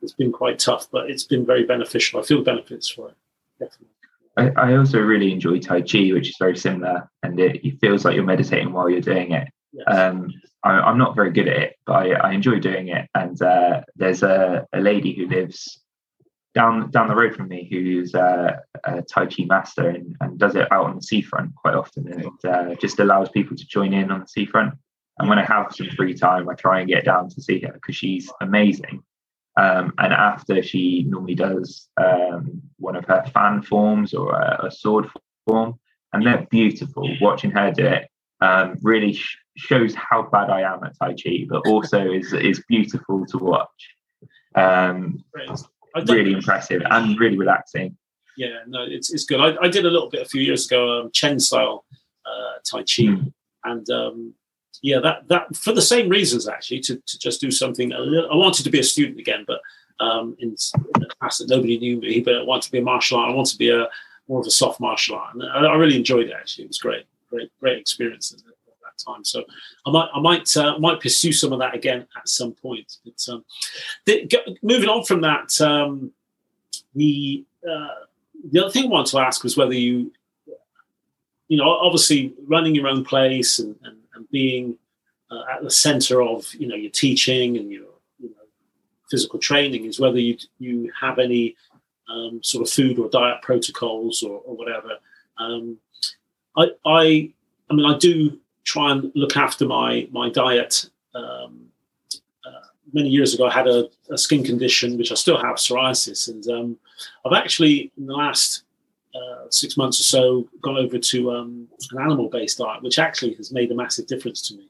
has 0.00 0.12
been 0.12 0.32
quite 0.32 0.58
tough, 0.58 0.88
but 0.90 1.10
it's 1.10 1.24
been 1.24 1.46
very 1.46 1.64
beneficial. 1.64 2.20
I 2.20 2.24
feel 2.24 2.38
the 2.38 2.44
benefits 2.44 2.88
for 2.88 3.08
it. 3.08 3.16
Definitely. 3.58 3.88
I, 4.36 4.50
I, 4.72 4.76
also 4.76 4.98
really 4.98 5.32
enjoy 5.32 5.60
Tai 5.60 5.82
Chi, 5.82 6.10
which 6.12 6.28
is 6.28 6.36
very 6.38 6.56
similar, 6.56 7.08
and 7.22 7.38
it, 7.38 7.64
it 7.64 7.78
feels 7.80 8.04
like 8.04 8.16
you're 8.16 8.24
meditating 8.24 8.72
while 8.72 8.90
you're 8.90 9.00
doing 9.00 9.30
it. 9.30 9.48
Yes. 9.72 9.86
Um, 9.86 10.28
I, 10.64 10.90
am 10.90 10.98
not 10.98 11.14
very 11.14 11.30
good 11.30 11.46
at 11.46 11.56
it, 11.56 11.76
but 11.86 11.92
I, 11.92 12.12
I 12.14 12.32
enjoy 12.32 12.58
doing 12.58 12.88
it. 12.88 13.08
And 13.14 13.40
uh, 13.40 13.82
there's 13.94 14.22
a, 14.22 14.66
a, 14.72 14.80
lady 14.80 15.14
who 15.14 15.28
lives 15.28 15.80
down 16.54 16.90
down 16.90 17.08
the 17.08 17.14
road 17.14 17.34
from 17.34 17.48
me 17.48 17.66
who's 17.70 18.14
uh, 18.14 18.56
a 18.84 19.02
Tai 19.02 19.26
Chi 19.26 19.44
master 19.44 19.88
and, 19.88 20.16
and, 20.20 20.38
does 20.38 20.54
it 20.54 20.70
out 20.72 20.86
on 20.86 20.96
the 20.96 21.02
seafront 21.02 21.54
quite 21.56 21.74
often, 21.74 22.10
and 22.10 22.22
it 22.22 22.48
uh, 22.48 22.74
just 22.76 23.00
allows 23.00 23.28
people 23.28 23.56
to 23.56 23.66
join 23.66 23.92
in 23.92 24.10
on 24.10 24.20
the 24.20 24.28
seafront. 24.28 24.74
And 25.18 25.28
when 25.28 25.38
I 25.38 25.44
have 25.44 25.74
some 25.74 25.88
free 25.90 26.14
time, 26.14 26.48
I 26.48 26.54
try 26.54 26.80
and 26.80 26.88
get 26.88 27.04
down 27.04 27.28
to 27.30 27.40
see 27.40 27.60
her 27.60 27.72
because 27.72 27.96
she's 27.96 28.30
amazing. 28.40 29.02
Um, 29.56 29.92
and 29.98 30.12
after 30.12 30.62
she 30.62 31.04
normally 31.06 31.36
does 31.36 31.88
um, 31.96 32.60
one 32.78 32.96
of 32.96 33.04
her 33.04 33.24
fan 33.32 33.62
forms 33.62 34.12
or 34.12 34.32
a, 34.32 34.66
a, 34.66 34.70
sword 34.70 35.06
form, 35.46 35.78
and 36.12 36.26
they're 36.26 36.46
beautiful. 36.50 37.08
Watching 37.20 37.52
her 37.52 37.70
do 37.70 37.86
it 37.86 38.08
um, 38.40 38.78
really 38.82 39.12
sh- 39.12 39.38
shows 39.56 39.94
how 39.94 40.22
bad 40.22 40.50
I 40.50 40.62
am 40.62 40.82
at 40.82 40.98
Tai 40.98 41.14
Chi, 41.14 41.46
but 41.48 41.66
also 41.68 42.10
is 42.10 42.32
is 42.32 42.64
beautiful 42.68 43.24
to 43.26 43.38
watch. 43.38 43.94
Um, 44.56 45.24
really 46.02 46.32
impressive 46.32 46.82
and 46.90 47.18
really 47.18 47.36
relaxing. 47.36 47.96
Yeah, 48.36 48.58
no, 48.66 48.82
it's 48.82 49.12
it's 49.12 49.24
good. 49.24 49.40
I, 49.40 49.56
I 49.62 49.68
did 49.68 49.86
a 49.86 49.90
little 49.90 50.10
bit 50.10 50.22
a 50.22 50.28
few 50.28 50.42
years 50.42 50.66
ago, 50.66 51.00
um, 51.00 51.10
Chen 51.12 51.38
style 51.38 51.84
uh, 52.26 52.58
Tai 52.68 52.80
Chi, 52.80 53.04
mm. 53.04 53.32
and 53.64 53.88
um, 53.90 54.34
yeah, 54.82 54.98
that 55.00 55.28
that 55.28 55.54
for 55.54 55.72
the 55.72 55.82
same 55.82 56.08
reasons 56.08 56.48
actually 56.48 56.80
to, 56.80 56.96
to 57.06 57.18
just 57.18 57.40
do 57.40 57.50
something 57.50 57.92
a 57.92 57.98
little. 58.00 58.30
I 58.30 58.36
wanted 58.36 58.64
to 58.64 58.70
be 58.70 58.80
a 58.80 58.84
student 58.84 59.18
again, 59.20 59.44
but 59.46 59.60
um, 60.00 60.36
in, 60.40 60.48
in 60.48 61.00
the 61.00 61.08
past 61.20 61.38
that 61.38 61.48
nobody 61.48 61.78
knew 61.78 62.00
me, 62.00 62.20
but 62.20 62.34
I 62.34 62.42
wanted 62.42 62.64
to 62.64 62.72
be 62.72 62.78
a 62.78 62.82
martial 62.82 63.18
art. 63.18 63.30
I 63.30 63.34
want 63.34 63.48
to 63.48 63.58
be 63.58 63.70
a 63.70 63.88
more 64.26 64.40
of 64.40 64.46
a 64.46 64.50
soft 64.50 64.80
martial 64.80 65.16
art, 65.16 65.34
and 65.34 65.44
I, 65.44 65.60
I 65.60 65.76
really 65.76 65.96
enjoyed 65.96 66.26
it. 66.26 66.34
Actually, 66.34 66.64
it 66.64 66.68
was 66.68 66.78
great, 66.78 67.06
great, 67.30 67.50
great 67.60 67.78
experience 67.78 68.34
that 68.96 69.12
time. 69.12 69.24
So 69.24 69.44
I 69.86 69.90
might, 69.90 70.08
I 70.14 70.20
might, 70.20 70.56
uh, 70.56 70.78
might 70.78 71.00
pursue 71.00 71.32
some 71.32 71.52
of 71.52 71.58
that 71.60 71.74
again 71.74 72.06
at 72.16 72.28
some 72.28 72.52
point. 72.52 72.98
But 73.04 73.32
um, 73.32 73.44
the, 74.06 74.30
moving 74.62 74.88
on 74.88 75.04
from 75.04 75.20
that, 75.22 75.60
um, 75.60 76.12
the 76.94 77.44
uh, 77.68 77.88
the 78.50 78.62
other 78.62 78.70
thing 78.70 78.84
I 78.84 78.88
wanted 78.88 79.10
to 79.12 79.18
ask 79.18 79.42
was 79.42 79.56
whether 79.56 79.74
you, 79.74 80.12
you 81.48 81.56
know, 81.56 81.68
obviously 81.68 82.34
running 82.46 82.74
your 82.74 82.88
own 82.88 83.04
place 83.04 83.58
and, 83.58 83.74
and, 83.82 83.96
and 84.14 84.28
being 84.30 84.76
uh, 85.30 85.44
at 85.50 85.62
the 85.62 85.70
center 85.70 86.22
of 86.22 86.52
you 86.54 86.68
know 86.68 86.76
your 86.76 86.90
teaching 86.90 87.56
and 87.56 87.70
your 87.70 87.86
you 88.18 88.28
know, 88.28 88.44
physical 89.10 89.38
training 89.38 89.86
is 89.86 89.98
whether 89.98 90.18
you 90.18 90.36
you 90.58 90.92
have 91.00 91.18
any 91.18 91.56
um, 92.08 92.40
sort 92.42 92.66
of 92.66 92.72
food 92.72 92.98
or 92.98 93.08
diet 93.08 93.40
protocols 93.42 94.22
or, 94.22 94.40
or 94.44 94.56
whatever. 94.56 94.98
Um, 95.38 95.78
I, 96.56 96.66
I, 96.84 97.32
I 97.70 97.74
mean, 97.74 97.86
I 97.86 97.98
do 97.98 98.38
try 98.64 98.92
and 98.92 99.12
look 99.14 99.36
after 99.36 99.66
my 99.66 100.08
my 100.10 100.30
diet. 100.30 100.90
Um, 101.14 101.66
uh, 102.44 102.66
many 102.92 103.08
years 103.08 103.34
ago, 103.34 103.46
I 103.46 103.52
had 103.52 103.68
a, 103.68 103.88
a, 104.10 104.18
skin 104.18 104.42
condition 104.42 104.98
which 104.98 105.12
I 105.12 105.14
still 105.14 105.40
have, 105.40 105.56
psoriasis, 105.56 106.28
and 106.28 106.46
um, 106.48 106.76
I've 107.24 107.32
actually 107.32 107.92
in 107.96 108.06
the 108.06 108.14
last 108.14 108.64
uh, 109.14 109.44
six 109.48 109.76
months 109.76 110.00
or 110.00 110.02
so 110.02 110.48
gone 110.60 110.76
over 110.76 110.98
to 110.98 111.30
um, 111.30 111.68
an 111.92 112.00
animal-based 112.00 112.58
diet, 112.58 112.82
which 112.82 112.98
actually 112.98 113.34
has 113.34 113.52
made 113.52 113.70
a 113.70 113.74
massive 113.74 114.08
difference 114.08 114.48
to 114.48 114.56
me. 114.56 114.68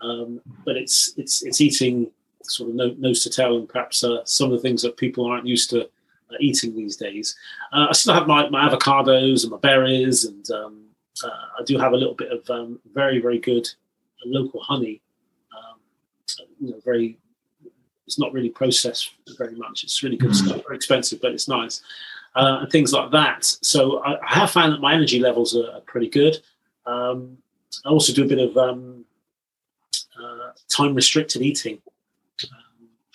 Um, 0.00 0.40
but 0.64 0.76
it's 0.76 1.14
it's 1.16 1.44
it's 1.44 1.60
eating 1.60 2.10
sort 2.42 2.70
of 2.70 2.98
nose 2.98 3.22
to 3.22 3.30
tail, 3.30 3.56
and 3.56 3.68
perhaps 3.68 4.02
uh, 4.02 4.24
some 4.24 4.50
of 4.50 4.52
the 4.52 4.62
things 4.62 4.82
that 4.82 4.96
people 4.96 5.26
aren't 5.26 5.46
used 5.46 5.70
to 5.70 5.82
uh, 5.84 6.36
eating 6.40 6.74
these 6.74 6.96
days. 6.96 7.36
Uh, 7.72 7.86
I 7.88 7.92
still 7.92 8.14
have 8.14 8.26
my, 8.26 8.48
my 8.48 8.68
avocados 8.68 9.42
and 9.42 9.52
my 9.52 9.58
berries, 9.58 10.24
and 10.24 10.50
um, 10.50 10.83
I 11.22 11.62
do 11.64 11.78
have 11.78 11.92
a 11.92 11.96
little 11.96 12.14
bit 12.14 12.32
of 12.32 12.48
um, 12.50 12.80
very 12.92 13.20
very 13.20 13.38
good 13.38 13.68
local 14.24 14.60
honey. 14.60 15.00
Um, 15.52 15.78
you 16.60 16.70
know, 16.70 16.80
very. 16.84 17.18
It's 18.06 18.18
not 18.18 18.34
really 18.34 18.50
processed 18.50 19.12
very 19.38 19.54
much. 19.54 19.82
It's 19.82 20.02
really 20.02 20.18
good 20.18 20.32
mm. 20.32 20.34
stuff. 20.34 20.62
Very 20.64 20.76
expensive, 20.76 21.22
but 21.22 21.32
it's 21.32 21.48
nice. 21.48 21.80
Uh, 22.36 22.58
and 22.60 22.70
things 22.70 22.92
like 22.92 23.10
that. 23.12 23.44
So 23.44 24.00
I, 24.00 24.20
I, 24.20 24.34
have 24.40 24.50
found 24.50 24.74
that 24.74 24.80
my 24.82 24.92
energy 24.92 25.20
levels 25.20 25.56
are, 25.56 25.70
are 25.70 25.80
pretty 25.80 26.10
good. 26.10 26.38
Um, 26.84 27.38
I 27.86 27.88
also 27.88 28.12
do 28.12 28.24
a 28.24 28.28
bit 28.28 28.38
of 28.40 28.58
um, 28.58 29.06
uh, 30.22 30.50
time 30.68 30.94
restricted 30.94 31.40
eating. 31.40 31.80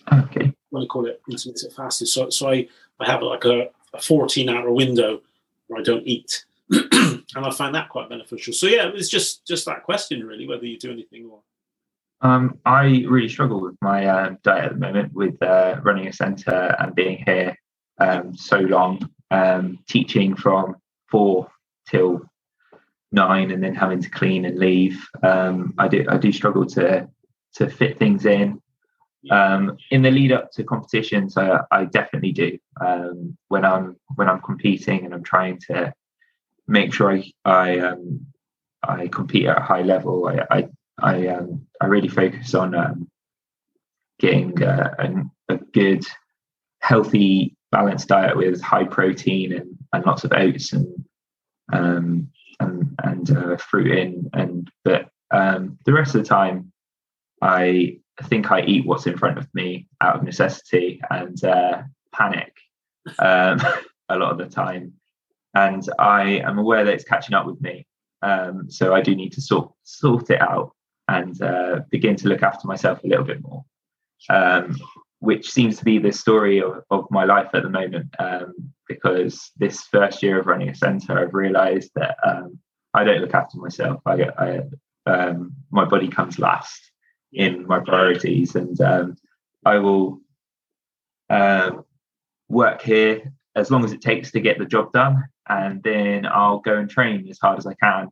Um, 0.07 0.23
okay. 0.23 0.51
What 0.71 0.81
I 0.81 0.85
call 0.87 1.05
it 1.05 1.21
intermittent 1.29 1.73
fasting. 1.73 2.07
So, 2.07 2.31
so 2.31 2.49
I, 2.49 2.67
I 2.99 3.05
have 3.05 3.21
like 3.21 3.45
a, 3.45 3.69
a 3.93 4.01
14 4.01 4.49
hour 4.49 4.71
window 4.71 5.21
where 5.67 5.81
I 5.81 5.83
don't 5.83 6.07
eat. 6.07 6.45
and 7.35 7.45
I 7.45 7.51
find 7.51 7.75
that 7.75 7.89
quite 7.89 8.09
beneficial. 8.09 8.53
So 8.53 8.67
yeah, 8.67 8.89
it's 8.93 9.09
just 9.09 9.45
just 9.45 9.65
that 9.65 9.83
question 9.83 10.25
really, 10.25 10.47
whether 10.47 10.65
you 10.65 10.77
do 10.77 10.91
anything 10.91 11.29
or. 11.31 11.41
Um, 12.21 12.59
I 12.65 13.05
really 13.07 13.29
struggle 13.29 13.61
with 13.61 13.77
my 13.81 14.05
uh, 14.05 14.35
diet 14.43 14.65
at 14.65 14.73
the 14.73 14.79
moment, 14.79 15.13
with 15.13 15.41
uh, 15.41 15.79
running 15.83 16.07
a 16.07 16.13
centre 16.13 16.75
and 16.77 16.93
being 16.93 17.23
here 17.25 17.55
um, 17.97 18.35
so 18.35 18.59
long, 18.59 19.09
um, 19.31 19.79
teaching 19.87 20.35
from 20.35 20.75
four 21.09 21.49
till 21.89 22.21
nine, 23.13 23.51
and 23.51 23.63
then 23.63 23.73
having 23.73 24.01
to 24.01 24.09
clean 24.09 24.43
and 24.43 24.59
leave. 24.59 25.07
Um, 25.23 25.73
I 25.77 25.87
do 25.87 26.05
I 26.09 26.17
do 26.17 26.31
struggle 26.31 26.65
to 26.67 27.07
to 27.55 27.69
fit 27.69 27.97
things 27.97 28.25
in. 28.25 28.61
Um, 29.31 29.77
in 29.91 30.01
the 30.01 30.11
lead 30.11 30.31
up 30.31 30.51
to 30.53 30.63
competitions, 30.63 31.37
I, 31.37 31.59
I 31.71 31.85
definitely 31.85 32.31
do. 32.31 32.57
Um, 32.81 33.37
when 33.47 33.63
I'm 33.63 33.95
when 34.15 34.27
I'm 34.27 34.41
competing 34.41 35.05
and 35.05 35.13
I'm 35.13 35.23
trying 35.23 35.59
to 35.67 35.93
make 36.69 36.93
sure 36.93 37.11
I 37.11 37.31
I, 37.45 37.79
um, 37.79 38.27
I 38.83 39.07
compete 39.07 39.47
at 39.47 39.57
a 39.57 39.61
high 39.61 39.81
level, 39.81 40.27
I 40.27 40.45
I 40.49 40.69
I, 41.01 41.27
um, 41.27 41.65
I 41.81 41.85
really 41.85 42.07
focus 42.07 42.53
on 42.53 42.75
um, 42.75 43.09
getting 44.19 44.61
uh, 44.61 44.95
a, 44.99 45.53
a, 45.53 45.57
good, 45.73 46.05
healthy, 46.81 47.55
balanced 47.71 48.09
diet 48.09 48.35
with 48.35 48.61
high 48.61 48.83
protein 48.83 49.53
and, 49.53 49.77
and 49.93 50.05
lots 50.05 50.23
of 50.23 50.33
oats 50.33 50.73
and 50.73 51.05
um, 51.71 52.29
and 52.59 52.95
and 53.03 53.37
uh, 53.37 53.57
fruit 53.57 53.91
in. 53.97 54.29
And 54.33 54.69
but 54.83 55.09
the 55.31 55.93
rest 55.93 56.15
of 56.15 56.23
the 56.23 56.27
time, 56.27 56.71
I 57.41 57.99
I 58.19 58.23
think 58.23 58.51
I 58.51 58.61
eat 58.61 58.85
what's 58.85 59.07
in 59.07 59.17
front 59.17 59.37
of 59.37 59.47
me 59.53 59.87
out 60.01 60.17
of 60.17 60.23
necessity 60.23 61.01
and 61.09 61.41
uh, 61.43 61.83
panic 62.11 62.53
um, 63.19 63.61
a 64.09 64.17
lot 64.17 64.31
of 64.31 64.37
the 64.37 64.47
time. 64.47 64.93
And 65.53 65.83
I 65.97 66.39
am 66.39 66.59
aware 66.59 66.85
that 66.85 66.93
it's 66.93 67.03
catching 67.03 67.35
up 67.35 67.45
with 67.45 67.59
me. 67.61 67.87
Um, 68.21 68.69
so 68.69 68.93
I 68.93 69.01
do 69.01 69.15
need 69.15 69.33
to 69.33 69.41
sort 69.41 69.71
sort 69.83 70.29
it 70.29 70.41
out 70.41 70.73
and 71.07 71.41
uh, 71.41 71.81
begin 71.89 72.15
to 72.17 72.27
look 72.27 72.43
after 72.43 72.67
myself 72.67 73.03
a 73.03 73.07
little 73.07 73.25
bit 73.25 73.41
more, 73.41 73.63
um, 74.29 74.77
which 75.19 75.49
seems 75.49 75.77
to 75.77 75.85
be 75.85 75.97
the 75.97 76.11
story 76.11 76.61
of, 76.61 76.83
of 76.91 77.05
my 77.09 77.23
life 77.23 77.49
at 77.53 77.63
the 77.63 77.69
moment. 77.69 78.13
Um, 78.19 78.53
because 78.87 79.51
this 79.57 79.83
first 79.83 80.21
year 80.21 80.39
of 80.39 80.47
running 80.47 80.69
a 80.69 80.75
centre, 80.75 81.17
I've 81.17 81.33
realised 81.33 81.91
that 81.95 82.17
um, 82.25 82.59
I 82.93 83.03
don't 83.03 83.21
look 83.21 83.33
after 83.33 83.57
myself. 83.57 84.01
I, 84.05 84.23
I 84.37 84.61
um, 85.05 85.53
my 85.71 85.85
body 85.85 86.07
comes 86.07 86.37
last 86.37 86.91
in 87.33 87.65
my 87.65 87.79
priorities, 87.79 88.55
and 88.55 88.79
um, 88.81 89.15
I 89.65 89.77
will 89.77 90.19
work 92.49 92.81
here 92.81 93.31
as 93.59 93.71
long 93.71 93.83
as 93.83 93.91
it 93.91 94.01
takes 94.01 94.31
to 94.31 94.39
get 94.39 94.57
the 94.57 94.65
job 94.65 94.91
done, 94.91 95.23
and 95.47 95.81
then 95.83 96.25
I'll 96.25 96.59
go 96.59 96.77
and 96.77 96.89
train 96.89 97.27
as 97.29 97.39
hard 97.39 97.59
as 97.59 97.67
I 97.67 97.73
can. 97.75 98.09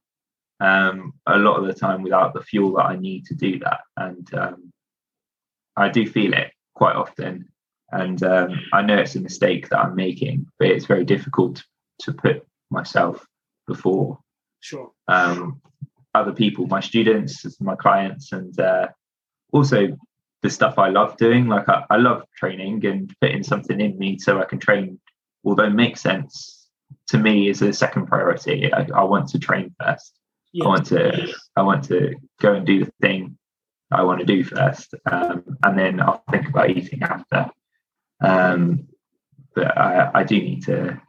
Um, 0.59 1.13
a 1.27 1.37
lot 1.37 1.59
of 1.59 1.67
the 1.67 1.73
time 1.73 2.01
without 2.01 2.33
the 2.33 2.41
fuel 2.41 2.73
that 2.73 2.85
I 2.85 2.95
need 2.95 3.25
to 3.25 3.35
do 3.35 3.59
that, 3.59 3.81
and 3.95 4.33
um, 4.33 4.73
I 5.75 5.89
do 5.89 6.07
feel 6.07 6.33
it 6.33 6.51
quite 6.73 6.95
often. 6.95 7.49
And 7.91 8.21
um, 8.23 8.59
I 8.73 8.81
know 8.81 8.97
it's 8.97 9.15
a 9.15 9.21
mistake 9.21 9.69
that 9.69 9.79
I'm 9.79 9.95
making, 9.95 10.47
but 10.59 10.67
it's 10.67 10.85
very 10.85 11.05
difficult 11.05 11.63
to 12.01 12.13
put 12.13 12.45
myself 12.69 13.25
before 13.65 14.19
sure 14.59 14.91
um, 15.07 15.61
other 16.13 16.33
people, 16.33 16.67
my 16.67 16.79
students, 16.79 17.45
my 17.61 17.75
clients, 17.75 18.31
and 18.31 18.59
uh, 18.59 18.87
also 19.53 19.97
the 20.41 20.49
stuff 20.49 20.77
I 20.77 20.89
love 20.89 21.17
doing. 21.17 21.47
Like 21.47 21.67
I, 21.69 21.83
I 21.89 21.97
love 21.97 22.23
training 22.35 22.85
and 22.85 23.13
putting 23.21 23.43
something 23.43 23.79
in 23.79 23.97
me 23.97 24.17
so 24.19 24.39
I 24.39 24.45
can 24.45 24.59
train. 24.59 24.99
Although 25.43 25.69
makes 25.69 26.01
sense 26.01 26.67
to 27.07 27.17
me 27.17 27.49
is 27.49 27.61
a 27.61 27.73
second 27.73 28.07
priority. 28.07 28.71
I, 28.73 28.87
I 28.93 29.03
want 29.03 29.29
to 29.29 29.39
train 29.39 29.73
first. 29.79 30.13
Yeah. 30.53 30.65
I 30.65 30.67
want 30.67 30.85
to 30.87 31.33
I 31.55 31.61
want 31.61 31.83
to 31.85 32.15
go 32.41 32.53
and 32.53 32.65
do 32.65 32.85
the 32.85 32.91
thing 33.01 33.37
I 33.91 34.03
want 34.03 34.19
to 34.19 34.25
do 34.25 34.43
first, 34.43 34.93
um, 35.09 35.43
and 35.63 35.77
then 35.77 36.01
I'll 36.01 36.23
think 36.29 36.49
about 36.49 36.69
eating 36.69 37.03
after. 37.03 37.49
Um, 38.21 38.87
but 39.55 39.77
I, 39.77 40.11
I, 40.13 40.23
do 40.23 40.35
need 40.35 40.63
to 40.65 40.99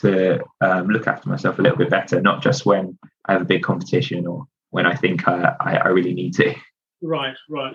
to 0.00 0.42
um, 0.60 0.88
look 0.88 1.06
after 1.06 1.28
myself 1.28 1.58
a 1.58 1.62
little 1.62 1.78
bit 1.78 1.90
better, 1.90 2.20
not 2.20 2.42
just 2.42 2.66
when 2.66 2.98
I 3.24 3.32
have 3.32 3.42
a 3.42 3.46
big 3.46 3.62
competition 3.62 4.26
or 4.26 4.46
when 4.70 4.86
I 4.86 4.94
think 4.94 5.26
I, 5.26 5.54
I, 5.60 5.76
I 5.76 5.88
really 5.88 6.14
need 6.14 6.34
to. 6.34 6.54
Right, 7.00 7.36
right. 7.48 7.74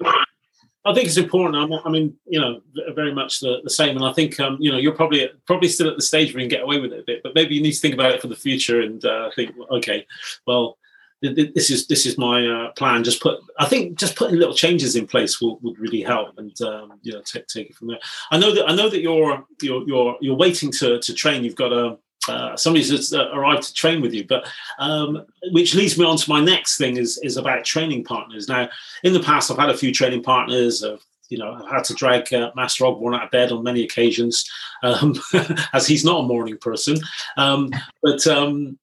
I 0.86 0.94
think 0.94 1.08
it's 1.08 1.18
important. 1.18 1.82
I 1.86 1.90
mean, 1.90 2.16
you 2.28 2.40
know, 2.40 2.62
very 2.94 3.14
much 3.14 3.40
the, 3.40 3.62
the 3.64 3.70
same. 3.70 3.96
And 3.96 4.06
I 4.06 4.12
think, 4.12 4.40
um, 4.40 4.58
you 4.60 4.72
know, 4.72 4.78
you're 4.78 4.96
probably 4.96 5.30
probably 5.46 5.70
still 5.70 5.90
at 5.90 5.96
the 5.96 6.02
stage 6.02 6.34
where 6.34 6.44
you 6.44 6.50
can 6.50 6.58
get 6.58 6.64
away 6.64 6.80
with 6.80 6.92
it 6.92 7.00
a 7.00 7.04
bit, 7.04 7.24
but 7.24 7.36
maybe 7.36 7.56
you 7.56 7.62
need 7.62 7.72
to 7.72 7.80
think 7.80 7.94
about 7.94 8.12
it 8.12 8.22
for 8.22 8.28
the 8.28 8.36
future 8.36 8.82
and 8.82 9.04
uh, 9.06 9.32
think, 9.36 9.56
okay, 9.72 10.06
well, 10.46 10.78
this 11.22 11.70
is 11.70 11.88
this 11.88 12.06
is 12.06 12.18
my 12.18 12.46
uh, 12.46 12.72
plan. 12.72 13.04
Just 13.04 13.22
put, 13.22 13.40
I 13.58 13.66
think, 13.66 13.98
just 13.98 14.18
putting 14.18 14.38
little 14.38 14.54
changes 14.54 14.98
in 14.98 15.08
place 15.08 15.40
will, 15.40 15.58
would 15.62 15.80
really 15.80 16.02
help, 16.02 16.38
and 16.38 16.60
um, 16.62 17.00
you 17.02 17.14
know, 17.14 17.22
take 17.22 17.48
take 17.48 17.70
it 17.70 17.76
from 17.76 17.88
there. 17.88 18.00
I 18.32 18.38
know 18.38 18.54
that 18.54 18.70
I 18.70 18.76
know 18.76 18.90
that 18.90 19.00
you're 19.02 19.46
you're 19.62 19.88
you're 19.88 20.18
you're 20.20 20.36
waiting 20.36 20.70
to 20.74 21.00
to 21.00 21.14
train. 21.14 21.46
You've 21.46 21.56
got 21.56 21.72
a 21.72 21.98
uh, 22.28 22.56
somebody's 22.56 22.90
just 22.90 23.14
uh, 23.14 23.30
arrived 23.34 23.64
to 23.64 23.74
train 23.74 24.02
with 24.02 24.14
you. 24.14 24.26
But 24.26 24.48
um, 24.80 25.26
which 25.52 25.76
leads 25.76 25.98
me 25.98 26.06
on 26.06 26.18
to 26.18 26.30
my 26.30 26.44
next 26.44 26.78
thing 26.78 26.98
is 26.98 27.20
is 27.24 27.38
about 27.38 27.66
training 27.66 28.04
partners. 28.04 28.48
Now, 28.48 28.70
in 29.04 29.14
the 29.14 29.20
past, 29.20 29.52
I've 29.52 29.58
had 29.58 29.70
a 29.70 29.78
few 29.78 29.94
training 29.94 30.24
partners. 30.24 30.84
Of, 30.84 31.04
you 31.30 31.38
know, 31.38 31.54
I've 31.54 31.70
had 31.70 31.84
to 31.86 31.94
drag 31.94 32.32
uh, 32.34 32.52
Master 32.56 32.86
Ogborn 32.86 33.16
out 33.16 33.26
of 33.26 33.32
bed 33.32 33.52
on 33.52 33.64
many 33.64 33.84
occasions, 33.84 34.50
um, 34.84 35.16
as 35.74 35.88
he's 35.88 36.06
not 36.06 36.20
a 36.22 36.28
morning 36.28 36.58
person. 36.58 36.98
Um, 37.38 37.72
but 38.02 38.26
um, 38.28 38.78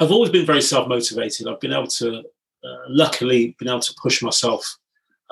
I've 0.00 0.12
always 0.12 0.30
been 0.30 0.46
very 0.46 0.62
self 0.62 0.88
motivated. 0.88 1.48
I've 1.48 1.60
been 1.60 1.72
able 1.72 1.88
to, 1.88 2.18
uh, 2.18 2.76
luckily, 2.88 3.56
been 3.58 3.68
able 3.68 3.80
to 3.80 3.94
push 4.00 4.22
myself 4.22 4.78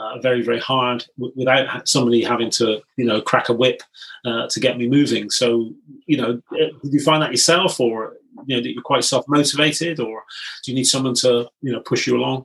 uh, 0.00 0.18
very 0.20 0.42
very 0.42 0.60
hard 0.60 1.04
w- 1.18 1.32
without 1.36 1.88
somebody 1.88 2.22
having 2.22 2.50
to 2.50 2.80
you 2.96 3.04
know 3.04 3.20
crack 3.20 3.48
a 3.48 3.52
whip 3.52 3.82
uh, 4.24 4.46
to 4.48 4.60
get 4.60 4.78
me 4.78 4.88
moving 4.88 5.30
so 5.30 5.70
you 6.06 6.16
know 6.16 6.40
uh, 6.52 6.70
did 6.82 6.92
you 6.92 7.00
find 7.00 7.22
that 7.22 7.30
yourself 7.30 7.78
or 7.80 8.16
you 8.46 8.56
know 8.56 8.62
that 8.62 8.72
you're 8.72 8.82
quite 8.82 9.04
self 9.04 9.26
motivated 9.28 10.00
or 10.00 10.22
do 10.64 10.72
you 10.72 10.74
need 10.74 10.84
someone 10.84 11.14
to 11.14 11.48
you 11.60 11.72
know 11.72 11.80
push 11.80 12.06
you 12.06 12.16
along 12.16 12.44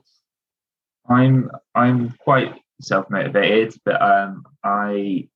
i'm 1.08 1.50
i'm 1.74 2.10
quite 2.18 2.54
self 2.80 3.08
motivated 3.10 3.74
but 3.84 4.00
um 4.02 4.44
i 4.64 5.26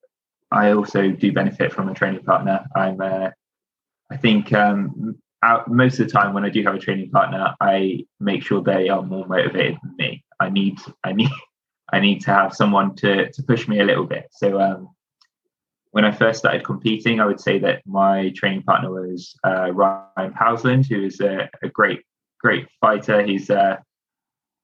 I 0.51 0.73
also 0.73 1.11
do 1.11 1.33
benefit 1.33 1.73
from 1.73 1.89
a 1.89 1.95
training 1.95 2.25
partner. 2.25 2.67
I'm, 2.75 3.01
uh, 3.01 3.31
I 4.11 4.17
think, 4.17 4.53
um, 4.53 5.17
out, 5.43 5.69
most 5.69 5.99
of 5.99 6.07
the 6.07 6.13
time 6.13 6.35
when 6.35 6.45
I 6.45 6.51
do 6.51 6.63
have 6.65 6.75
a 6.75 6.79
training 6.79 7.11
partner, 7.11 7.55
I 7.61 8.05
make 8.19 8.43
sure 8.43 8.63
they 8.63 8.89
are 8.89 9.03
more 9.03 9.27
motivated 9.27 9.79
than 9.83 9.97
me. 9.97 10.25
I 10.41 10.51
need, 10.51 10.79
I 11.05 11.13
need, 11.13 11.31
I 11.93 12.01
need 12.01 12.21
to 12.23 12.33
have 12.33 12.55
someone 12.55 12.95
to 12.97 13.31
to 13.31 13.43
push 13.43 13.69
me 13.69 13.81
a 13.81 13.85
little 13.85 14.07
bit. 14.07 14.29
So 14.33 14.61
um, 14.61 14.89
when 15.93 16.05
I 16.05 16.13
first 16.13 16.39
started 16.39 16.65
competing, 16.65 17.21
I 17.21 17.27
would 17.27 17.41
say 17.41 17.59
that 17.61 17.83
my 17.87 18.33
training 18.37 18.63
partner 18.63 18.91
was 18.91 19.35
uh, 19.45 19.73
Ryan 19.73 20.33
Pousland, 20.33 20.87
who 20.87 21.05
is 21.05 21.21
a, 21.21 21.49
a, 21.63 21.69
great, 21.69 22.03
great 22.39 22.69
fighter. 22.81 23.23
He's 23.23 23.51
uh, 23.51 23.77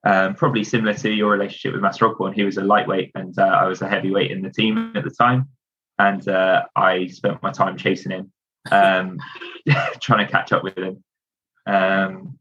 um, 0.05 0.35
probably 0.35 0.63
similar 0.63 0.95
to 0.95 1.11
your 1.11 1.33
relationship 1.33 1.73
with 1.73 1.83
Master 1.83 2.09
Ogborn. 2.09 2.33
He 2.35 2.45
was 2.45 2.59
a 2.59 2.63
lightweight, 2.63 3.11
and 3.15 3.37
uh, 3.39 3.43
I 3.43 3.67
was 3.67 3.83
a 3.83 3.89
heavyweight 3.89 4.31
in 4.31 4.43
the 4.43 4.51
team 4.51 4.93
at 4.95 5.03
the 5.03 5.11
time. 5.11 5.49
And 5.99 6.27
uh, 6.29 6.65
I 6.77 7.09
spent 7.09 7.43
my 7.43 7.51
time 7.51 7.77
chasing 7.77 8.13
him, 8.13 8.33
um, 8.71 9.19
trying 10.01 10.25
to 10.25 10.31
catch 10.31 10.53
up 10.53 10.63
with 10.63 10.77
him. 10.77 11.03
Um, 11.67 12.39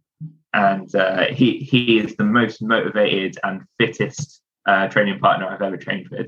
and 0.53 0.93
uh, 0.95 1.25
he 1.31 1.57
he 1.57 1.97
is 1.97 2.15
the 2.15 2.23
most 2.23 2.61
motivated 2.61 3.37
and 3.43 3.63
fittest 3.77 4.41
uh, 4.65 4.87
training 4.87 5.19
partner 5.19 5.47
I've 5.47 5.61
ever 5.61 5.77
trained 5.77 6.09
with. 6.09 6.27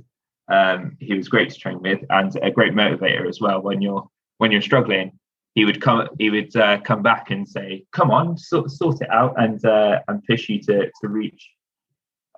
Um, 0.50 0.96
he 1.00 1.14
was 1.14 1.28
great 1.28 1.50
to 1.50 1.60
train 1.60 1.82
with 1.82 2.00
and 2.10 2.36
a 2.42 2.52
great 2.52 2.74
motivator 2.74 3.28
as 3.28 3.42
well. 3.42 3.62
When 3.62 3.82
you're 3.82 4.08
when 4.38 4.52
you're 4.52 4.62
struggling, 4.62 5.20
he 5.56 5.66
would 5.66 5.82
come 5.82 6.08
he 6.20 6.30
would 6.30 6.56
uh, 6.56 6.80
come 6.82 7.02
back 7.02 7.32
and 7.32 7.48
say, 7.48 7.84
"Come 7.92 8.12
on, 8.12 8.38
sort 8.38 8.72
sort 8.72 9.02
it 9.02 9.10
out," 9.10 9.34
and 9.38 9.64
uh, 9.66 10.00
and 10.08 10.24
push 10.24 10.48
you 10.50 10.62
to 10.64 10.92
to 11.02 11.08
reach 11.08 11.50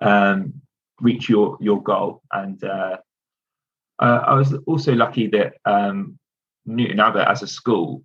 um, 0.02 0.54
reach 1.00 1.28
your 1.28 1.56
your 1.60 1.82
goal. 1.82 2.22
And 2.32 2.62
uh, 2.64 2.96
I 4.00 4.34
was 4.34 4.54
also 4.66 4.94
lucky 4.94 5.26
that 5.28 5.54
um, 5.64 6.18
Newton 6.66 7.00
Abbot 7.00 7.28
as 7.28 7.42
a 7.42 7.46
school 7.46 8.02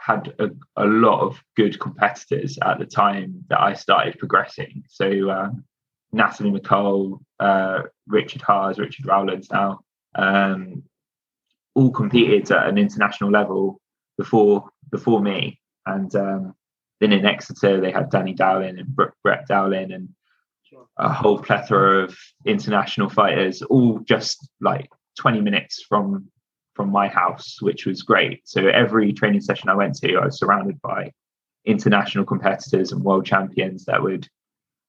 had 0.00 0.34
a, 0.38 0.50
a, 0.76 0.86
lot 0.86 1.20
of 1.20 1.42
good 1.56 1.78
competitors 1.78 2.58
at 2.62 2.78
the 2.78 2.86
time 2.86 3.44
that 3.48 3.60
I 3.60 3.74
started 3.74 4.18
progressing. 4.18 4.84
So 4.88 5.30
um, 5.30 5.64
Natalie 6.12 6.50
McCole, 6.50 7.20
uh, 7.40 7.82
Richard 8.06 8.42
Haas, 8.42 8.78
Richard 8.78 9.06
Rowlands 9.06 9.50
now, 9.50 9.80
um, 10.14 10.82
all 11.74 11.90
competed 11.90 12.50
at 12.50 12.68
an 12.68 12.78
international 12.78 13.30
level 13.30 13.80
before 14.18 14.68
before 14.90 15.22
me. 15.22 15.58
And 15.86 16.14
um, 16.14 16.54
then 17.00 17.12
in 17.12 17.24
Exeter, 17.24 17.80
they 17.80 17.90
had 17.90 18.10
Danny 18.10 18.34
Dowling 18.34 18.78
and 18.78 18.96
Brett 19.22 19.48
Dowling 19.48 19.92
and 19.92 20.08
a 20.98 21.12
whole 21.12 21.38
plethora 21.38 22.04
of 22.04 22.18
international 22.46 23.08
fighters, 23.08 23.62
all 23.62 23.98
just 24.00 24.48
like 24.60 24.88
20 25.18 25.40
minutes 25.40 25.82
from 25.88 26.28
from 26.74 26.90
my 26.90 27.06
house, 27.08 27.60
which 27.60 27.84
was 27.84 28.02
great. 28.02 28.40
So 28.44 28.66
every 28.68 29.12
training 29.12 29.42
session 29.42 29.68
I 29.68 29.74
went 29.74 29.94
to, 29.96 30.16
I 30.16 30.24
was 30.24 30.38
surrounded 30.38 30.80
by 30.80 31.12
international 31.66 32.24
competitors 32.24 32.92
and 32.92 33.04
world 33.04 33.26
champions 33.26 33.84
that 33.84 34.02
would 34.02 34.26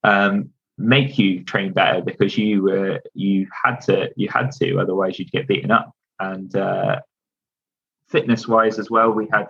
um, 0.06 0.53
make 0.78 1.18
you 1.18 1.44
train 1.44 1.72
better 1.72 2.02
because 2.02 2.38
you 2.38 2.64
were 2.64 3.00
you 3.14 3.48
had 3.64 3.78
to 3.78 4.12
you 4.16 4.28
had 4.30 4.52
to 4.52 4.80
otherwise 4.80 5.20
you'd 5.20 5.32
get 5.32 5.48
beaten 5.48 5.72
up. 5.72 5.92
And 6.20 6.56
uh, 6.56 7.02
fitness 8.08 8.48
wise 8.48 8.80
as 8.80 8.90
well 8.90 9.12
we 9.12 9.28
had 9.32 9.48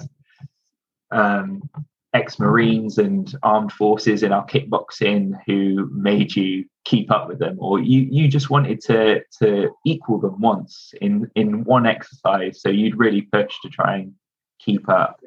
um, 1.11 1.69
ex-marines 2.13 2.97
and 2.97 3.35
armed 3.43 3.71
forces 3.71 4.23
in 4.23 4.31
our 4.31 4.45
kickboxing 4.45 5.33
who 5.45 5.89
made 5.93 6.35
you 6.35 6.65
keep 6.85 7.09
up 7.11 7.27
with 7.27 7.39
them 7.39 7.55
or 7.59 7.79
you 7.79 8.01
you 8.11 8.27
just 8.27 8.49
wanted 8.49 8.81
to 8.81 9.21
to 9.39 9.69
equal 9.85 10.19
them 10.19 10.39
once 10.41 10.93
in 11.01 11.29
in 11.35 11.63
one 11.63 11.85
exercise. 11.85 12.61
So 12.61 12.69
you'd 12.69 12.97
really 12.97 13.21
push 13.21 13.53
to 13.61 13.69
try 13.69 13.97
and 13.97 14.13
keep 14.59 14.89
up. 14.89 15.19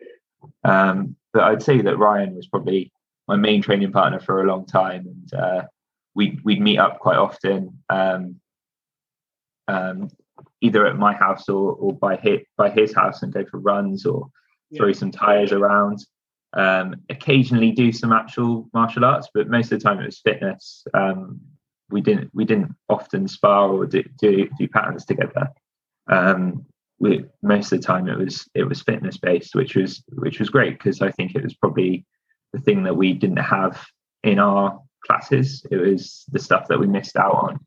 Um, 0.65 1.17
but 1.33 1.43
i'd 1.45 1.63
say 1.63 1.83
that 1.83 1.99
ryan 1.99 2.35
was 2.35 2.47
probably 2.47 2.91
my 3.29 3.37
main 3.37 3.61
training 3.61 3.93
partner 3.93 4.21
for 4.21 4.43
a 4.43 4.47
long 4.47 4.67
time. 4.67 5.07
And 5.07 5.35
uh, 5.35 5.63
we'd 6.17 6.41
we'd 6.43 6.61
meet 6.61 6.79
up 6.79 6.99
quite 6.99 7.19
often, 7.19 7.79
um, 7.91 8.41
um, 9.69 10.09
either 10.61 10.87
at 10.87 10.97
my 10.97 11.13
house 11.13 11.49
or 11.49 11.75
or 11.75 11.93
by 11.93 12.17
his 12.17 12.41
by 12.57 12.71
his 12.71 12.93
house 12.93 13.23
and 13.23 13.33
go 13.33 13.45
for 13.45 13.59
runs 13.59 14.05
or 14.05 14.29
yeah. 14.71 14.79
throw 14.79 14.93
some 14.93 15.13
tires 15.13 15.53
around. 15.53 16.05
Um, 16.55 16.97
occasionally 17.11 17.71
do 17.71 17.93
some 17.93 18.13
actual 18.13 18.69
martial 18.73 19.05
arts, 19.05 19.29
but 19.35 19.51
most 19.51 19.71
of 19.71 19.79
the 19.79 19.85
time 19.85 20.01
it 20.01 20.07
was 20.07 20.21
fitness. 20.21 20.87
Um, 20.95 21.39
we 21.91 22.01
didn't 22.01 22.31
we 22.33 22.45
didn't 22.45 22.75
often 22.89 23.29
spar 23.29 23.69
or 23.69 23.87
do 23.87 24.03
do, 24.19 24.49
do 24.59 24.69
patterns 24.69 25.05
together. 25.05 25.51
Um, 26.09 26.65
we, 26.99 27.25
most 27.43 27.73
of 27.73 27.81
the 27.81 27.87
time 27.87 28.09
it 28.09 28.17
was 28.17 28.49
it 28.55 28.65
was 28.65 28.81
fitness 28.81 29.19
based, 29.19 29.55
which 29.55 29.77
was 29.77 30.03
which 30.15 30.39
was 30.41 30.49
great 30.49 30.79
because 30.79 31.03
I 31.03 31.11
think 31.11 31.35
it 31.35 31.43
was 31.43 31.55
probably 31.55 32.07
the 32.55 32.61
thing 32.61 32.85
that 32.85 32.97
we 32.97 33.13
didn't 33.13 33.37
have 33.37 33.85
in 34.25 34.39
our 34.39 34.81
classes. 35.07 35.65
It 35.71 35.77
was 35.77 36.25
the 36.33 36.39
stuff 36.39 36.69
that 36.69 36.79
we 36.79 36.87
missed 36.87 37.17
out 37.17 37.35
on. 37.35 37.61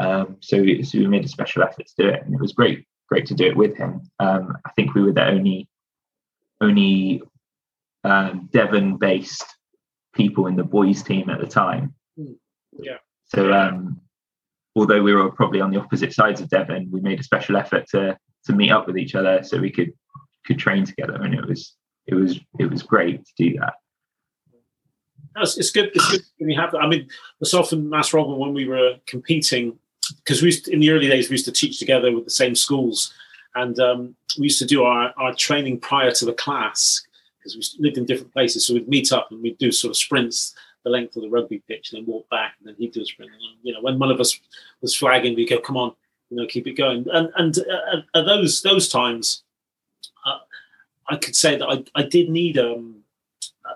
Um, 0.00 0.36
so, 0.40 0.60
we, 0.60 0.82
so 0.82 0.98
we 0.98 1.06
made 1.06 1.24
a 1.24 1.28
special 1.28 1.62
effort 1.62 1.86
to 1.86 2.02
do 2.02 2.08
it, 2.08 2.24
and 2.24 2.34
it 2.34 2.40
was 2.40 2.52
great, 2.52 2.86
great 3.08 3.26
to 3.26 3.34
do 3.34 3.46
it 3.46 3.56
with 3.56 3.76
him. 3.76 4.02
Um, 4.18 4.56
I 4.64 4.70
think 4.72 4.94
we 4.94 5.02
were 5.02 5.12
the 5.12 5.26
only 5.26 5.68
only 6.62 7.22
um, 8.04 8.48
Devon-based 8.52 9.44
people 10.14 10.46
in 10.46 10.56
the 10.56 10.64
boys' 10.64 11.02
team 11.02 11.30
at 11.30 11.40
the 11.40 11.46
time. 11.46 11.94
Hmm. 12.18 12.32
Yeah. 12.78 12.98
So, 13.26 13.52
um, 13.52 14.00
although 14.76 15.02
we 15.02 15.14
were 15.14 15.30
probably 15.30 15.60
on 15.60 15.70
the 15.70 15.80
opposite 15.80 16.12
sides 16.12 16.40
of 16.40 16.48
Devon, 16.48 16.90
we 16.90 17.00
made 17.00 17.20
a 17.20 17.24
special 17.24 17.56
effort 17.56 17.86
to 17.90 18.16
to 18.46 18.52
meet 18.54 18.70
up 18.70 18.86
with 18.86 18.96
each 18.96 19.14
other 19.14 19.42
so 19.42 19.58
we 19.58 19.70
could 19.70 19.92
could 20.46 20.58
train 20.58 20.84
together, 20.84 21.14
and 21.14 21.34
it 21.34 21.46
was 21.46 21.76
it 22.06 22.14
was 22.14 22.40
it 22.58 22.70
was 22.70 22.82
great 22.82 23.24
to 23.24 23.32
do 23.36 23.58
that 23.58 23.74
it's, 25.42 25.58
it's 25.58 25.70
good. 25.70 25.90
It's 25.94 26.10
good 26.10 26.22
when 26.38 26.50
you 26.50 26.60
have 26.60 26.72
that. 26.72 26.78
I 26.78 26.88
mean, 26.88 27.08
myself 27.40 27.72
and 27.72 27.88
Mass 27.88 28.12
Robin, 28.12 28.36
when 28.36 28.54
we 28.54 28.66
were 28.66 28.96
competing, 29.06 29.78
because 30.24 30.42
we 30.42 30.46
used 30.46 30.68
in 30.68 30.80
the 30.80 30.90
early 30.90 31.08
days 31.08 31.28
we 31.28 31.34
used 31.34 31.44
to 31.46 31.52
teach 31.52 31.78
together 31.78 32.12
with 32.14 32.24
the 32.24 32.30
same 32.30 32.54
schools, 32.54 33.12
and 33.54 33.78
um, 33.80 34.16
we 34.38 34.44
used 34.44 34.58
to 34.60 34.66
do 34.66 34.84
our, 34.84 35.12
our 35.16 35.34
training 35.34 35.78
prior 35.80 36.10
to 36.12 36.24
the 36.24 36.32
class 36.32 37.04
because 37.38 37.56
we 37.56 37.62
lived 37.84 37.98
in 37.98 38.06
different 38.06 38.32
places. 38.32 38.66
So 38.66 38.74
we'd 38.74 38.88
meet 38.88 39.12
up 39.12 39.30
and 39.30 39.42
we'd 39.42 39.58
do 39.58 39.72
sort 39.72 39.90
of 39.90 39.96
sprints 39.96 40.54
the 40.84 40.90
length 40.90 41.16
of 41.16 41.22
the 41.22 41.28
rugby 41.28 41.62
pitch 41.68 41.92
and 41.92 42.00
then 42.00 42.12
walk 42.12 42.28
back, 42.30 42.54
and 42.58 42.68
then 42.68 42.74
he'd 42.78 42.92
do 42.92 43.02
a 43.02 43.04
sprint. 43.04 43.30
And, 43.30 43.40
you 43.62 43.72
know, 43.72 43.80
when 43.82 43.98
one 43.98 44.10
of 44.10 44.20
us 44.20 44.38
was 44.80 44.96
flagging, 44.96 45.34
we'd 45.34 45.48
go, 45.48 45.58
"Come 45.58 45.76
on, 45.76 45.92
you 46.30 46.36
know, 46.36 46.46
keep 46.46 46.66
it 46.66 46.74
going." 46.74 47.06
And 47.12 47.30
and 47.36 47.58
uh, 48.14 48.22
those 48.22 48.62
those 48.62 48.88
times, 48.88 49.42
uh, 50.24 50.38
I 51.08 51.16
could 51.16 51.36
say 51.36 51.56
that 51.56 51.68
I, 51.68 51.84
I 51.94 52.02
did 52.04 52.30
need 52.30 52.56
um 52.58 53.02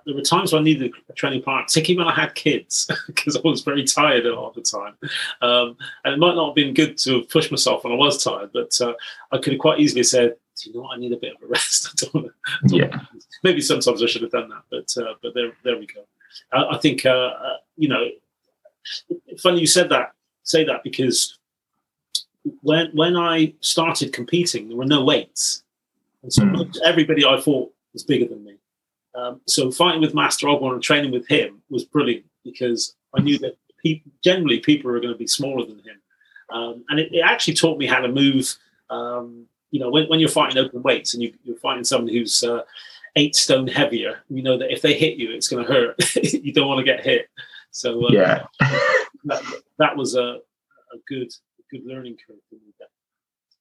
there 0.04 0.14
were 0.14 0.22
times 0.22 0.52
when 0.52 0.62
I 0.62 0.64
needed 0.64 0.92
a 1.08 1.12
training 1.12 1.42
partner, 1.42 1.64
particularly 1.64 2.04
when 2.04 2.14
I 2.14 2.20
had 2.20 2.34
kids, 2.34 2.90
because 3.06 3.36
I 3.36 3.40
was 3.42 3.62
very 3.62 3.84
tired 3.84 4.26
a 4.26 4.34
lot 4.34 4.48
of 4.50 4.54
the 4.54 4.62
time. 4.62 4.96
Um, 5.40 5.76
and 6.04 6.14
it 6.14 6.18
might 6.18 6.34
not 6.34 6.46
have 6.48 6.54
been 6.54 6.74
good 6.74 6.98
to 6.98 7.22
push 7.24 7.50
myself 7.50 7.84
when 7.84 7.92
I 7.92 7.96
was 7.96 8.22
tired, 8.22 8.50
but 8.52 8.78
uh, 8.80 8.94
I 9.32 9.38
could 9.38 9.54
have 9.54 9.60
quite 9.60 9.80
easily 9.80 10.02
said, 10.02 10.36
"Do 10.56 10.70
you 10.70 10.76
know 10.76 10.82
what? 10.82 10.96
I 10.96 11.00
need 11.00 11.12
a 11.12 11.16
bit 11.16 11.34
of 11.34 11.42
a 11.42 11.46
rest." 11.48 12.04
I 12.04 12.06
don't, 12.12 12.26
I 12.26 12.66
don't 12.66 12.78
yeah. 12.78 13.00
Maybe 13.42 13.60
sometimes 13.60 14.02
I 14.02 14.06
should 14.06 14.22
have 14.22 14.30
done 14.30 14.48
that, 14.50 14.62
but 14.70 15.02
uh, 15.02 15.14
but 15.22 15.34
there 15.34 15.52
there 15.62 15.78
we 15.78 15.86
go. 15.86 16.04
I, 16.52 16.76
I 16.76 16.78
think 16.78 17.06
uh, 17.06 17.10
uh 17.10 17.56
you 17.76 17.88
know, 17.88 18.08
funny 19.38 19.60
you 19.60 19.66
said 19.66 19.88
that. 19.90 20.12
Say 20.42 20.64
that 20.64 20.82
because 20.84 21.38
when 22.60 22.90
when 22.92 23.16
I 23.16 23.54
started 23.60 24.12
competing, 24.12 24.68
there 24.68 24.76
were 24.76 24.84
no 24.84 25.02
weights, 25.02 25.62
and 26.22 26.32
so 26.32 26.42
mm. 26.42 26.76
everybody 26.84 27.24
I 27.24 27.40
fought 27.40 27.72
was 27.94 28.02
bigger 28.02 28.26
than 28.26 28.44
me. 28.44 28.53
Um, 29.14 29.40
so 29.46 29.70
fighting 29.70 30.00
with 30.00 30.14
Master 30.14 30.46
Ogborn 30.48 30.74
and 30.74 30.82
training 30.82 31.12
with 31.12 31.26
him 31.28 31.62
was 31.70 31.84
brilliant 31.84 32.24
because 32.44 32.94
I 33.16 33.20
knew 33.22 33.38
that 33.38 33.56
people, 33.80 34.10
generally 34.22 34.58
people 34.58 34.90
are 34.90 35.00
going 35.00 35.12
to 35.12 35.18
be 35.18 35.26
smaller 35.26 35.64
than 35.64 35.78
him. 35.78 36.00
Um, 36.50 36.84
and 36.88 36.98
it, 36.98 37.12
it, 37.12 37.20
actually 37.20 37.54
taught 37.54 37.78
me 37.78 37.86
how 37.86 38.00
to 38.00 38.08
move. 38.08 38.54
Um, 38.90 39.46
you 39.70 39.80
know, 39.80 39.90
when, 39.90 40.08
when, 40.08 40.20
you're 40.20 40.28
fighting 40.28 40.58
open 40.58 40.82
weights 40.82 41.14
and 41.14 41.22
you, 41.22 41.32
are 41.48 41.56
fighting 41.56 41.84
someone 41.84 42.12
who's 42.12 42.42
uh, 42.42 42.62
eight 43.16 43.34
stone 43.34 43.66
heavier, 43.66 44.20
you 44.28 44.42
know 44.42 44.58
that 44.58 44.72
if 44.72 44.82
they 44.82 44.94
hit 44.94 45.16
you, 45.16 45.32
it's 45.32 45.48
going 45.48 45.64
to 45.64 45.72
hurt. 45.72 45.96
you 46.22 46.52
don't 46.52 46.68
want 46.68 46.78
to 46.78 46.84
get 46.84 47.04
hit. 47.04 47.28
So 47.70 48.06
uh, 48.06 48.10
yeah, 48.12 48.44
that, 49.24 49.42
that, 49.78 49.96
was 49.96 50.14
a, 50.14 50.20
a 50.20 50.98
good 51.08 51.28
a 51.28 51.62
good 51.70 51.86
learning 51.86 52.18
curve 52.26 52.36
for 52.48 52.56
me. 52.56 52.74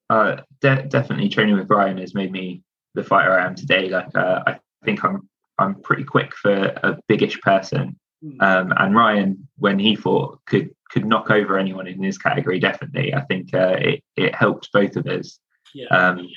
Uh, 0.09 0.41
de- 0.61 0.83
definitely 0.89 1.29
training 1.29 1.55
with 1.55 1.67
Brian 1.67 1.97
has 1.97 2.13
made 2.13 2.31
me 2.31 2.61
the 2.93 3.03
fighter 3.03 3.31
I 3.31 3.45
am 3.45 3.55
today. 3.55 3.89
Like 3.89 4.15
uh, 4.15 4.43
I 4.45 4.59
think 4.85 5.03
I'm 5.03 5.27
I'm 5.59 5.75
pretty 5.75 6.03
quick 6.03 6.35
for 6.35 6.51
a 6.51 6.97
biggish 7.07 7.39
person. 7.41 7.99
Hmm. 8.21 8.41
Um, 8.41 8.73
and 8.77 8.95
Ryan, 8.95 9.47
when 9.57 9.79
he 9.79 9.95
fought, 9.95 10.39
could 10.45 10.71
could 10.89 11.05
knock 11.05 11.31
over 11.31 11.57
anyone 11.57 11.87
in 11.87 12.01
his 12.01 12.17
category. 12.17 12.59
Definitely, 12.59 13.13
I 13.13 13.21
think 13.21 13.53
uh, 13.53 13.75
it 13.79 14.03
it 14.15 14.35
helped 14.35 14.69
both 14.71 14.95
of 14.95 15.07
us. 15.07 15.39
Yeah. 15.73 15.87
Um, 15.87 16.27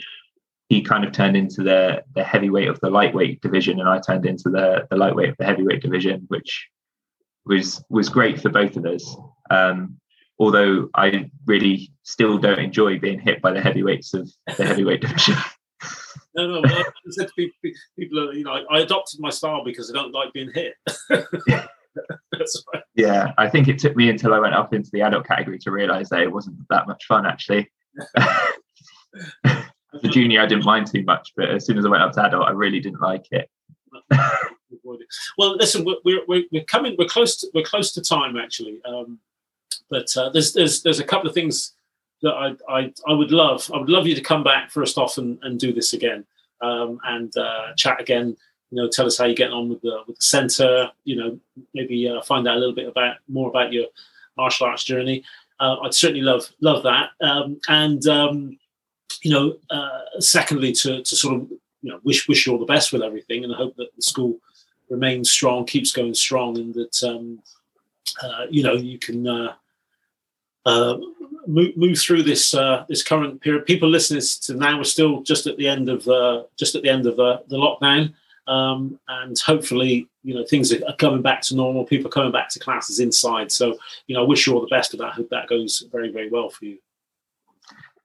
he 0.68 0.82
kind 0.82 1.04
of 1.04 1.12
turned 1.12 1.36
into 1.36 1.62
the 1.62 2.02
the 2.14 2.24
heavyweight 2.24 2.68
of 2.68 2.80
the 2.80 2.90
lightweight 2.90 3.40
division, 3.40 3.80
and 3.80 3.88
I 3.88 4.00
turned 4.00 4.26
into 4.26 4.50
the 4.50 4.86
the 4.90 4.96
lightweight 4.96 5.30
of 5.30 5.36
the 5.38 5.44
heavyweight 5.44 5.82
division, 5.82 6.24
which 6.28 6.68
was 7.44 7.82
was 7.88 8.08
great 8.08 8.40
for 8.40 8.48
both 8.48 8.76
of 8.76 8.84
us. 8.84 9.16
Um, 9.50 9.98
although 10.38 10.88
I 10.94 11.30
really 11.46 11.92
still 12.02 12.38
don't 12.38 12.58
enjoy 12.58 12.98
being 12.98 13.20
hit 13.20 13.40
by 13.40 13.52
the 13.52 13.60
heavyweights 13.60 14.14
of 14.14 14.30
the 14.56 14.66
heavyweight 14.66 15.00
division. 15.02 15.36
No, 16.36 16.46
no. 16.46 16.60
Well, 16.60 16.84
I 16.84 17.10
said 17.10 17.28
to 17.28 17.34
people, 17.34 17.56
people, 17.98 18.34
you 18.34 18.44
know, 18.44 18.64
I 18.70 18.80
adopted 18.80 19.20
my 19.20 19.30
style 19.30 19.64
because 19.64 19.90
I 19.90 19.94
don't 19.94 20.12
like 20.12 20.32
being 20.32 20.52
hit. 20.52 20.74
That's 21.08 22.62
right. 22.74 22.82
Yeah, 22.94 23.32
I 23.38 23.48
think 23.48 23.68
it 23.68 23.78
took 23.78 23.96
me 23.96 24.10
until 24.10 24.34
I 24.34 24.38
went 24.38 24.54
up 24.54 24.74
into 24.74 24.90
the 24.92 25.00
adult 25.00 25.26
category 25.26 25.58
to 25.60 25.70
realise 25.70 26.10
that 26.10 26.20
it 26.20 26.30
wasn't 26.30 26.56
that 26.68 26.86
much 26.86 27.06
fun 27.06 27.24
actually. 27.24 27.70
As 29.44 30.04
a 30.04 30.08
junior, 30.08 30.42
I 30.42 30.46
didn't 30.46 30.66
mind 30.66 30.88
too 30.88 31.02
much, 31.04 31.32
but 31.36 31.48
as 31.48 31.64
soon 31.64 31.78
as 31.78 31.86
I 31.86 31.88
went 31.88 32.02
up 32.02 32.12
to 32.12 32.26
adult, 32.26 32.46
I 32.46 32.50
really 32.50 32.80
didn't 32.80 33.00
like 33.00 33.24
it. 33.30 33.48
well, 34.82 35.56
listen, 35.56 35.86
we're, 35.86 36.20
we're, 36.28 36.42
we're 36.52 36.64
coming, 36.64 36.96
we're 36.98 37.08
close, 37.08 37.38
to, 37.38 37.46
we're 37.54 37.64
close 37.64 37.92
to 37.94 38.02
time 38.02 38.36
actually. 38.36 38.78
Um, 38.84 39.20
but 39.88 40.14
uh, 40.16 40.28
there's 40.30 40.52
there's 40.52 40.82
there's 40.82 41.00
a 41.00 41.04
couple 41.04 41.28
of 41.28 41.34
things 41.34 41.75
that 42.22 42.32
I, 42.32 42.54
I 42.68 42.92
I 43.06 43.12
would 43.12 43.30
love. 43.30 43.70
I 43.74 43.78
would 43.78 43.90
love 43.90 44.06
you 44.06 44.14
to 44.14 44.20
come 44.20 44.42
back 44.42 44.70
first 44.70 44.98
off 44.98 45.18
and, 45.18 45.38
and 45.42 45.58
do 45.58 45.72
this 45.72 45.92
again 45.92 46.24
um, 46.60 47.00
and 47.04 47.36
uh, 47.36 47.74
chat 47.76 48.00
again. 48.00 48.36
You 48.70 48.82
know, 48.82 48.88
tell 48.88 49.06
us 49.06 49.18
how 49.18 49.26
you're 49.26 49.34
getting 49.34 49.54
on 49.54 49.68
with 49.68 49.80
the 49.82 50.02
with 50.06 50.16
the 50.16 50.22
centre. 50.24 50.90
You 51.04 51.16
know, 51.16 51.40
maybe 51.74 52.08
uh, 52.08 52.22
find 52.22 52.46
out 52.48 52.56
a 52.56 52.60
little 52.60 52.74
bit 52.74 52.88
about 52.88 53.16
more 53.28 53.48
about 53.48 53.72
your 53.72 53.86
martial 54.36 54.66
arts 54.66 54.84
journey. 54.84 55.24
Uh, 55.60 55.76
I'd 55.82 55.94
certainly 55.94 56.22
love 56.22 56.50
love 56.60 56.82
that. 56.82 57.10
Um, 57.20 57.60
and 57.68 58.06
um, 58.06 58.58
you 59.22 59.30
know, 59.30 59.56
uh, 59.70 60.20
secondly, 60.20 60.72
to 60.72 61.02
to 61.02 61.16
sort 61.16 61.36
of 61.36 61.50
you 61.82 61.90
know 61.90 62.00
wish 62.02 62.28
wish 62.28 62.46
you 62.46 62.52
all 62.52 62.58
the 62.58 62.66
best 62.66 62.92
with 62.92 63.02
everything, 63.02 63.44
and 63.44 63.54
I 63.54 63.56
hope 63.56 63.76
that 63.76 63.94
the 63.94 64.02
school 64.02 64.38
remains 64.90 65.30
strong, 65.30 65.64
keeps 65.66 65.92
going 65.92 66.14
strong, 66.14 66.58
and 66.58 66.74
that 66.74 67.02
um, 67.04 67.40
uh, 68.22 68.46
you 68.50 68.62
know 68.62 68.74
you 68.74 68.98
can 68.98 69.26
uh, 70.66 70.98
move, 71.46 71.76
move 71.76 71.98
through 71.98 72.22
this 72.22 72.52
uh, 72.54 72.84
this 72.88 73.02
current 73.02 73.40
period. 73.40 73.64
People 73.64 73.88
listening 73.88 74.22
to 74.42 74.54
now 74.54 74.78
are 74.80 74.84
still 74.84 75.22
just 75.22 75.46
at 75.46 75.56
the 75.56 75.66
end 75.66 75.88
of 75.88 76.06
uh, 76.08 76.42
just 76.56 76.74
at 76.74 76.82
the 76.82 76.90
end 76.90 77.06
of 77.06 77.18
uh, 77.18 77.38
the 77.48 77.56
lockdown, 77.56 78.12
um, 78.46 78.98
and 79.08 79.38
hopefully, 79.38 80.08
you 80.22 80.34
know, 80.34 80.44
things 80.44 80.72
are 80.72 80.96
coming 80.98 81.22
back 81.22 81.40
to 81.42 81.56
normal. 81.56 81.84
People 81.84 82.08
are 82.08 82.12
coming 82.12 82.32
back 82.32 82.48
to 82.50 82.58
classes 82.58 83.00
inside. 83.00 83.50
So, 83.50 83.78
you 84.06 84.14
know, 84.14 84.22
I 84.22 84.26
wish 84.26 84.46
you 84.46 84.54
all 84.54 84.60
the 84.60 84.66
best 84.68 84.92
of 84.92 85.00
that. 85.00 85.06
I 85.06 85.12
hope 85.12 85.30
that 85.30 85.48
goes 85.48 85.84
very, 85.90 86.12
very 86.12 86.28
well 86.28 86.48
for 86.48 86.64
you. 86.64 86.78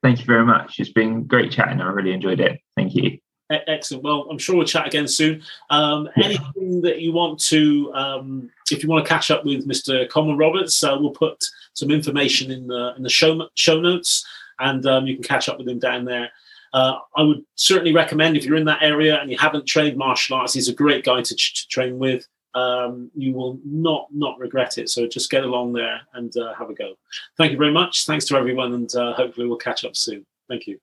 Thank 0.02 0.18
you 0.18 0.24
very 0.24 0.44
much. 0.44 0.80
It's 0.80 0.90
been 0.90 1.24
great 1.24 1.52
chatting. 1.52 1.80
I 1.80 1.88
really 1.90 2.12
enjoyed 2.12 2.40
it. 2.40 2.60
Thank 2.76 2.94
you. 2.94 3.18
Excellent. 3.50 4.02
Well, 4.02 4.26
I'm 4.30 4.38
sure 4.38 4.56
we'll 4.56 4.66
chat 4.66 4.86
again 4.86 5.06
soon. 5.06 5.42
Um, 5.70 6.08
yeah. 6.16 6.24
Anything 6.24 6.80
that 6.82 7.00
you 7.00 7.12
want 7.12 7.38
to, 7.40 7.92
um, 7.94 8.50
if 8.70 8.82
you 8.82 8.88
want 8.88 9.04
to 9.04 9.08
catch 9.08 9.30
up 9.30 9.44
with 9.44 9.68
Mr. 9.68 10.08
Coleman 10.08 10.38
Roberts, 10.38 10.82
uh, 10.82 10.96
we'll 10.98 11.10
put 11.10 11.44
some 11.74 11.90
information 11.90 12.50
in 12.50 12.66
the 12.66 12.94
in 12.96 13.02
the 13.02 13.10
show 13.10 13.48
show 13.54 13.80
notes, 13.80 14.26
and 14.58 14.84
um, 14.86 15.06
you 15.06 15.14
can 15.14 15.24
catch 15.24 15.48
up 15.48 15.58
with 15.58 15.68
him 15.68 15.78
down 15.78 16.04
there. 16.04 16.30
Uh, 16.72 16.98
I 17.16 17.22
would 17.22 17.44
certainly 17.54 17.92
recommend 17.92 18.36
if 18.36 18.44
you're 18.44 18.56
in 18.56 18.64
that 18.64 18.82
area 18.82 19.20
and 19.20 19.30
you 19.30 19.36
haven't 19.36 19.66
trained 19.66 19.98
martial 19.98 20.36
arts, 20.36 20.54
he's 20.54 20.68
a 20.68 20.74
great 20.74 21.04
guy 21.04 21.20
to, 21.20 21.34
to 21.34 21.68
train 21.68 21.98
with. 21.98 22.26
Um, 22.54 23.10
you 23.14 23.32
will 23.32 23.58
not 23.64 24.08
not 24.12 24.38
regret 24.38 24.78
it. 24.78 24.88
So 24.90 25.06
just 25.06 25.30
get 25.30 25.44
along 25.44 25.72
there 25.72 26.00
and 26.14 26.34
uh, 26.36 26.54
have 26.54 26.70
a 26.70 26.74
go. 26.74 26.94
Thank 27.36 27.52
you 27.52 27.58
very 27.58 27.72
much. 27.72 28.04
Thanks 28.04 28.26
to 28.26 28.36
everyone, 28.36 28.74
and 28.74 28.94
uh, 28.94 29.14
hopefully 29.14 29.46
we'll 29.46 29.58
catch 29.58 29.84
up 29.84 29.96
soon. 29.96 30.26
Thank 30.48 30.66
you. 30.66 30.78